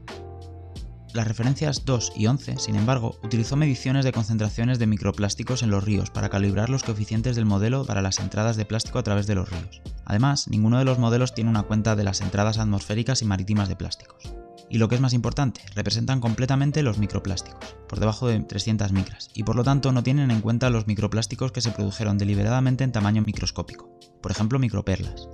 las 1.13 1.27
referencias 1.27 1.83
2 1.83 2.13
y 2.15 2.27
11, 2.27 2.59
sin 2.59 2.75
embargo, 2.75 3.17
utilizó 3.23 3.55
mediciones 3.55 4.05
de 4.05 4.11
concentraciones 4.11 4.77
de 4.77 4.85
microplásticos 4.85 5.63
en 5.63 5.71
los 5.71 5.83
ríos 5.83 6.11
para 6.11 6.29
calibrar 6.29 6.69
los 6.69 6.83
coeficientes 6.83 7.35
del 7.35 7.45
modelo 7.45 7.85
para 7.85 8.03
las 8.03 8.19
entradas 8.19 8.55
de 8.55 8.65
plástico 8.65 8.99
a 8.99 9.03
través 9.03 9.25
de 9.25 9.33
los 9.33 9.49
ríos. 9.49 9.81
Además, 10.05 10.47
ninguno 10.47 10.77
de 10.77 10.85
los 10.85 10.99
modelos 10.99 11.33
tiene 11.33 11.49
una 11.49 11.63
cuenta 11.63 11.95
de 11.95 12.03
las 12.03 12.21
entradas 12.21 12.59
atmosféricas 12.59 13.23
y 13.23 13.25
marítimas 13.25 13.67
de 13.67 13.75
plásticos. 13.75 14.31
Y 14.69 14.79
lo 14.79 14.89
que 14.89 14.95
es 14.95 15.01
más 15.01 15.13
importante, 15.13 15.61
representan 15.75 16.19
completamente 16.19 16.83
los 16.83 16.97
microplásticos, 16.97 17.75
por 17.87 17.99
debajo 17.99 18.27
de 18.27 18.39
300 18.39 18.91
micras, 18.91 19.29
y 19.33 19.43
por 19.43 19.55
lo 19.55 19.63
tanto 19.63 19.91
no 19.91 20.03
tienen 20.03 20.31
en 20.31 20.41
cuenta 20.41 20.69
los 20.69 20.87
microplásticos 20.87 21.51
que 21.51 21.61
se 21.61 21.71
produjeron 21.71 22.17
deliberadamente 22.17 22.83
en 22.83 22.91
tamaño 22.91 23.21
microscópico, 23.21 23.97
por 24.21 24.31
ejemplo 24.31 24.59
microperlas, 24.59 25.29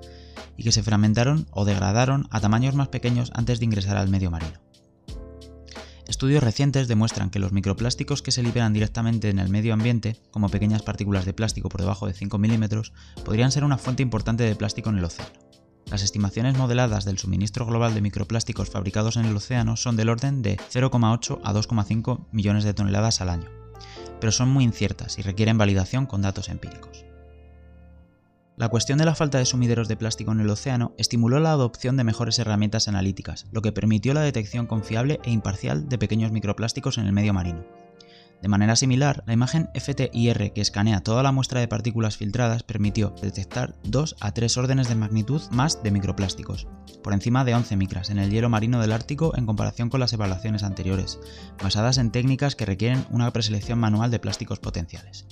y 0.55 0.63
que 0.63 0.71
se 0.71 0.83
fragmentaron 0.83 1.47
o 1.51 1.65
degradaron 1.65 2.27
a 2.29 2.39
tamaños 2.41 2.75
más 2.75 2.89
pequeños 2.89 3.31
antes 3.33 3.59
de 3.59 3.65
ingresar 3.65 3.97
al 3.97 4.09
medio 4.09 4.29
marino. 4.29 4.59
Estudios 6.07 6.43
recientes 6.43 6.87
demuestran 6.87 7.29
que 7.29 7.39
los 7.39 7.53
microplásticos 7.53 8.21
que 8.21 8.31
se 8.31 8.43
liberan 8.43 8.73
directamente 8.73 9.29
en 9.29 9.39
el 9.39 9.49
medio 9.49 9.73
ambiente, 9.73 10.17
como 10.31 10.49
pequeñas 10.49 10.83
partículas 10.83 11.25
de 11.25 11.33
plástico 11.33 11.69
por 11.69 11.81
debajo 11.81 12.07
de 12.07 12.13
5 12.13 12.37
milímetros, 12.37 12.93
podrían 13.23 13.51
ser 13.51 13.63
una 13.63 13.77
fuente 13.77 14.03
importante 14.03 14.43
de 14.43 14.55
plástico 14.55 14.89
en 14.89 14.97
el 14.97 15.05
océano. 15.05 15.31
Las 15.89 16.03
estimaciones 16.03 16.57
modeladas 16.57 17.05
del 17.05 17.19
suministro 17.19 17.65
global 17.65 17.93
de 17.93 18.01
microplásticos 18.01 18.69
fabricados 18.69 19.17
en 19.17 19.25
el 19.25 19.35
océano 19.35 19.75
son 19.77 19.95
del 19.95 20.09
orden 20.09 20.41
de 20.41 20.57
0,8 20.57 21.39
a 21.43 21.53
2,5 21.53 22.25
millones 22.31 22.63
de 22.63 22.73
toneladas 22.73 23.21
al 23.21 23.29
año, 23.29 23.49
pero 24.19 24.31
son 24.31 24.49
muy 24.49 24.63
inciertas 24.63 25.19
y 25.19 25.21
requieren 25.21 25.57
validación 25.57 26.05
con 26.05 26.21
datos 26.21 26.49
empíricos. 26.49 27.05
La 28.55 28.69
cuestión 28.69 28.99
de 28.99 29.05
la 29.05 29.15
falta 29.15 29.39
de 29.39 29.45
sumideros 29.45 29.87
de 29.87 29.97
plástico 29.97 30.31
en 30.31 30.39
el 30.39 30.49
océano 30.49 30.93
estimuló 30.99 31.39
la 31.39 31.51
adopción 31.51 31.97
de 31.97 32.03
mejores 32.03 32.37
herramientas 32.37 32.87
analíticas, 32.87 33.47
lo 33.51 33.63
que 33.63 33.71
permitió 33.71 34.13
la 34.13 34.21
detección 34.21 34.67
confiable 34.67 35.19
e 35.23 35.31
imparcial 35.31 35.89
de 35.89 35.97
pequeños 35.97 36.31
microplásticos 36.31 36.99
en 36.99 37.07
el 37.07 37.13
medio 37.13 37.33
marino. 37.33 37.65
De 38.43 38.49
manera 38.49 38.75
similar, 38.75 39.23
la 39.25 39.31
imagen 39.31 39.69
FTIR 39.73 40.51
que 40.51 40.59
escanea 40.59 40.99
toda 40.99 41.23
la 41.23 41.31
muestra 41.31 41.61
de 41.61 41.69
partículas 41.69 42.17
filtradas 42.17 42.61
permitió 42.61 43.15
detectar 43.21 43.73
2 43.85 44.17
a 44.19 44.33
3 44.33 44.57
órdenes 44.57 44.89
de 44.89 44.95
magnitud 44.95 45.41
más 45.51 45.81
de 45.81 45.91
microplásticos, 45.91 46.67
por 47.01 47.13
encima 47.13 47.45
de 47.45 47.55
11 47.55 47.77
micras 47.77 48.09
en 48.09 48.19
el 48.19 48.31
hielo 48.31 48.49
marino 48.49 48.81
del 48.81 48.91
Ártico 48.91 49.31
en 49.37 49.45
comparación 49.45 49.89
con 49.89 50.01
las 50.01 50.11
evaluaciones 50.11 50.63
anteriores, 50.63 51.21
basadas 51.63 51.97
en 51.97 52.11
técnicas 52.11 52.57
que 52.57 52.65
requieren 52.65 53.05
una 53.11 53.31
preselección 53.31 53.79
manual 53.79 54.11
de 54.11 54.19
plásticos 54.19 54.59
potenciales. 54.59 55.25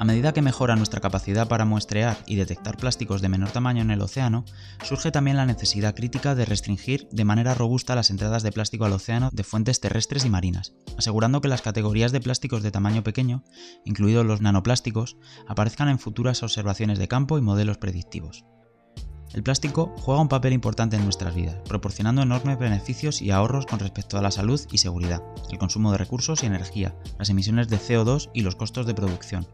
A 0.00 0.04
medida 0.06 0.32
que 0.32 0.40
mejora 0.40 0.76
nuestra 0.76 1.02
capacidad 1.02 1.46
para 1.46 1.66
muestrear 1.66 2.16
y 2.24 2.36
detectar 2.36 2.78
plásticos 2.78 3.20
de 3.20 3.28
menor 3.28 3.50
tamaño 3.50 3.82
en 3.82 3.90
el 3.90 4.00
océano, 4.00 4.46
surge 4.82 5.10
también 5.10 5.36
la 5.36 5.44
necesidad 5.44 5.94
crítica 5.94 6.34
de 6.34 6.46
restringir 6.46 7.06
de 7.12 7.26
manera 7.26 7.52
robusta 7.52 7.94
las 7.94 8.08
entradas 8.08 8.42
de 8.42 8.50
plástico 8.50 8.86
al 8.86 8.94
océano 8.94 9.28
de 9.30 9.44
fuentes 9.44 9.78
terrestres 9.78 10.24
y 10.24 10.30
marinas, 10.30 10.72
asegurando 10.96 11.42
que 11.42 11.48
las 11.48 11.60
categorías 11.60 12.12
de 12.12 12.22
plásticos 12.22 12.62
de 12.62 12.70
tamaño 12.70 13.02
pequeño, 13.02 13.44
incluidos 13.84 14.24
los 14.24 14.40
nanoplásticos, 14.40 15.18
aparezcan 15.46 15.90
en 15.90 15.98
futuras 15.98 16.42
observaciones 16.42 16.98
de 16.98 17.06
campo 17.06 17.36
y 17.36 17.42
modelos 17.42 17.76
predictivos. 17.76 18.46
El 19.34 19.42
plástico 19.42 19.94
juega 19.98 20.22
un 20.22 20.28
papel 20.28 20.54
importante 20.54 20.96
en 20.96 21.04
nuestras 21.04 21.34
vidas, 21.34 21.58
proporcionando 21.68 22.22
enormes 22.22 22.58
beneficios 22.58 23.20
y 23.20 23.32
ahorros 23.32 23.66
con 23.66 23.78
respecto 23.78 24.16
a 24.16 24.22
la 24.22 24.30
salud 24.30 24.60
y 24.72 24.78
seguridad, 24.78 25.22
el 25.50 25.58
consumo 25.58 25.92
de 25.92 25.98
recursos 25.98 26.42
y 26.42 26.46
energía, 26.46 26.96
las 27.18 27.28
emisiones 27.28 27.68
de 27.68 27.76
CO2 27.76 28.30
y 28.32 28.40
los 28.40 28.56
costos 28.56 28.86
de 28.86 28.94
producción, 28.94 29.46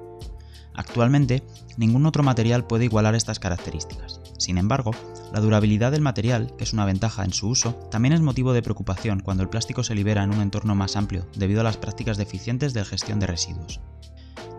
Actualmente, 0.77 1.43
ningún 1.79 2.05
otro 2.05 2.23
material 2.23 2.67
puede 2.67 2.85
igualar 2.85 3.15
estas 3.15 3.41
características. 3.41 4.21
Sin 4.39 4.59
embargo, 4.59 4.91
la 5.33 5.41
durabilidad 5.41 5.91
del 5.91 6.03
material, 6.03 6.55
que 6.59 6.65
es 6.65 6.75
una 6.75 6.85
ventaja 6.85 7.25
en 7.25 7.33
su 7.33 7.49
uso, 7.49 7.73
también 7.91 8.13
es 8.13 8.21
motivo 8.21 8.53
de 8.53 8.63
preocupación 8.63 9.21
cuando 9.21 9.43
el 9.43 9.49
plástico 9.49 9.83
se 9.83 9.95
libera 9.95 10.23
en 10.23 10.35
un 10.35 10.43
entorno 10.43 10.75
más 10.75 10.97
amplio 10.97 11.27
debido 11.35 11.63
a 11.63 11.65
las 11.65 11.79
prácticas 11.79 12.19
deficientes 12.19 12.75
de 12.75 12.85
gestión 12.85 13.19
de 13.19 13.27
residuos. 13.27 13.81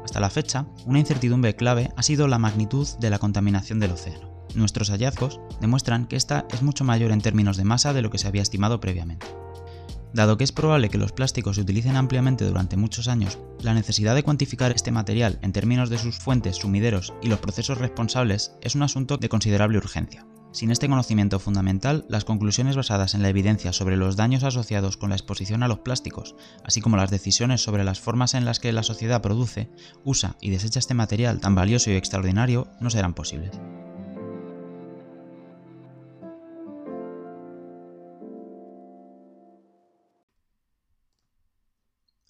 Hasta 0.04 0.20
la 0.20 0.32
fecha, 0.32 0.66
una 0.86 1.00
incertidumbre 1.00 1.56
clave 1.56 1.92
ha 1.96 2.02
sido 2.02 2.28
la 2.28 2.40
magnitud 2.40 2.88
de 3.00 3.10
la 3.12 3.20
contaminación 3.20 3.80
del 3.80 3.92
océano. 3.92 4.32
Nuestros 4.56 4.90
hallazgos 4.90 5.40
demuestran 5.62 6.08
que 6.08 6.16
esta 6.16 6.48
es 6.50 6.64
mucho 6.64 6.84
mayor 6.84 7.12
en 7.12 7.22
términos 7.22 7.58
de 7.58 7.66
masa 7.66 7.94
de 7.94 8.02
lo 8.02 8.10
que 8.10 8.18
se 8.18 8.28
había 8.28 8.42
estimado 8.42 8.80
previamente. 8.80 9.28
Dado 10.14 10.38
que 10.38 10.44
es 10.44 10.52
probable 10.52 10.90
que 10.90 10.98
los 10.98 11.12
plásticos 11.12 11.58
se 11.58 11.62
utilicen 11.62 11.96
ampliamente 11.96 12.46
durante 12.46 12.78
muchos 12.78 13.08
años, 13.08 13.40
la 13.62 13.74
necesidad 13.74 14.16
de 14.16 14.24
cuantificar 14.24 14.72
este 14.72 14.92
material 14.92 15.40
en 15.42 15.52
términos 15.52 15.90
de 15.90 15.98
sus 15.98 16.18
fuentes, 16.18 16.58
sumideros 16.58 17.14
y 17.22 17.28
los 17.28 17.40
procesos 17.40 17.78
responsables 17.78 18.54
es 18.62 18.76
un 18.76 18.84
asunto 18.84 19.18
de 19.18 19.30
considerable 19.30 19.78
urgencia. 19.78 20.26
Sin 20.54 20.72
este 20.72 20.88
conocimiento 20.88 21.40
fundamental, 21.40 22.06
las 22.10 22.26
conclusiones 22.26 22.76
basadas 22.76 23.14
en 23.14 23.22
la 23.22 23.30
evidencia 23.30 23.74
sobre 23.74 23.98
los 23.98 24.16
daños 24.16 24.44
asociados 24.44 24.98
con 24.98 25.10
la 25.10 25.16
exposición 25.16 25.62
a 25.62 25.68
los 25.68 25.80
plásticos, 25.80 26.36
así 26.64 26.82
como 26.82 26.98
las 26.98 27.12
decisiones 27.12 27.62
sobre 27.62 27.84
las 27.84 28.00
formas 28.00 28.34
en 28.34 28.46
las 28.46 28.60
que 28.60 28.72
la 28.72 28.84
sociedad 28.84 29.22
produce, 29.22 29.70
usa 30.04 30.38
y 30.42 30.50
desecha 30.50 30.80
este 30.80 30.94
material 30.94 31.42
tan 31.42 31.54
valioso 31.54 31.92
y 31.92 31.96
extraordinario, 31.96 32.70
no 32.80 32.90
serán 32.90 33.14
posibles. 33.14 33.52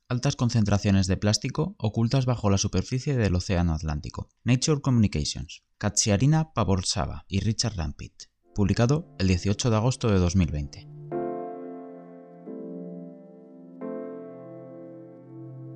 Altas 0.09 0.37
concentraciones 0.37 1.07
de 1.07 1.17
plástico 1.17 1.75
ocultas 1.77 2.25
bajo 2.25 2.49
la 2.49 2.57
superficie 2.57 3.17
del 3.17 3.35
Océano 3.35 3.73
Atlántico. 3.73 4.29
Nature 4.43 4.81
Communications, 4.81 5.63
Katsiarina 5.77 6.53
Pavorsava 6.53 7.25
y 7.27 7.41
Richard 7.41 7.75
Rampit, 7.75 8.13
publicado 8.55 9.13
el 9.19 9.27
18 9.27 9.69
de 9.69 9.75
agosto 9.75 10.09
de 10.09 10.19
2020. 10.19 10.87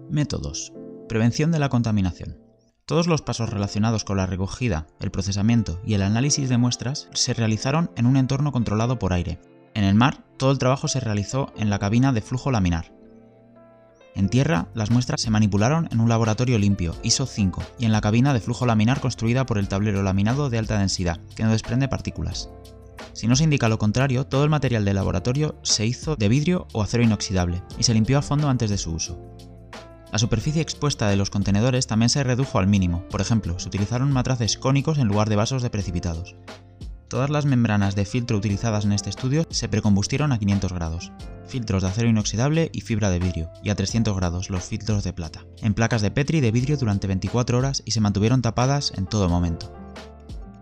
Métodos. 0.09 0.73
Prevención 1.09 1.51
de 1.51 1.59
la 1.59 1.69
contaminación. 1.69 2.37
Todos 2.85 3.07
los 3.07 3.21
pasos 3.21 3.49
relacionados 3.49 4.03
con 4.03 4.17
la 4.17 4.25
recogida, 4.25 4.87
el 4.99 5.11
procesamiento 5.11 5.81
y 5.85 5.93
el 5.93 6.01
análisis 6.01 6.49
de 6.49 6.57
muestras 6.57 7.09
se 7.13 7.33
realizaron 7.33 7.91
en 7.95 8.05
un 8.05 8.17
entorno 8.17 8.51
controlado 8.51 8.97
por 8.97 9.13
aire. 9.13 9.39
En 9.73 9.83
el 9.83 9.95
mar, 9.95 10.25
todo 10.37 10.51
el 10.51 10.57
trabajo 10.57 10.87
se 10.87 10.99
realizó 10.99 11.53
en 11.55 11.69
la 11.69 11.79
cabina 11.79 12.11
de 12.11 12.21
flujo 12.21 12.51
laminar, 12.51 12.93
en 14.15 14.29
tierra, 14.29 14.67
las 14.73 14.91
muestras 14.91 15.21
se 15.21 15.29
manipularon 15.29 15.87
en 15.91 16.01
un 16.01 16.09
laboratorio 16.09 16.57
limpio, 16.57 16.95
ISO 17.01 17.25
5, 17.25 17.63
y 17.79 17.85
en 17.85 17.91
la 17.91 18.01
cabina 18.01 18.33
de 18.33 18.41
flujo 18.41 18.65
laminar 18.65 18.99
construida 18.99 19.45
por 19.45 19.57
el 19.57 19.69
tablero 19.69 20.03
laminado 20.03 20.49
de 20.49 20.57
alta 20.57 20.77
densidad, 20.77 21.19
que 21.35 21.43
no 21.43 21.51
desprende 21.51 21.87
partículas. 21.87 22.49
Si 23.13 23.27
no 23.27 23.35
se 23.35 23.45
indica 23.45 23.69
lo 23.69 23.79
contrario, 23.79 24.25
todo 24.25 24.43
el 24.43 24.49
material 24.49 24.83
del 24.83 24.95
laboratorio 24.95 25.55
se 25.63 25.85
hizo 25.85 26.15
de 26.15 26.27
vidrio 26.27 26.67
o 26.73 26.81
acero 26.81 27.03
inoxidable, 27.03 27.63
y 27.77 27.83
se 27.83 27.93
limpió 27.93 28.17
a 28.17 28.21
fondo 28.21 28.49
antes 28.49 28.69
de 28.69 28.77
su 28.77 28.91
uso. 28.91 29.17
La 30.11 30.19
superficie 30.19 30.61
expuesta 30.61 31.07
de 31.07 31.15
los 31.15 31.29
contenedores 31.29 31.87
también 31.87 32.09
se 32.09 32.23
redujo 32.23 32.59
al 32.59 32.67
mínimo, 32.67 33.07
por 33.09 33.21
ejemplo, 33.21 33.59
se 33.59 33.69
utilizaron 33.69 34.11
matraces 34.11 34.57
cónicos 34.57 34.97
en 34.97 35.07
lugar 35.07 35.29
de 35.29 35.37
vasos 35.37 35.63
de 35.63 35.69
precipitados. 35.69 36.35
Todas 37.11 37.29
las 37.29 37.45
membranas 37.45 37.93
de 37.93 38.05
filtro 38.05 38.37
utilizadas 38.37 38.85
en 38.85 38.93
este 38.93 39.09
estudio 39.09 39.45
se 39.49 39.67
precombustieron 39.67 40.31
a 40.31 40.39
500 40.39 40.71
grados, 40.71 41.11
filtros 41.45 41.83
de 41.83 41.89
acero 41.89 42.07
inoxidable 42.07 42.69
y 42.71 42.79
fibra 42.79 43.09
de 43.09 43.19
vidrio, 43.19 43.51
y 43.61 43.69
a 43.69 43.75
300 43.75 44.15
grados 44.15 44.49
los 44.49 44.63
filtros 44.63 45.03
de 45.03 45.11
plata, 45.11 45.41
en 45.61 45.73
placas 45.73 46.01
de 46.01 46.09
Petri 46.09 46.39
de 46.39 46.51
vidrio 46.51 46.77
durante 46.77 47.07
24 47.07 47.57
horas 47.57 47.83
y 47.83 47.91
se 47.91 47.99
mantuvieron 47.99 48.41
tapadas 48.41 48.93
en 48.95 49.07
todo 49.07 49.27
momento. 49.27 49.73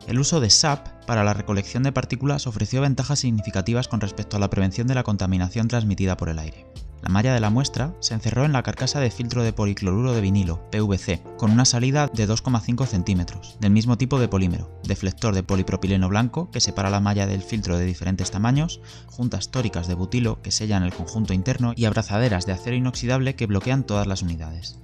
El 0.08 0.18
uso 0.18 0.40
de 0.40 0.50
SAP 0.50 0.88
para 1.06 1.24
la 1.24 1.36
recolección 1.36 1.84
de 1.84 1.92
partículas 1.92 2.48
ofreció 2.48 2.82
ventajas 2.82 3.20
significativas 3.20 3.88
con 3.88 4.02
respecto 4.02 4.38
a 4.38 4.40
la 4.40 4.50
prevención 4.50 4.88
de 4.88 4.96
la 4.96 5.04
contaminación 5.04 5.68
transmitida 5.68 6.18
por 6.18 6.30
el 6.30 6.40
aire. 6.40 6.66
La 7.02 7.10
malla 7.10 7.34
de 7.34 7.40
la 7.40 7.50
muestra 7.50 7.94
se 8.00 8.14
encerró 8.14 8.46
en 8.46 8.52
la 8.52 8.64
carcasa 8.64 9.00
de 9.00 9.12
filtro 9.12 9.44
de 9.44 9.54
policloruro 9.54 10.14
de 10.14 10.22
vinilo, 10.22 10.70
PVC, 10.70 11.22
con 11.38 11.52
una 11.52 11.66
salida 11.66 12.08
de 12.08 12.28
2,5 12.28 12.86
centímetros, 12.86 13.58
del 13.60 13.72
mismo 13.72 13.98
tipo 13.98 14.20
de 14.20 14.28
polímero, 14.28 14.70
deflector 14.84 15.34
de 15.34 15.44
polipropileno 15.44 16.10
blanco 16.10 16.52
que 16.52 16.60
separa 16.60 16.90
la 16.90 17.00
malla 17.00 17.28
del 17.28 17.42
filtro 17.42 17.78
de 17.78 17.86
diferentes 17.86 18.32
tamaños, 18.32 18.82
juntas 19.08 19.50
tóricas 19.50 19.88
de 19.88 19.94
butilo 19.94 20.42
que 20.42 20.52
sellan 20.52 20.84
el 20.84 20.94
conjunto 20.94 21.34
interno 21.34 21.74
y 21.76 21.86
abrazaderas 21.86 22.46
de 22.46 22.54
acero 22.54 22.76
inoxidable 22.76 23.36
que 23.36 23.46
bloquean 23.46 23.84
todas 23.84 24.08
las 24.08 24.22
unidades. 24.22 24.80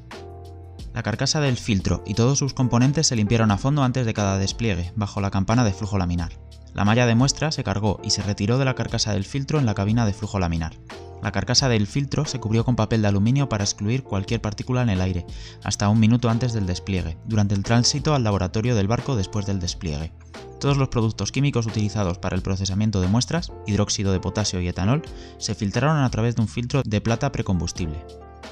La 0.94 1.04
carcasa 1.04 1.42
del 1.42 1.58
filtro 1.58 2.04
y 2.06 2.14
todos 2.14 2.40
sus 2.40 2.54
componentes 2.54 3.08
se 3.08 3.18
limpiaron 3.18 3.52
a 3.52 3.58
fondo 3.58 3.84
antes 3.84 4.06
de 4.06 4.14
cada 4.14 4.38
despliegue, 4.38 4.94
bajo 4.96 5.20
la 5.20 5.30
campana 5.30 5.66
de 5.66 5.74
flujo 5.74 5.98
laminar. 5.98 6.45
La 6.76 6.84
malla 6.84 7.06
de 7.06 7.16
muestra 7.16 7.54
se 7.54 7.64
cargó 7.64 8.02
y 8.04 8.10
se 8.10 8.22
retiró 8.22 8.58
de 8.58 8.66
la 8.66 8.76
carcasa 8.76 9.14
del 9.14 9.24
filtro 9.24 9.60
en 9.60 9.66
la 9.66 9.74
cabina 9.74 10.06
de 10.06 10.12
flujo 10.12 10.40
laminar. 10.40 10.76
La 11.24 11.32
carcasa 11.32 11.70
del 11.70 11.88
filtro 11.88 12.26
se 12.26 12.42
cubrió 12.42 12.66
con 12.66 12.76
papel 12.76 13.02
de 13.02 13.08
aluminio 13.08 13.48
para 13.48 13.64
excluir 13.64 14.04
cualquier 14.04 14.42
partícula 14.42 14.82
en 14.82 14.90
el 14.90 15.00
aire, 15.00 15.26
hasta 15.64 15.88
un 15.88 16.02
minuto 16.02 16.30
antes 16.30 16.52
del 16.52 16.66
despliegue, 16.66 17.18
durante 17.24 17.56
el 17.56 17.64
tránsito 17.64 18.14
al 18.14 18.26
laboratorio 18.26 18.76
del 18.76 18.90
barco 18.90 19.16
después 19.16 19.46
del 19.46 19.62
despliegue. 19.62 20.12
Todos 20.60 20.76
los 20.76 20.90
productos 20.90 21.32
químicos 21.32 21.66
utilizados 21.66 22.18
para 22.18 22.36
el 22.36 22.42
procesamiento 22.42 23.00
de 23.00 23.08
muestras, 23.08 23.54
hidróxido 23.66 24.12
de 24.12 24.20
potasio 24.20 24.60
y 24.60 24.68
etanol, 24.68 25.02
se 25.38 25.56
filtraron 25.56 26.04
a 26.04 26.10
través 26.10 26.36
de 26.36 26.42
un 26.42 26.50
filtro 26.50 26.82
de 26.84 27.00
plata 27.00 27.32
precombustible. 27.32 28.06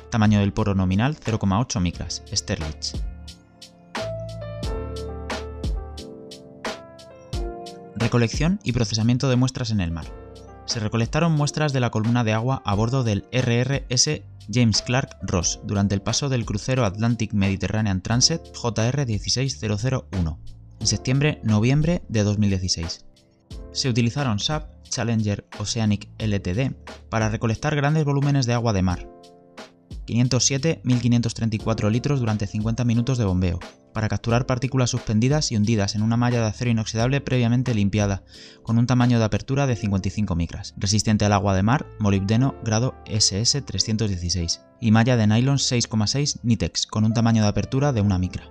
Tamaño 0.09 0.39
del 0.39 0.53
poro 0.53 0.75
nominal 0.75 1.17
0,8 1.19 1.81
micras, 1.81 2.23
Sterlitz. 2.33 3.12
Recolección 8.03 8.59
y 8.65 8.73
procesamiento 8.73 9.29
de 9.29 9.37
muestras 9.37 9.71
en 9.71 9.79
el 9.79 9.89
mar. 9.89 10.05
Se 10.65 10.81
recolectaron 10.81 11.31
muestras 11.31 11.71
de 11.71 11.79
la 11.79 11.89
columna 11.89 12.25
de 12.25 12.33
agua 12.33 12.61
a 12.65 12.75
bordo 12.75 13.05
del 13.05 13.23
RRS 13.31 14.23
James 14.51 14.81
Clark 14.81 15.19
Ross 15.21 15.61
durante 15.63 15.95
el 15.95 16.01
paso 16.01 16.27
del 16.27 16.45
crucero 16.45 16.83
Atlantic 16.83 17.31
Mediterranean 17.31 18.01
Transit 18.01 18.41
JR 18.53 19.05
16001 19.05 20.39
en 20.81 20.87
septiembre-noviembre 20.87 22.03
de 22.09 22.23
2016. 22.23 23.05
Se 23.71 23.87
utilizaron 23.87 24.37
SAP 24.39 24.83
Challenger 24.83 25.47
Oceanic 25.57 26.09
LTD 26.19 26.75
para 27.09 27.29
recolectar 27.29 27.73
grandes 27.73 28.03
volúmenes 28.03 28.45
de 28.45 28.53
agua 28.53 28.73
de 28.73 28.81
mar, 28.81 29.07
507.534 30.05 31.89
litros 31.91 32.19
durante 32.19 32.47
50 32.47 32.83
minutos 32.85 33.17
de 33.17 33.25
bombeo, 33.25 33.59
para 33.93 34.09
capturar 34.09 34.45
partículas 34.45 34.89
suspendidas 34.89 35.51
y 35.51 35.55
hundidas 35.55 35.95
en 35.95 36.01
una 36.01 36.17
malla 36.17 36.41
de 36.41 36.47
acero 36.47 36.71
inoxidable 36.71 37.21
previamente 37.21 37.73
limpiada, 37.73 38.23
con 38.63 38.77
un 38.77 38.87
tamaño 38.87 39.19
de 39.19 39.25
apertura 39.25 39.67
de 39.67 39.75
55 39.75 40.35
micras, 40.35 40.73
resistente 40.77 41.25
al 41.25 41.33
agua 41.33 41.55
de 41.55 41.63
mar, 41.63 41.85
molibdeno 41.99 42.55
grado 42.63 42.95
SS 43.05 43.61
316, 43.61 44.61
y 44.81 44.91
malla 44.91 45.15
de 45.15 45.27
nylon 45.27 45.57
6,6 45.57 46.39
Nitex, 46.43 46.87
con 46.87 47.05
un 47.05 47.13
tamaño 47.13 47.43
de 47.43 47.49
apertura 47.49 47.93
de 47.93 48.01
una 48.01 48.17
micra. 48.17 48.49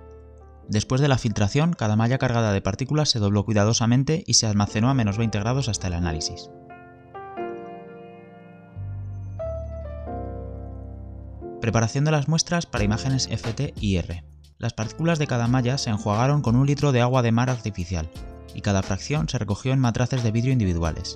Después 0.69 1.01
de 1.01 1.09
la 1.09 1.17
filtración, 1.17 1.73
cada 1.73 1.95
malla 1.95 2.17
cargada 2.17 2.53
de 2.53 2.61
partículas 2.61 3.09
se 3.09 3.19
dobló 3.19 3.43
cuidadosamente 3.43 4.23
y 4.25 4.35
se 4.35 4.47
almacenó 4.47 4.89
a 4.89 4.93
menos 4.93 5.17
20 5.17 5.37
grados 5.39 5.67
hasta 5.67 5.87
el 5.87 5.93
análisis. 5.93 6.49
Preparación 11.63 12.03
de 12.03 12.11
las 12.11 12.27
muestras 12.27 12.65
para 12.65 12.83
imágenes 12.83 13.29
FT 13.31 13.73
y 13.79 13.95
R. 13.95 14.25
Las 14.57 14.73
partículas 14.73 15.17
de 15.17 15.27
cada 15.27 15.47
malla 15.47 15.77
se 15.77 15.91
enjuagaron 15.91 16.41
con 16.41 16.57
un 16.57 16.67
litro 16.67 16.91
de 16.91 16.99
agua 16.99 17.21
de 17.21 17.31
mar 17.31 17.49
artificial, 17.49 18.11
y 18.53 18.59
cada 18.59 18.83
fracción 18.83 19.29
se 19.29 19.37
recogió 19.37 19.71
en 19.71 19.79
matraces 19.79 20.23
de 20.23 20.31
vidrio 20.31 20.51
individuales. 20.51 21.15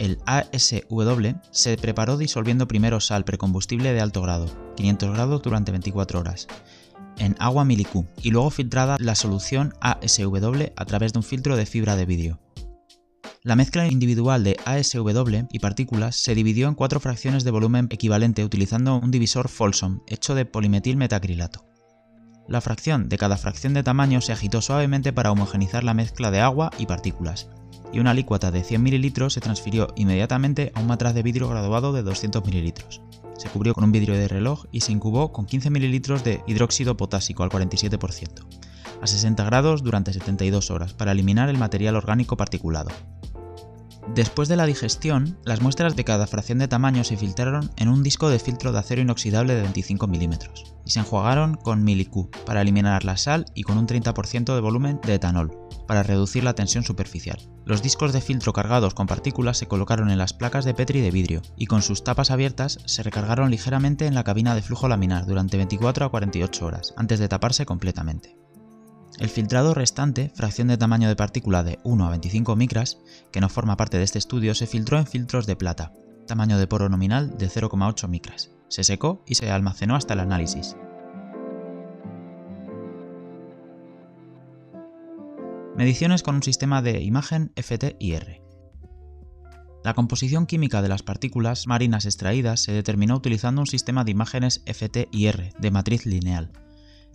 El 0.00 0.18
ASW 0.26 1.36
se 1.52 1.76
preparó 1.76 2.16
disolviendo 2.16 2.66
primero 2.66 2.98
sal 2.98 3.24
precombustible 3.24 3.92
de 3.92 4.00
alto 4.00 4.22
grado, 4.22 4.50
500 4.74 5.12
grados 5.12 5.42
durante 5.42 5.70
24 5.70 6.18
horas, 6.18 6.48
en 7.18 7.36
agua 7.38 7.64
milicú 7.64 8.06
y 8.20 8.32
luego 8.32 8.50
filtrada 8.50 8.96
la 8.98 9.14
solución 9.14 9.72
ASW 9.80 10.64
a 10.74 10.84
través 10.84 11.12
de 11.12 11.20
un 11.20 11.22
filtro 11.22 11.54
de 11.54 11.64
fibra 11.64 11.94
de 11.94 12.06
vidrio. 12.06 12.40
La 13.46 13.54
mezcla 13.54 13.86
individual 13.86 14.42
de 14.42 14.56
ASW 14.64 15.46
y 15.52 15.60
partículas 15.60 16.16
se 16.16 16.34
dividió 16.34 16.66
en 16.66 16.74
cuatro 16.74 16.98
fracciones 16.98 17.44
de 17.44 17.52
volumen 17.52 17.86
equivalente 17.92 18.44
utilizando 18.44 18.96
un 18.96 19.12
divisor 19.12 19.48
Folsom 19.48 20.00
hecho 20.08 20.34
de 20.34 20.46
polimetil 20.46 20.96
metacrilato. 20.96 21.64
La 22.48 22.60
fracción 22.60 23.08
de 23.08 23.18
cada 23.18 23.36
fracción 23.36 23.72
de 23.72 23.84
tamaño 23.84 24.20
se 24.20 24.32
agitó 24.32 24.62
suavemente 24.62 25.12
para 25.12 25.30
homogenizar 25.30 25.84
la 25.84 25.94
mezcla 25.94 26.32
de 26.32 26.40
agua 26.40 26.72
y 26.76 26.86
partículas, 26.86 27.48
y 27.92 28.00
una 28.00 28.10
alícuota 28.10 28.50
de 28.50 28.64
100 28.64 28.82
ml 28.82 29.30
se 29.30 29.40
transfirió 29.40 29.92
inmediatamente 29.94 30.72
a 30.74 30.80
un 30.80 30.88
matraz 30.88 31.14
de 31.14 31.22
vidrio 31.22 31.48
graduado 31.48 31.92
de 31.92 32.02
200 32.02 32.44
ml. 32.44 32.74
Se 33.38 33.48
cubrió 33.50 33.74
con 33.74 33.84
un 33.84 33.92
vidrio 33.92 34.14
de 34.14 34.26
reloj 34.26 34.64
y 34.72 34.80
se 34.80 34.90
incubó 34.90 35.32
con 35.32 35.46
15 35.46 35.70
ml 35.70 36.24
de 36.24 36.42
hidróxido 36.48 36.96
potásico 36.96 37.44
al 37.44 37.50
47%, 37.50 38.44
a 39.00 39.06
60 39.06 39.44
grados 39.44 39.84
durante 39.84 40.12
72 40.12 40.72
horas 40.72 40.94
para 40.94 41.12
eliminar 41.12 41.48
el 41.48 41.58
material 41.58 41.94
orgánico 41.94 42.36
particulado. 42.36 42.90
Después 44.14 44.48
de 44.48 44.56
la 44.56 44.66
digestión, 44.66 45.36
las 45.44 45.60
muestras 45.60 45.96
de 45.96 46.04
cada 46.04 46.26
fracción 46.26 46.58
de 46.58 46.68
tamaño 46.68 47.02
se 47.02 47.16
filtraron 47.16 47.70
en 47.76 47.88
un 47.88 48.04
disco 48.04 48.30
de 48.30 48.38
filtro 48.38 48.70
de 48.70 48.78
acero 48.78 49.02
inoxidable 49.02 49.54
de 49.54 49.62
25 49.62 50.06
milímetros 50.06 50.74
y 50.84 50.90
se 50.90 51.00
enjuagaron 51.00 51.56
con 51.56 51.82
milicu 51.82 52.30
para 52.46 52.62
eliminar 52.62 53.04
la 53.04 53.16
sal 53.16 53.46
y 53.54 53.64
con 53.64 53.78
un 53.78 53.88
30% 53.88 54.54
de 54.54 54.60
volumen 54.60 55.00
de 55.04 55.14
etanol 55.14 55.58
para 55.88 56.04
reducir 56.04 56.44
la 56.44 56.54
tensión 56.54 56.84
superficial. 56.84 57.38
Los 57.64 57.82
discos 57.82 58.12
de 58.12 58.20
filtro 58.20 58.52
cargados 58.52 58.94
con 58.94 59.08
partículas 59.08 59.58
se 59.58 59.66
colocaron 59.66 60.10
en 60.10 60.18
las 60.18 60.32
placas 60.32 60.64
de 60.64 60.74
Petri 60.74 61.00
de 61.00 61.10
vidrio 61.10 61.42
y 61.56 61.66
con 61.66 61.82
sus 61.82 62.04
tapas 62.04 62.30
abiertas 62.30 62.78
se 62.86 63.02
recargaron 63.02 63.50
ligeramente 63.50 64.06
en 64.06 64.14
la 64.14 64.24
cabina 64.24 64.54
de 64.54 64.62
flujo 64.62 64.88
laminar 64.88 65.26
durante 65.26 65.56
24 65.56 66.06
a 66.06 66.10
48 66.10 66.64
horas 66.64 66.94
antes 66.96 67.18
de 67.18 67.28
taparse 67.28 67.66
completamente. 67.66 68.45
El 69.18 69.30
filtrado 69.30 69.72
restante, 69.72 70.30
fracción 70.34 70.68
de 70.68 70.76
tamaño 70.76 71.08
de 71.08 71.16
partícula 71.16 71.64
de 71.64 71.78
1 71.84 72.06
a 72.06 72.10
25 72.10 72.54
micras, 72.54 72.98
que 73.32 73.40
no 73.40 73.48
forma 73.48 73.76
parte 73.76 73.96
de 73.96 74.04
este 74.04 74.18
estudio, 74.18 74.54
se 74.54 74.66
filtró 74.66 74.98
en 74.98 75.06
filtros 75.06 75.46
de 75.46 75.56
plata, 75.56 75.92
tamaño 76.26 76.58
de 76.58 76.66
poro 76.66 76.88
nominal 76.88 77.38
de 77.38 77.48
0,8 77.48 78.08
micras. 78.08 78.50
Se 78.68 78.84
secó 78.84 79.24
y 79.26 79.36
se 79.36 79.50
almacenó 79.50 79.96
hasta 79.96 80.14
el 80.14 80.20
análisis. 80.20 80.76
Mediciones 85.76 86.22
con 86.22 86.36
un 86.36 86.42
sistema 86.42 86.82
de 86.82 87.02
imagen 87.02 87.52
FT 87.54 87.96
y 87.98 88.12
R. 88.12 88.42
La 89.84 89.94
composición 89.94 90.46
química 90.46 90.82
de 90.82 90.88
las 90.88 91.02
partículas 91.02 91.66
marinas 91.66 92.06
extraídas 92.06 92.62
se 92.62 92.72
determinó 92.72 93.14
utilizando 93.14 93.60
un 93.60 93.66
sistema 93.66 94.02
de 94.02 94.10
imágenes 94.10 94.62
FT 94.66 95.08
y 95.12 95.26
R 95.26 95.52
de 95.58 95.70
matriz 95.70 96.06
lineal, 96.06 96.50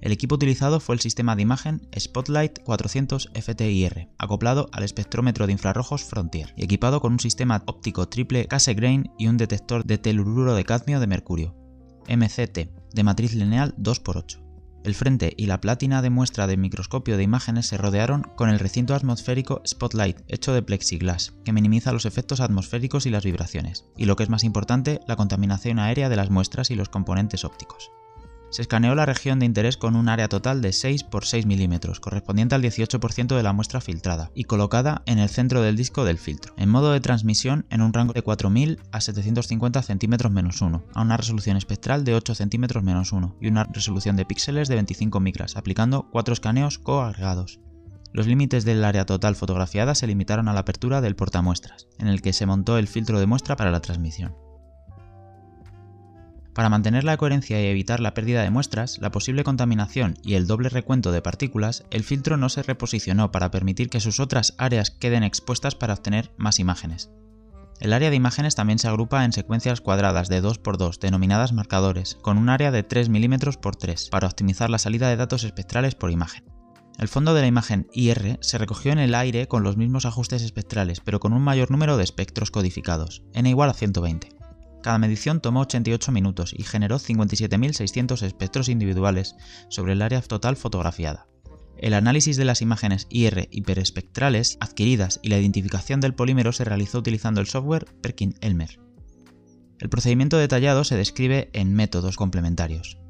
el 0.02 0.12
equipo 0.12 0.36
utilizado 0.36 0.80
fue 0.80 0.96
el 0.96 1.02
sistema 1.02 1.36
de 1.36 1.44
imagen 1.44 1.88
Spotlight 1.98 2.64
400 2.64 3.30
FTIR, 3.36 4.10
acoplado 4.18 4.68
al 4.72 4.84
espectrómetro 4.84 5.46
de 5.46 5.54
infrarrojos 5.54 6.04
Frontier 6.04 6.54
y 6.58 6.64
equipado 6.64 7.00
con 7.02 7.14
un 7.14 7.20
sistema 7.20 7.64
óptico 7.68 8.10
triple 8.10 8.48
Cassegrain 8.48 9.12
y 9.20 9.28
un 9.28 9.38
detector 9.38 9.86
de 9.86 10.00
telururo 10.00 10.56
de 10.56 10.66
cadmio 10.66 11.00
de 11.00 11.08
mercurio, 11.08 11.56
MCT, 12.10 12.72
de 12.94 13.04
matriz 13.04 13.36
lineal 13.36 13.76
2x8. 13.78 14.42
El 14.84 14.96
frente 14.96 15.36
y 15.38 15.46
la 15.46 15.62
plátina 15.62 16.02
de 16.02 16.10
muestra 16.10 16.48
de 16.48 16.58
microscopio 16.58 17.16
de 17.16 17.22
imágenes 17.22 17.68
se 17.68 17.78
rodearon 17.78 18.24
con 18.36 18.50
el 18.50 18.58
recinto 18.58 18.96
atmosférico 18.96 19.62
Spotlight 19.68 20.22
hecho 20.28 20.54
de 20.54 20.64
plexiglass, 20.64 21.36
que 21.46 21.54
minimiza 21.54 21.94
los 21.94 22.08
efectos 22.08 22.40
atmosféricos 22.40 23.06
y 23.06 23.12
las 23.12 23.24
vibraciones, 23.24 23.86
y 23.96 24.06
lo 24.06 24.16
que 24.16 24.24
es 24.24 24.30
más 24.30 24.44
importante, 24.44 25.00
la 25.08 25.16
contaminación 25.16 25.78
aérea 25.78 26.10
de 26.10 26.16
las 26.16 26.32
muestras 26.32 26.72
y 26.72 26.76
los 26.76 26.90
componentes 26.90 27.46
ópticos 27.46 27.92
se 28.52 28.62
escaneó 28.62 28.94
la 28.94 29.06
región 29.06 29.40
de 29.40 29.46
interés 29.46 29.78
con 29.78 29.96
un 29.96 30.10
área 30.10 30.28
total 30.28 30.62
de 30.62 30.74
6 30.74 31.06
x 31.12 31.30
6 31.30 31.46
milímetros, 31.46 32.00
correspondiente 32.00 32.54
al 32.54 32.62
18% 32.62 33.36
de 33.36 33.44
la 33.44 33.54
muestra 33.54 33.82
filtrada, 33.82 34.30
y 34.36 34.44
colocada 34.44 35.02
en 35.06 35.20
el 35.20 35.30
centro 35.30 35.62
del 35.62 35.78
disco 35.78 36.04
del 36.04 36.18
filtro, 36.18 36.54
en 36.58 36.70
modo 36.70 36.92
de 36.92 37.00
transmisión 37.00 37.66
en 37.70 37.82
un 37.82 37.94
rango 37.94 38.14
de 38.14 38.22
4000 38.22 38.80
a 38.92 39.02
750 39.02 39.82
centímetros 39.82 40.32
menos 40.32 40.62
1, 40.62 40.84
a 40.94 41.02
una 41.02 41.18
resolución 41.18 41.58
espectral 41.58 42.04
de 42.04 42.14
8 42.14 42.36
centímetros 42.36 42.84
menos 42.84 43.12
1 43.12 43.38
y 43.42 43.48
una 43.48 43.64
resolución 43.64 44.16
de 44.18 44.26
píxeles 44.26 44.68
de 44.68 44.76
25 44.76 45.20
micras, 45.20 45.56
aplicando 45.56 46.10
cuatro 46.12 46.34
escaneos 46.34 46.78
coagregados. 46.78 47.60
Los 48.14 48.28
límites 48.28 48.66
del 48.66 48.84
área 48.84 49.06
total 49.06 49.36
fotografiada 49.36 49.96
se 49.96 50.08
limitaron 50.08 50.50
a 50.50 50.54
la 50.54 50.60
apertura 50.62 51.00
del 51.00 51.16
portamuestras, 51.16 51.88
en 51.98 52.08
el 52.08 52.22
que 52.22 52.34
se 52.34 52.46
montó 52.46 52.78
el 52.78 52.90
filtro 52.90 53.20
de 53.20 53.26
muestra 53.26 53.56
para 53.56 53.72
la 53.72 53.80
transmisión. 53.80 54.36
Para 56.54 56.70
mantener 56.70 57.06
la 57.06 57.16
coherencia 57.16 57.62
y 57.62 57.68
evitar 57.68 58.02
la 58.02 58.14
pérdida 58.14 58.44
de 58.44 58.50
muestras, 58.50 58.98
la 59.00 59.12
posible 59.12 59.44
contaminación 59.44 60.16
y 60.24 60.34
el 60.34 60.48
doble 60.48 60.68
recuento 60.70 61.12
de 61.12 61.22
partículas, 61.22 61.86
el 61.92 62.04
filtro 62.04 62.36
no 62.36 62.50
se 62.50 62.64
reposicionó 62.64 63.32
para 63.32 63.52
permitir 63.52 63.90
que 63.90 64.02
sus 64.02 64.20
otras 64.20 64.54
áreas 64.58 64.92
queden 64.92 65.24
expuestas 65.24 65.76
para 65.76 65.94
obtener 65.94 66.32
más 66.38 66.60
imágenes. 66.60 67.10
El 67.80 67.94
área 67.94 68.10
de 68.10 68.16
imágenes 68.16 68.54
también 68.54 68.80
se 68.80 68.88
agrupa 68.88 69.24
en 69.26 69.34
secuencias 69.34 69.82
cuadradas 69.82 70.30
de 70.30 70.44
2x2 70.44 71.00
denominadas 71.00 71.54
marcadores, 71.54 72.16
con 72.22 72.38
un 72.38 72.50
área 72.50 72.70
de 72.70 72.84
3 72.84 73.10
mm 73.10 73.34
x 73.34 73.58
3 73.80 74.10
para 74.10 74.28
optimizar 74.28 74.70
la 74.70 74.78
salida 74.78 75.10
de 75.10 75.16
datos 75.16 75.44
espectrales 75.44 75.96
por 75.96 76.12
imagen. 76.12 76.44
El 77.00 77.08
fondo 77.08 77.34
de 77.34 77.42
la 77.42 77.48
imagen 77.48 77.88
IR 77.94 78.38
se 78.42 78.58
recogió 78.60 78.92
en 78.92 79.00
el 79.00 79.16
aire 79.16 79.48
con 79.48 79.64
los 79.64 79.78
mismos 79.78 80.06
ajustes 80.06 80.44
espectrales, 80.44 81.00
pero 81.00 81.20
con 81.20 81.34
un 81.34 81.42
mayor 81.42 81.72
número 81.72 81.98
de 81.98 82.04
espectros 82.04 82.52
codificados, 82.52 83.24
n 83.34 83.50
igual 83.50 83.72
a 83.72 83.74
120. 83.74 84.41
Cada 84.82 84.98
medición 84.98 85.42
tomó 85.42 85.62
88 85.62 86.12
minutos 86.12 86.54
y 86.58 86.64
generó 86.64 86.98
57.600 86.98 88.24
espectros 88.24 88.70
individuales 88.70 89.36
sobre 89.70 89.94
el 89.94 90.02
área 90.02 90.22
total 90.22 90.56
fotografiada. 90.56 91.28
El 91.78 91.94
análisis 91.94 92.38
de 92.38 92.46
las 92.46 92.62
imágenes 92.62 93.08
IR 93.10 93.48
hiperespectrales 93.52 94.58
adquiridas 94.60 95.20
y 95.24 95.30
la 95.30 95.40
identificación 95.40 96.00
del 96.00 96.14
polímero 96.14 96.52
se 96.52 96.64
realizó 96.64 97.00
utilizando 97.00 97.42
el 97.42 97.48
software 97.48 97.86
Perkin-Elmer. 98.02 98.80
El 99.80 99.90
procedimiento 99.90 100.38
detallado 100.38 100.84
se 100.84 100.96
describe 100.96 101.50
en 101.54 101.74
métodos 101.74 102.18
complementarios. 102.18 103.01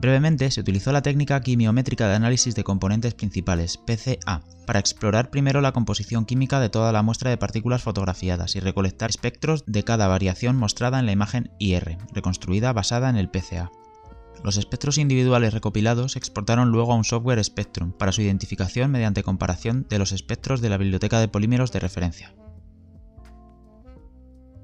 Brevemente, 0.00 0.50
se 0.50 0.60
utilizó 0.60 0.92
la 0.92 1.02
técnica 1.02 1.40
quimiométrica 1.40 2.06
de 2.08 2.14
análisis 2.14 2.54
de 2.54 2.64
componentes 2.64 3.14
principales, 3.14 3.78
PCA, 3.78 4.42
para 4.66 4.78
explorar 4.78 5.30
primero 5.30 5.60
la 5.60 5.72
composición 5.72 6.26
química 6.26 6.60
de 6.60 6.68
toda 6.68 6.92
la 6.92 7.02
muestra 7.02 7.30
de 7.30 7.38
partículas 7.38 7.82
fotografiadas 7.82 8.56
y 8.56 8.60
recolectar 8.60 9.08
espectros 9.08 9.64
de 9.66 9.84
cada 9.84 10.06
variación 10.06 10.56
mostrada 10.56 11.00
en 11.00 11.06
la 11.06 11.12
imagen 11.12 11.50
IR, 11.58 11.96
reconstruida 12.12 12.72
basada 12.72 13.08
en 13.08 13.16
el 13.16 13.30
PCA. 13.30 13.70
Los 14.44 14.58
espectros 14.58 14.98
individuales 14.98 15.54
recopilados 15.54 16.12
se 16.12 16.18
exportaron 16.18 16.70
luego 16.70 16.92
a 16.92 16.96
un 16.96 17.04
software 17.04 17.42
Spectrum 17.42 17.92
para 17.92 18.12
su 18.12 18.20
identificación 18.20 18.90
mediante 18.90 19.22
comparación 19.22 19.86
de 19.88 19.98
los 19.98 20.12
espectros 20.12 20.60
de 20.60 20.68
la 20.68 20.76
biblioteca 20.76 21.20
de 21.20 21.28
polímeros 21.28 21.72
de 21.72 21.80
referencia. 21.80 22.34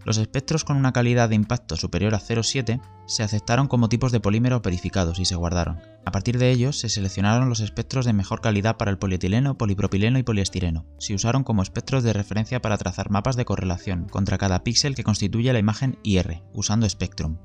Los 0.04 0.18
espectros 0.18 0.64
con 0.64 0.76
una 0.76 0.92
calidad 0.92 1.28
de 1.28 1.36
impacto 1.36 1.76
superior 1.76 2.14
a 2.14 2.20
0,7 2.20 2.80
se 3.06 3.22
aceptaron 3.22 3.68
como 3.68 3.88
tipos 3.88 4.10
de 4.10 4.18
polímeros 4.18 4.60
verificados 4.62 5.18
y 5.20 5.24
se 5.24 5.36
guardaron. 5.36 5.80
A 6.04 6.10
partir 6.10 6.38
de 6.38 6.50
ellos 6.50 6.80
se 6.80 6.88
seleccionaron 6.88 7.48
los 7.48 7.60
espectros 7.60 8.04
de 8.04 8.12
mejor 8.12 8.40
calidad 8.40 8.76
para 8.76 8.90
el 8.90 8.98
polietileno, 8.98 9.56
polipropileno 9.56 10.18
y 10.18 10.24
poliestireno. 10.24 10.86
Se 10.98 11.14
usaron 11.14 11.44
como 11.44 11.62
espectros 11.62 12.02
de 12.02 12.12
referencia 12.12 12.60
para 12.60 12.78
trazar 12.78 13.10
mapas 13.10 13.36
de 13.36 13.44
correlación 13.44 14.08
contra 14.08 14.38
cada 14.38 14.64
píxel 14.64 14.96
que 14.96 15.04
constituye 15.04 15.52
la 15.52 15.60
imagen 15.60 15.98
IR, 16.02 16.42
usando 16.52 16.88
Spectrum. 16.88 17.38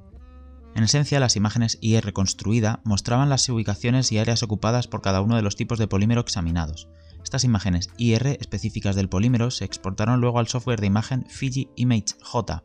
En 0.75 0.83
esencia, 0.83 1.19
las 1.19 1.35
imágenes 1.35 1.77
IR 1.81 2.13
construida 2.13 2.81
mostraban 2.83 3.29
las 3.29 3.47
ubicaciones 3.49 4.11
y 4.11 4.19
áreas 4.19 4.43
ocupadas 4.43 4.87
por 4.87 5.01
cada 5.01 5.21
uno 5.21 5.35
de 5.35 5.41
los 5.41 5.55
tipos 5.55 5.79
de 5.79 5.87
polímero 5.87 6.21
examinados. 6.21 6.87
Estas 7.27 7.43
imágenes 7.43 7.89
IR 7.97 8.37
específicas 8.39 8.95
del 8.95 9.09
polímero 9.09 9.51
se 9.51 9.65
exportaron 9.65 10.21
luego 10.21 10.39
al 10.39 10.47
software 10.47 10.79
de 10.79 10.87
imagen 10.87 11.25
Fiji 11.27 11.69
Image 11.75 12.15
J 12.21 12.63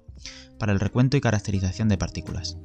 para 0.57 0.71
el 0.71 0.79
recuento 0.79 1.17
y 1.17 1.21
caracterización 1.21 1.89
de 1.89 1.99
partículas. 1.99 2.57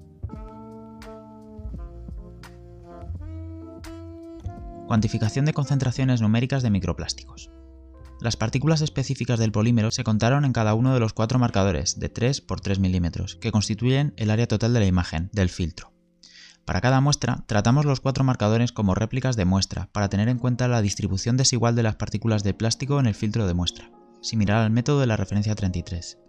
Cuantificación 4.86 5.46
de 5.46 5.54
concentraciones 5.54 6.22
numéricas 6.22 6.62
de 6.62 6.70
microplásticos. 6.70 7.50
Las 8.22 8.38
partículas 8.38 8.82
específicas 8.82 9.40
del 9.40 9.52
polímero 9.52 9.90
se 9.90 10.04
contaron 10.04 10.46
en 10.46 10.54
cada 10.54 10.76
uno 10.76 10.94
de 10.94 11.00
los 11.00 11.14
cuatro 11.14 11.40
marcadores 11.40 12.00
de 12.00 12.10
3 12.10 12.46
x 12.48 12.62
3 12.62 12.78
milímetros, 12.78 13.38
que 13.38 13.52
constituyen 13.52 14.14
el 14.18 14.30
área 14.30 14.48
total 14.48 14.72
de 14.76 14.82
la 14.82 14.86
imagen, 14.86 15.32
del 15.34 15.50
filtro. 15.50 15.97
Para 16.68 16.82
cada 16.82 17.00
muestra, 17.00 17.46
tratamos 17.48 17.86
los 17.86 18.02
cuatro 18.02 18.26
marcadores 18.26 18.74
como 18.74 18.94
réplicas 18.94 19.38
de 19.38 19.46
muestra, 19.46 19.88
para 19.94 20.10
tener 20.10 20.28
en 20.28 20.38
cuenta 20.38 20.68
la 20.68 20.82
distribución 20.82 21.38
desigual 21.38 21.78
de 21.78 21.84
las 21.84 21.96
partículas 21.96 22.44
de 22.44 22.54
plástico 22.54 23.00
en 23.00 23.06
el 23.06 23.16
filtro 23.16 23.48
de 23.48 23.54
muestra, 23.54 23.90
similar 24.22 24.58
al 24.58 24.70
método 24.70 25.00
de 25.00 25.08
la 25.08 25.16
referencia 25.16 25.56
33. 25.56 26.20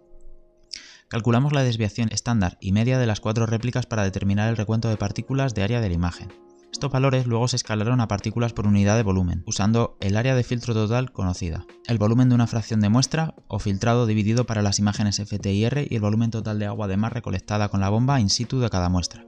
Calculamos 1.08 1.52
la 1.52 1.64
desviación 1.64 2.10
estándar 2.12 2.56
y 2.60 2.70
media 2.70 3.00
de 3.00 3.06
las 3.06 3.18
cuatro 3.18 3.46
réplicas 3.46 3.86
para 3.86 4.04
determinar 4.04 4.48
el 4.48 4.56
recuento 4.56 4.88
de 4.88 4.96
partículas 4.96 5.56
de 5.56 5.64
área 5.64 5.80
de 5.80 5.88
la 5.88 5.96
imagen. 5.96 6.32
Estos 6.72 6.92
valores 6.92 7.26
luego 7.26 7.48
se 7.48 7.56
escalaron 7.56 8.00
a 8.00 8.06
partículas 8.06 8.52
por 8.52 8.68
unidad 8.68 8.94
de 8.96 9.02
volumen, 9.02 9.42
usando 9.44 9.96
el 10.00 10.16
área 10.16 10.36
de 10.36 10.44
filtro 10.44 10.72
total 10.72 11.10
conocida, 11.10 11.66
el 11.88 11.98
volumen 11.98 12.28
de 12.28 12.36
una 12.36 12.46
fracción 12.46 12.78
de 12.78 12.90
muestra 12.90 13.34
o 13.48 13.58
filtrado 13.58 14.06
dividido 14.06 14.46
para 14.46 14.62
las 14.62 14.78
imágenes 14.78 15.16
FTIR 15.16 15.88
y 15.90 15.96
el 15.96 16.00
volumen 16.00 16.30
total 16.30 16.60
de 16.60 16.66
agua 16.66 16.86
de 16.86 16.96
mar 16.96 17.12
recolectada 17.12 17.70
con 17.70 17.80
la 17.80 17.88
bomba 17.88 18.20
in 18.20 18.30
situ 18.30 18.60
de 18.60 18.70
cada 18.70 18.88
muestra. 18.88 19.24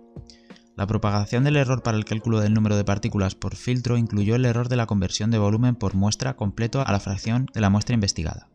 La 0.77 0.87
propagación 0.87 1.45
del 1.45 1.57
error 1.57 1.83
para 1.83 1.99
el 1.99 2.05
cálculo 2.05 2.41
del 2.41 2.55
número 2.55 2.77
de 2.77 2.85
partículas 2.85 3.35
por 3.35 3.57
filtro 3.57 3.99
incluyó 3.99 4.37
el 4.37 4.45
error 4.45 4.69
de 4.69 4.77
la 4.77 4.87
conversión 4.87 5.31
de 5.31 5.39
volumen 5.39 5.75
por 5.77 5.95
muestra 5.95 6.37
completo 6.37 6.83
a 6.87 6.93
la 6.93 7.01
fracción 7.01 7.47
de 7.53 7.61
la 7.61 7.71
muestra 7.71 7.95
investigada. 7.95 8.49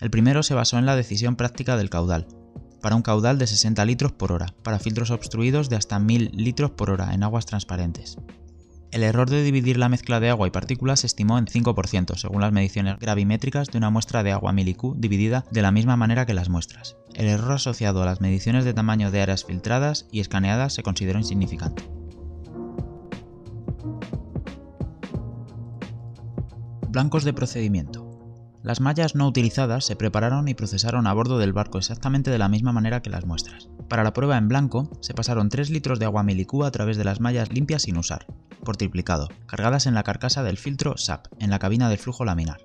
El 0.00 0.10
primero 0.10 0.42
se 0.42 0.54
basó 0.54 0.78
en 0.78 0.86
la 0.86 0.96
decisión 0.96 1.36
práctica 1.36 1.76
del 1.76 1.90
caudal, 1.90 2.26
para 2.82 2.96
un 2.96 3.02
caudal 3.02 3.38
de 3.38 3.46
60 3.46 3.84
litros 3.84 4.12
por 4.12 4.32
hora, 4.32 4.54
para 4.62 4.78
filtros 4.78 5.10
obstruidos 5.10 5.68
de 5.68 5.76
hasta 5.76 5.98
1000 5.98 6.32
litros 6.34 6.70
por 6.72 6.90
hora 6.90 7.14
en 7.14 7.22
aguas 7.22 7.46
transparentes. 7.46 8.18
El 8.92 9.02
error 9.02 9.28
de 9.28 9.42
dividir 9.42 9.76
la 9.76 9.88
mezcla 9.88 10.20
de 10.20 10.30
agua 10.30 10.46
y 10.46 10.50
partículas 10.50 11.00
se 11.00 11.06
estimó 11.06 11.38
en 11.38 11.46
5%, 11.46 12.16
según 12.16 12.40
las 12.40 12.52
mediciones 12.52 12.98
gravimétricas 12.98 13.68
de 13.68 13.78
una 13.78 13.90
muestra 13.90 14.22
de 14.22 14.32
agua 14.32 14.52
milicu 14.52 14.94
dividida 14.96 15.44
de 15.50 15.62
la 15.62 15.72
misma 15.72 15.96
manera 15.96 16.24
que 16.24 16.34
las 16.34 16.48
muestras. 16.48 16.96
El 17.14 17.26
error 17.26 17.52
asociado 17.52 18.02
a 18.02 18.06
las 18.06 18.20
mediciones 18.20 18.64
de 18.64 18.74
tamaño 18.74 19.10
de 19.10 19.22
áreas 19.22 19.44
filtradas 19.44 20.06
y 20.12 20.20
escaneadas 20.20 20.72
se 20.72 20.82
consideró 20.82 21.18
insignificante. 21.18 21.82
Blancos 26.88 27.24
de 27.24 27.32
procedimiento. 27.32 28.05
Las 28.66 28.80
mallas 28.80 29.14
no 29.14 29.28
utilizadas 29.28 29.84
se 29.84 29.94
prepararon 29.94 30.48
y 30.48 30.54
procesaron 30.54 31.06
a 31.06 31.12
bordo 31.12 31.38
del 31.38 31.52
barco 31.52 31.78
exactamente 31.78 32.32
de 32.32 32.38
la 32.38 32.48
misma 32.48 32.72
manera 32.72 33.00
que 33.00 33.10
las 33.10 33.24
muestras. 33.24 33.68
Para 33.88 34.02
la 34.02 34.12
prueba 34.12 34.36
en 34.38 34.48
blanco, 34.48 34.90
se 35.02 35.14
pasaron 35.14 35.50
3 35.50 35.70
litros 35.70 36.00
de 36.00 36.06
agua 36.06 36.24
milicú 36.24 36.64
a 36.64 36.72
través 36.72 36.96
de 36.96 37.04
las 37.04 37.20
mallas 37.20 37.52
limpias 37.52 37.82
sin 37.82 37.96
usar, 37.96 38.26
por 38.64 38.76
triplicado, 38.76 39.28
cargadas 39.46 39.86
en 39.86 39.94
la 39.94 40.02
carcasa 40.02 40.42
del 40.42 40.58
filtro 40.58 40.96
SAP, 40.96 41.28
en 41.38 41.50
la 41.50 41.60
cabina 41.60 41.88
de 41.88 41.96
flujo 41.96 42.24
laminar. 42.24 42.58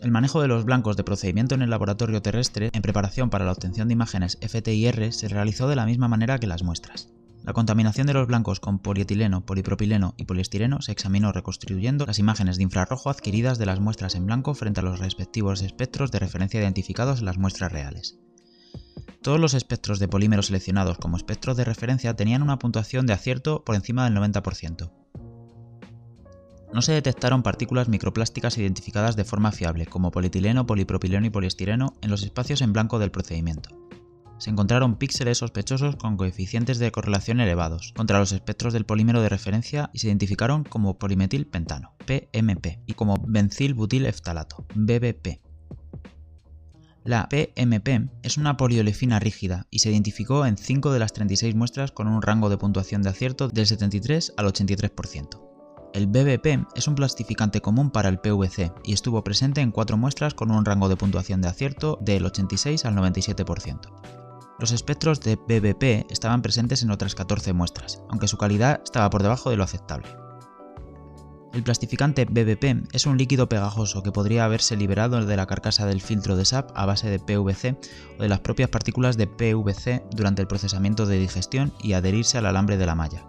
El 0.00 0.10
manejo 0.10 0.40
de 0.40 0.48
los 0.48 0.64
blancos 0.64 0.96
de 0.96 1.04
procedimiento 1.04 1.54
en 1.54 1.60
el 1.60 1.68
laboratorio 1.68 2.22
terrestre, 2.22 2.70
en 2.72 2.80
preparación 2.80 3.28
para 3.28 3.44
la 3.44 3.52
obtención 3.52 3.88
de 3.88 3.92
imágenes 3.92 4.38
FTIR, 4.40 5.12
se 5.12 5.28
realizó 5.28 5.68
de 5.68 5.76
la 5.76 5.84
misma 5.84 6.08
manera 6.08 6.38
que 6.38 6.46
las 6.46 6.62
muestras. 6.62 7.10
La 7.44 7.54
contaminación 7.54 8.06
de 8.06 8.14
los 8.14 8.28
blancos 8.28 8.60
con 8.60 8.78
polietileno, 8.78 9.44
polipropileno 9.44 10.14
y 10.16 10.26
poliestireno 10.26 10.80
se 10.80 10.92
examinó 10.92 11.32
reconstruyendo 11.32 12.06
las 12.06 12.20
imágenes 12.20 12.56
de 12.56 12.62
infrarrojo 12.62 13.10
adquiridas 13.10 13.58
de 13.58 13.66
las 13.66 13.80
muestras 13.80 14.14
en 14.14 14.26
blanco 14.26 14.54
frente 14.54 14.78
a 14.78 14.84
los 14.84 15.00
respectivos 15.00 15.60
espectros 15.60 16.12
de 16.12 16.20
referencia 16.20 16.60
identificados 16.60 17.18
en 17.18 17.24
las 17.24 17.38
muestras 17.38 17.72
reales. 17.72 18.16
Todos 19.22 19.40
los 19.40 19.54
espectros 19.54 19.98
de 19.98 20.06
polímeros 20.06 20.46
seleccionados 20.46 20.98
como 20.98 21.16
espectros 21.16 21.56
de 21.56 21.64
referencia 21.64 22.14
tenían 22.14 22.42
una 22.42 22.60
puntuación 22.60 23.06
de 23.06 23.12
acierto 23.12 23.64
por 23.64 23.74
encima 23.74 24.04
del 24.04 24.16
90%. 24.16 24.92
No 26.72 26.80
se 26.80 26.92
detectaron 26.92 27.42
partículas 27.42 27.88
microplásticas 27.88 28.56
identificadas 28.56 29.16
de 29.16 29.24
forma 29.24 29.50
fiable, 29.50 29.86
como 29.86 30.12
polietileno, 30.12 30.66
polipropileno 30.66 31.26
y 31.26 31.30
poliestireno, 31.30 31.94
en 32.02 32.10
los 32.10 32.22
espacios 32.22 32.62
en 32.62 32.72
blanco 32.72 33.00
del 33.00 33.10
procedimiento 33.10 33.82
se 34.42 34.50
encontraron 34.50 34.96
píxeles 34.96 35.38
sospechosos 35.38 35.94
con 35.94 36.16
coeficientes 36.16 36.80
de 36.80 36.90
correlación 36.90 37.38
elevados 37.38 37.92
contra 37.94 38.18
los 38.18 38.32
espectros 38.32 38.72
del 38.72 38.84
polímero 38.84 39.22
de 39.22 39.28
referencia 39.28 39.88
y 39.92 40.00
se 40.00 40.08
identificaron 40.08 40.64
como 40.64 40.98
polimetilpentano, 40.98 41.94
PMP, 42.06 42.80
y 42.84 42.94
como 42.94 43.22
bencilbutilftalato, 43.24 44.66
BBP. 44.74 45.40
La 47.04 47.28
PMP 47.28 48.10
es 48.24 48.36
una 48.36 48.56
poliolefina 48.56 49.20
rígida 49.20 49.68
y 49.70 49.78
se 49.78 49.92
identificó 49.92 50.44
en 50.44 50.58
5 50.58 50.92
de 50.92 50.98
las 50.98 51.12
36 51.12 51.54
muestras 51.54 51.92
con 51.92 52.08
un 52.08 52.20
rango 52.20 52.48
de 52.48 52.58
puntuación 52.58 53.02
de 53.02 53.10
acierto 53.10 53.46
del 53.46 53.68
73 53.68 54.34
al 54.36 54.46
83%. 54.46 55.40
El 55.94 56.08
BBP 56.08 56.66
es 56.74 56.88
un 56.88 56.96
plastificante 56.96 57.60
común 57.60 57.92
para 57.92 58.08
el 58.08 58.18
PVC 58.18 58.72
y 58.82 58.92
estuvo 58.92 59.22
presente 59.22 59.60
en 59.60 59.70
4 59.70 59.96
muestras 59.96 60.34
con 60.34 60.50
un 60.50 60.64
rango 60.64 60.88
de 60.88 60.96
puntuación 60.96 61.40
de 61.40 61.48
acierto 61.48 61.96
del 62.00 62.26
86 62.26 62.84
al 62.86 62.96
97%. 62.96 64.21
Los 64.62 64.70
espectros 64.70 65.18
de 65.18 65.34
BBP 65.34 66.08
estaban 66.08 66.40
presentes 66.40 66.84
en 66.84 66.92
otras 66.92 67.16
14 67.16 67.52
muestras, 67.52 68.00
aunque 68.08 68.28
su 68.28 68.38
calidad 68.38 68.80
estaba 68.84 69.10
por 69.10 69.24
debajo 69.24 69.50
de 69.50 69.56
lo 69.56 69.64
aceptable. 69.64 70.06
El 71.52 71.64
plastificante 71.64 72.26
BBP 72.26 72.94
es 72.94 73.06
un 73.06 73.18
líquido 73.18 73.48
pegajoso 73.48 74.04
que 74.04 74.12
podría 74.12 74.44
haberse 74.44 74.76
liberado 74.76 75.26
de 75.26 75.36
la 75.36 75.46
carcasa 75.46 75.84
del 75.86 76.00
filtro 76.00 76.36
de 76.36 76.44
SAP 76.44 76.70
a 76.76 76.86
base 76.86 77.10
de 77.10 77.18
PVC 77.18 77.76
o 78.20 78.22
de 78.22 78.28
las 78.28 78.38
propias 78.38 78.70
partículas 78.70 79.16
de 79.16 79.26
PVC 79.26 80.04
durante 80.12 80.42
el 80.42 80.46
procesamiento 80.46 81.06
de 81.06 81.18
digestión 81.18 81.72
y 81.82 81.94
adherirse 81.94 82.38
al 82.38 82.46
alambre 82.46 82.76
de 82.76 82.86
la 82.86 82.94
malla. 82.94 83.26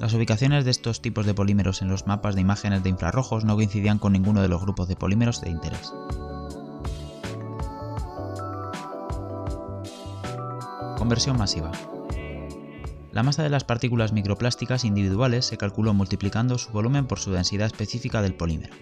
Las 0.00 0.14
ubicaciones 0.14 0.64
de 0.64 0.72
estos 0.72 1.00
tipos 1.00 1.26
de 1.26 1.34
polímeros 1.34 1.80
en 1.80 1.90
los 1.90 2.08
mapas 2.08 2.34
de 2.34 2.40
imágenes 2.40 2.82
de 2.82 2.90
infrarrojos 2.90 3.44
no 3.44 3.54
coincidían 3.54 4.00
con 4.00 4.14
ninguno 4.14 4.42
de 4.42 4.48
los 4.48 4.60
grupos 4.60 4.88
de 4.88 4.96
polímeros 4.96 5.42
de 5.42 5.50
interés. 5.50 5.92
Conversión 11.02 11.36
masiva. 11.36 11.72
La 13.10 13.24
masa 13.24 13.42
de 13.42 13.48
las 13.48 13.64
partículas 13.64 14.12
microplásticas 14.12 14.84
individuales 14.84 15.44
se 15.44 15.56
calculó 15.58 15.94
multiplicando 15.94 16.58
su 16.58 16.70
volumen 16.70 17.08
por 17.08 17.18
su 17.18 17.32
densidad 17.32 17.66
específica 17.66 18.22
del 18.22 18.36
polímero. 18.36 18.76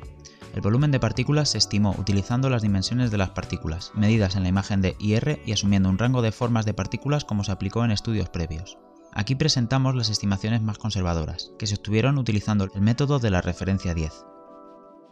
El 0.55 0.61
volumen 0.61 0.91
de 0.91 1.01
partículas 1.01 1.49
se 1.49 1.57
estimó 1.57 1.95
utilizando 1.99 2.51
las 2.51 2.61
dimensiones 2.61 3.11
de 3.11 3.17
las 3.17 3.31
partículas, 3.31 3.93
medidas 3.95 4.37
en 4.37 4.43
la 4.43 4.51
imagen 4.51 4.83
de 4.83 4.97
IR 4.99 5.41
y 5.47 5.53
asumiendo 5.53 5.89
un 5.89 5.97
rango 5.97 6.21
de 6.21 6.31
formas 6.31 6.67
de 6.67 6.75
partículas 6.75 7.25
como 7.25 7.43
se 7.43 7.53
aplicó 7.53 7.87
en 7.87 7.91
estudios 7.91 8.29
previos. 8.29 8.77
Aquí 9.15 9.35
presentamos 9.35 9.95
las 9.95 10.11
estimaciones 10.11 10.61
más 10.61 10.77
conservadoras, 10.77 11.53
que 11.59 11.67
se 11.67 11.77
obtuvieron 11.77 12.19
utilizando 12.19 12.69
el 12.75 12.83
método 12.83 13.19
de 13.19 13.31
la 13.31 13.41
referencia 13.41 13.95
10. 13.95 14.13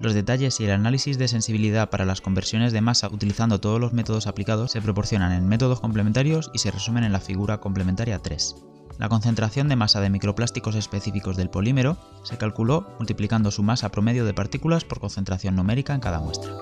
Los 0.00 0.14
detalles 0.14 0.60
y 0.60 0.64
el 0.64 0.70
análisis 0.70 1.18
de 1.18 1.26
sensibilidad 1.26 1.90
para 1.90 2.04
las 2.04 2.20
conversiones 2.20 2.72
de 2.72 2.80
masa 2.80 3.08
utilizando 3.08 3.60
todos 3.60 3.80
los 3.80 3.92
métodos 3.92 4.28
aplicados 4.28 4.70
se 4.70 4.80
proporcionan 4.80 5.32
en 5.32 5.48
métodos 5.48 5.80
complementarios 5.80 6.50
y 6.54 6.58
se 6.58 6.70
resumen 6.70 7.02
en 7.02 7.12
la 7.12 7.20
figura 7.20 7.58
complementaria 7.58 8.20
3. 8.20 8.54
La 8.98 9.08
concentración 9.08 9.68
de 9.68 9.74
masa 9.74 10.00
de 10.00 10.10
microplásticos 10.10 10.76
específicos 10.76 11.36
del 11.36 11.50
polímero 11.50 11.96
se 12.22 12.38
calculó 12.38 12.86
multiplicando 12.98 13.50
su 13.50 13.64
masa 13.64 13.90
promedio 13.90 14.24
de 14.24 14.34
partículas 14.34 14.84
por 14.84 15.00
concentración 15.00 15.56
numérica 15.56 15.94
en 15.94 16.00
cada 16.00 16.20
muestra. 16.20 16.52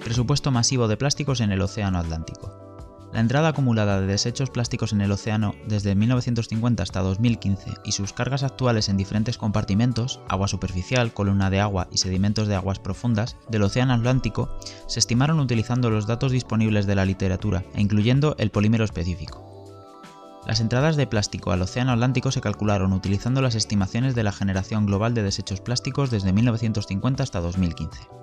Presupuesto 0.00 0.50
masivo 0.50 0.88
de 0.88 0.96
plásticos 0.96 1.40
en 1.40 1.52
el 1.52 1.62
Océano 1.62 1.98
Atlántico. 1.98 2.61
La 3.12 3.20
entrada 3.20 3.48
acumulada 3.48 4.00
de 4.00 4.06
desechos 4.06 4.48
plásticos 4.48 4.92
en 4.94 5.02
el 5.02 5.12
océano 5.12 5.54
desde 5.68 5.94
1950 5.94 6.82
hasta 6.82 7.00
2015 7.00 7.72
y 7.84 7.92
sus 7.92 8.14
cargas 8.14 8.42
actuales 8.42 8.88
en 8.88 8.96
diferentes 8.96 9.36
compartimentos, 9.36 10.20
agua 10.28 10.48
superficial, 10.48 11.12
columna 11.12 11.50
de 11.50 11.60
agua 11.60 11.88
y 11.92 11.98
sedimentos 11.98 12.48
de 12.48 12.54
aguas 12.54 12.78
profundas 12.78 13.36
del 13.50 13.64
océano 13.64 13.92
Atlántico, 13.92 14.56
se 14.86 14.98
estimaron 14.98 15.40
utilizando 15.40 15.90
los 15.90 16.06
datos 16.06 16.32
disponibles 16.32 16.86
de 16.86 16.94
la 16.94 17.04
literatura 17.04 17.64
e 17.74 17.82
incluyendo 17.82 18.34
el 18.38 18.50
polímero 18.50 18.84
específico. 18.84 19.52
Las 20.46 20.60
entradas 20.60 20.96
de 20.96 21.06
plástico 21.06 21.52
al 21.52 21.62
océano 21.62 21.92
Atlántico 21.92 22.32
se 22.32 22.40
calcularon 22.40 22.94
utilizando 22.94 23.42
las 23.42 23.54
estimaciones 23.54 24.14
de 24.14 24.24
la 24.24 24.32
generación 24.32 24.86
global 24.86 25.12
de 25.12 25.22
desechos 25.22 25.60
plásticos 25.60 26.10
desde 26.10 26.32
1950 26.32 27.22
hasta 27.22 27.40
2015. 27.40 28.21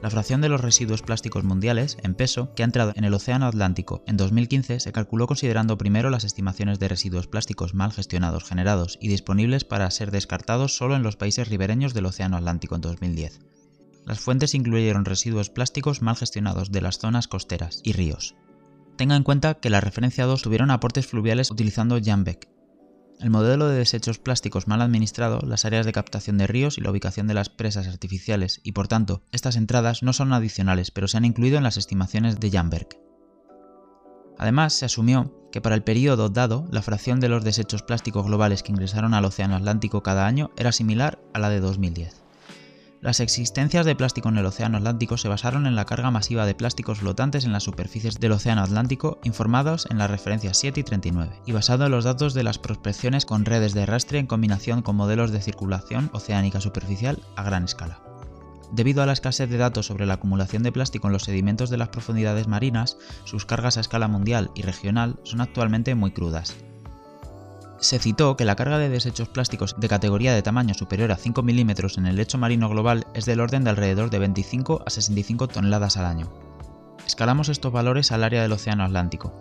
La 0.00 0.10
fracción 0.10 0.40
de 0.40 0.48
los 0.48 0.60
residuos 0.60 1.02
plásticos 1.02 1.42
mundiales, 1.42 1.98
en 2.04 2.14
peso, 2.14 2.54
que 2.54 2.62
ha 2.62 2.66
entrado 2.66 2.92
en 2.94 3.02
el 3.02 3.14
Océano 3.14 3.46
Atlántico 3.46 4.04
en 4.06 4.16
2015 4.16 4.78
se 4.78 4.92
calculó 4.92 5.26
considerando 5.26 5.76
primero 5.76 6.08
las 6.08 6.22
estimaciones 6.22 6.78
de 6.78 6.86
residuos 6.86 7.26
plásticos 7.26 7.74
mal 7.74 7.90
gestionados, 7.90 8.44
generados 8.44 8.96
y 9.00 9.08
disponibles 9.08 9.64
para 9.64 9.90
ser 9.90 10.12
descartados 10.12 10.76
solo 10.76 10.94
en 10.94 11.02
los 11.02 11.16
países 11.16 11.48
ribereños 11.48 11.94
del 11.94 12.06
Océano 12.06 12.36
Atlántico 12.36 12.76
en 12.76 12.82
2010. 12.82 13.40
Las 14.06 14.20
fuentes 14.20 14.54
incluyeron 14.54 15.04
residuos 15.04 15.50
plásticos 15.50 16.00
mal 16.00 16.14
gestionados 16.14 16.70
de 16.70 16.80
las 16.80 16.98
zonas 16.98 17.26
costeras 17.26 17.80
y 17.82 17.92
ríos. 17.92 18.36
Tenga 18.96 19.16
en 19.16 19.24
cuenta 19.24 19.54
que 19.54 19.68
la 19.68 19.80
referencia 19.80 20.26
2 20.26 20.42
tuvieron 20.42 20.70
aportes 20.70 21.08
fluviales 21.08 21.50
utilizando 21.50 21.98
Jambeck, 22.00 22.48
el 23.20 23.30
modelo 23.30 23.68
de 23.68 23.78
desechos 23.78 24.18
plásticos 24.18 24.68
mal 24.68 24.80
administrado, 24.80 25.40
las 25.46 25.64
áreas 25.64 25.86
de 25.86 25.92
captación 25.92 26.38
de 26.38 26.46
ríos 26.46 26.78
y 26.78 26.80
la 26.80 26.90
ubicación 26.90 27.26
de 27.26 27.34
las 27.34 27.48
presas 27.48 27.88
artificiales, 27.88 28.60
y 28.62 28.72
por 28.72 28.88
tanto, 28.88 29.22
estas 29.32 29.56
entradas 29.56 30.02
no 30.02 30.12
son 30.12 30.32
adicionales, 30.32 30.90
pero 30.90 31.08
se 31.08 31.16
han 31.16 31.24
incluido 31.24 31.58
en 31.58 31.64
las 31.64 31.76
estimaciones 31.76 32.38
de 32.40 32.50
Jamberg. 32.50 32.88
Además, 34.38 34.72
se 34.72 34.84
asumió 34.84 35.34
que 35.50 35.60
para 35.60 35.74
el 35.74 35.82
periodo 35.82 36.28
dado, 36.28 36.66
la 36.70 36.82
fracción 36.82 37.18
de 37.18 37.28
los 37.28 37.42
desechos 37.42 37.82
plásticos 37.82 38.26
globales 38.26 38.62
que 38.62 38.70
ingresaron 38.72 39.14
al 39.14 39.24
Océano 39.24 39.56
Atlántico 39.56 40.02
cada 40.02 40.26
año 40.26 40.50
era 40.56 40.70
similar 40.70 41.18
a 41.34 41.40
la 41.40 41.50
de 41.50 41.60
2010. 41.60 42.27
Las 43.00 43.20
existencias 43.20 43.86
de 43.86 43.94
plástico 43.94 44.28
en 44.28 44.38
el 44.38 44.46
Océano 44.46 44.78
Atlántico 44.78 45.16
se 45.16 45.28
basaron 45.28 45.68
en 45.68 45.76
la 45.76 45.84
carga 45.84 46.10
masiva 46.10 46.46
de 46.46 46.56
plásticos 46.56 46.98
flotantes 46.98 47.44
en 47.44 47.52
las 47.52 47.62
superficies 47.62 48.18
del 48.18 48.32
Océano 48.32 48.62
Atlántico 48.62 49.20
informados 49.22 49.86
en 49.88 49.98
las 49.98 50.10
referencias 50.10 50.58
7 50.58 50.80
y 50.80 50.82
39, 50.82 51.40
y 51.46 51.52
basado 51.52 51.86
en 51.86 51.92
los 51.92 52.04
datos 52.04 52.34
de 52.34 52.42
las 52.42 52.58
prospecciones 52.58 53.24
con 53.24 53.44
redes 53.44 53.72
de 53.72 53.82
arrastre 53.82 54.18
en 54.18 54.26
combinación 54.26 54.82
con 54.82 54.96
modelos 54.96 55.30
de 55.30 55.40
circulación 55.40 56.10
oceánica 56.12 56.60
superficial 56.60 57.22
a 57.36 57.44
gran 57.44 57.62
escala. 57.62 58.02
Debido 58.72 59.00
a 59.00 59.06
la 59.06 59.12
escasez 59.12 59.48
de 59.48 59.58
datos 59.58 59.86
sobre 59.86 60.04
la 60.04 60.14
acumulación 60.14 60.64
de 60.64 60.72
plástico 60.72 61.06
en 61.06 61.12
los 61.12 61.22
sedimentos 61.22 61.70
de 61.70 61.76
las 61.76 61.90
profundidades 61.90 62.48
marinas, 62.48 62.98
sus 63.22 63.46
cargas 63.46 63.76
a 63.76 63.80
escala 63.80 64.08
mundial 64.08 64.50
y 64.56 64.62
regional 64.62 65.20
son 65.22 65.40
actualmente 65.40 65.94
muy 65.94 66.10
crudas, 66.10 66.56
se 67.80 67.98
citó 67.98 68.36
que 68.36 68.44
la 68.44 68.56
carga 68.56 68.78
de 68.78 68.88
desechos 68.88 69.28
plásticos 69.28 69.76
de 69.78 69.88
categoría 69.88 70.34
de 70.34 70.42
tamaño 70.42 70.74
superior 70.74 71.12
a 71.12 71.16
5 71.16 71.42
milímetros 71.42 71.98
en 71.98 72.06
el 72.06 72.16
lecho 72.16 72.38
marino 72.38 72.68
global 72.68 73.06
es 73.14 73.24
del 73.24 73.40
orden 73.40 73.64
de 73.64 73.70
alrededor 73.70 74.10
de 74.10 74.18
25 74.18 74.82
a 74.84 74.90
65 74.90 75.48
toneladas 75.48 75.96
al 75.96 76.06
año. 76.06 76.32
Escalamos 77.06 77.48
estos 77.48 77.72
valores 77.72 78.12
al 78.12 78.24
área 78.24 78.42
del 78.42 78.52
Océano 78.52 78.84
Atlántico, 78.84 79.32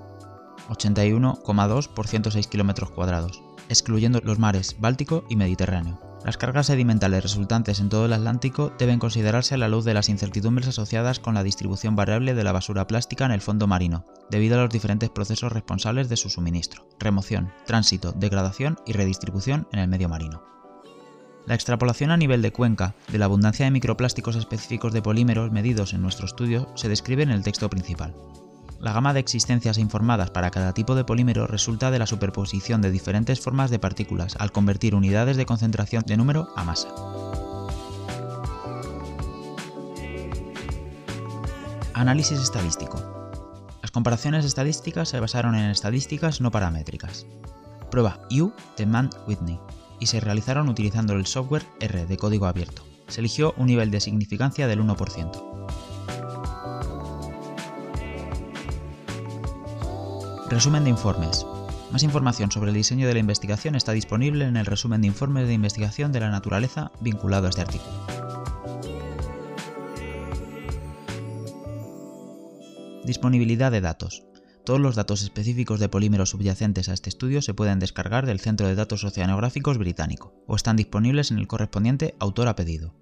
81,2 0.69 1.87
por 1.87 2.07
106 2.07 2.47
kilómetros 2.47 2.91
cuadrados, 2.91 3.41
excluyendo 3.69 4.21
los 4.23 4.39
mares 4.39 4.77
Báltico 4.79 5.25
y 5.29 5.35
Mediterráneo. 5.35 6.06
Las 6.25 6.37
cargas 6.37 6.67
sedimentales 6.67 7.23
resultantes 7.23 7.79
en 7.79 7.89
todo 7.89 8.05
el 8.05 8.13
Atlántico 8.13 8.73
deben 8.77 8.99
considerarse 8.99 9.55
a 9.55 9.57
la 9.57 9.69
luz 9.69 9.85
de 9.85 9.93
las 9.93 10.09
incertidumbres 10.09 10.67
asociadas 10.67 11.19
con 11.19 11.35
la 11.35 11.43
distribución 11.43 11.95
variable 11.95 12.33
de 12.33 12.43
la 12.43 12.51
basura 12.51 12.87
plástica 12.87 13.25
en 13.25 13.31
el 13.31 13.41
fondo 13.41 13.67
marino, 13.67 14.03
debido 14.29 14.57
a 14.57 14.63
los 14.63 14.69
diferentes 14.69 15.09
procesos 15.09 15.51
responsables 15.51 16.09
de 16.09 16.17
su 16.17 16.29
suministro, 16.29 16.87
remoción, 16.99 17.53
tránsito, 17.65 18.11
degradación 18.11 18.77
y 18.85 18.93
redistribución 18.93 19.67
en 19.71 19.79
el 19.79 19.87
medio 19.87 20.09
marino. 20.09 20.43
La 21.45 21.55
extrapolación 21.55 22.11
a 22.11 22.17
nivel 22.17 22.41
de 22.41 22.51
cuenca 22.51 22.93
de 23.09 23.19
la 23.19 23.25
abundancia 23.25 23.63
de 23.63 23.71
microplásticos 23.71 24.35
específicos 24.35 24.91
de 24.91 25.01
polímeros 25.01 25.51
medidos 25.51 25.93
en 25.93 26.01
nuestro 26.01 26.25
estudio 26.25 26.67
se 26.75 26.89
describe 26.89 27.23
en 27.23 27.31
el 27.31 27.43
texto 27.43 27.69
principal. 27.69 28.13
La 28.79 28.93
gama 28.93 29.13
de 29.13 29.19
existencias 29.19 29.79
informadas 29.79 30.29
para 30.29 30.51
cada 30.51 30.73
tipo 30.73 30.93
de 30.93 31.03
polímero 31.03 31.47
resulta 31.47 31.89
de 31.89 31.97
la 31.97 32.05
superposición 32.05 32.81
de 32.81 32.91
diferentes 32.91 33.39
formas 33.39 33.71
de 33.71 33.79
partículas 33.79 34.35
al 34.39 34.51
convertir 34.51 34.93
unidades 34.93 35.35
de 35.35 35.47
concentración 35.47 36.03
de 36.05 36.15
número 36.15 36.49
a 36.55 36.63
masa. 36.63 36.89
Análisis 41.95 42.39
estadístico. 42.39 43.01
Las 43.81 43.89
comparaciones 43.89 44.45
estadísticas 44.45 45.09
se 45.09 45.19
basaron 45.19 45.55
en 45.55 45.71
estadísticas 45.71 46.39
no 46.39 46.51
paramétricas. 46.51 47.25
Prueba 47.89 48.19
U 48.29 48.51
de 48.77 48.85
Mann 48.85 49.09
Whitney 49.27 49.59
y 49.99 50.05
se 50.05 50.19
realizaron 50.19 50.69
utilizando 50.69 51.13
el 51.13 51.25
software 51.25 51.65
R 51.79 52.05
de 52.05 52.17
código 52.17 52.45
abierto. 52.45 52.83
Se 53.07 53.21
eligió 53.21 53.55
un 53.57 53.65
nivel 53.65 53.89
de 53.89 54.01
significancia 54.01 54.67
del 54.67 54.81
1%. 54.83 55.46
Resumen 60.49 60.85
de 60.85 60.89
informes. 60.89 61.45
Más 61.91 62.03
información 62.03 62.49
sobre 62.51 62.69
el 62.69 62.77
diseño 62.77 63.05
de 63.05 63.13
la 63.13 63.19
investigación 63.19 63.75
está 63.75 63.91
disponible 63.91 64.45
en 64.45 64.55
el 64.55 64.65
resumen 64.65 65.01
de 65.01 65.07
informes 65.07 65.45
de 65.45 65.53
investigación 65.53 66.13
de 66.13 66.21
la 66.21 66.29
naturaleza 66.29 66.93
vinculado 67.01 67.47
a 67.47 67.49
este 67.49 67.61
artículo. 67.61 67.91
Disponibilidad 73.03 73.73
de 73.73 73.81
datos. 73.81 74.23
Todos 74.63 74.79
los 74.79 74.95
datos 74.95 75.21
específicos 75.21 75.81
de 75.81 75.89
polímeros 75.89 76.29
subyacentes 76.29 76.87
a 76.87 76.93
este 76.93 77.09
estudio 77.09 77.41
se 77.41 77.53
pueden 77.53 77.79
descargar 77.79 78.25
del 78.25 78.39
Centro 78.39 78.67
de 78.67 78.75
Datos 78.75 79.03
Oceanográficos 79.03 79.77
británico 79.77 80.33
o 80.47 80.55
están 80.55 80.77
disponibles 80.77 81.29
en 81.29 81.39
el 81.39 81.47
correspondiente 81.47 82.15
autor 82.19 82.47
a 82.47 82.55
pedido. 82.55 82.93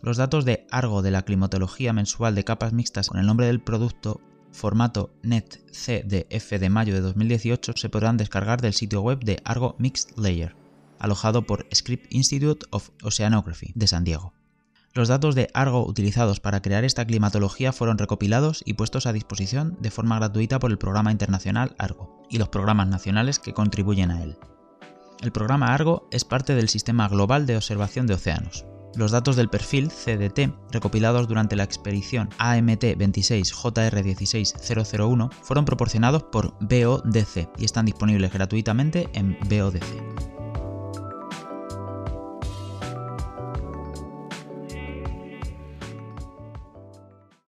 Los 0.00 0.16
datos 0.16 0.44
de 0.44 0.64
ARGO 0.70 1.02
de 1.02 1.10
la 1.10 1.22
climatología 1.22 1.92
mensual 1.92 2.36
de 2.36 2.44
capas 2.44 2.72
mixtas 2.72 3.08
con 3.08 3.18
el 3.18 3.26
nombre 3.26 3.46
del 3.46 3.60
producto 3.60 4.20
formato 4.58 5.14
NetCDF 5.22 6.50
de 6.50 6.68
mayo 6.68 6.92
de 6.92 7.00
2018 7.00 7.72
se 7.76 7.88
podrán 7.88 8.18
descargar 8.18 8.60
del 8.60 8.74
sitio 8.74 9.00
web 9.00 9.20
de 9.20 9.40
Argo 9.44 9.76
Mixed 9.78 10.18
Layer, 10.18 10.54
alojado 10.98 11.46
por 11.46 11.66
Script 11.74 12.12
Institute 12.12 12.66
of 12.70 12.90
Oceanography 13.02 13.72
de 13.74 13.86
San 13.86 14.04
Diego. 14.04 14.34
Los 14.94 15.08
datos 15.08 15.34
de 15.34 15.48
Argo 15.54 15.86
utilizados 15.86 16.40
para 16.40 16.60
crear 16.60 16.84
esta 16.84 17.06
climatología 17.06 17.72
fueron 17.72 17.98
recopilados 17.98 18.62
y 18.66 18.74
puestos 18.74 19.06
a 19.06 19.12
disposición 19.12 19.76
de 19.80 19.90
forma 19.90 20.16
gratuita 20.16 20.58
por 20.58 20.70
el 20.70 20.78
programa 20.78 21.12
internacional 21.12 21.76
Argo 21.78 22.26
y 22.28 22.38
los 22.38 22.48
programas 22.48 22.88
nacionales 22.88 23.38
que 23.38 23.54
contribuyen 23.54 24.10
a 24.10 24.22
él. 24.22 24.36
El 25.20 25.32
programa 25.32 25.72
Argo 25.72 26.08
es 26.10 26.24
parte 26.24 26.54
del 26.54 26.68
Sistema 26.68 27.08
Global 27.08 27.46
de 27.46 27.56
Observación 27.56 28.06
de 28.06 28.14
Océanos, 28.14 28.66
los 28.96 29.12
datos 29.12 29.36
del 29.36 29.48
perfil 29.48 29.88
CDT 29.88 30.52
recopilados 30.70 31.26
durante 31.28 31.56
la 31.56 31.64
expedición 31.64 32.28
AMT26JR16001 32.38 35.30
fueron 35.42 35.64
proporcionados 35.64 36.24
por 36.24 36.52
BODC 36.60 37.48
y 37.58 37.64
están 37.64 37.86
disponibles 37.86 38.30
gratuitamente 38.32 39.08
en 39.14 39.38
BODC. 39.48 40.37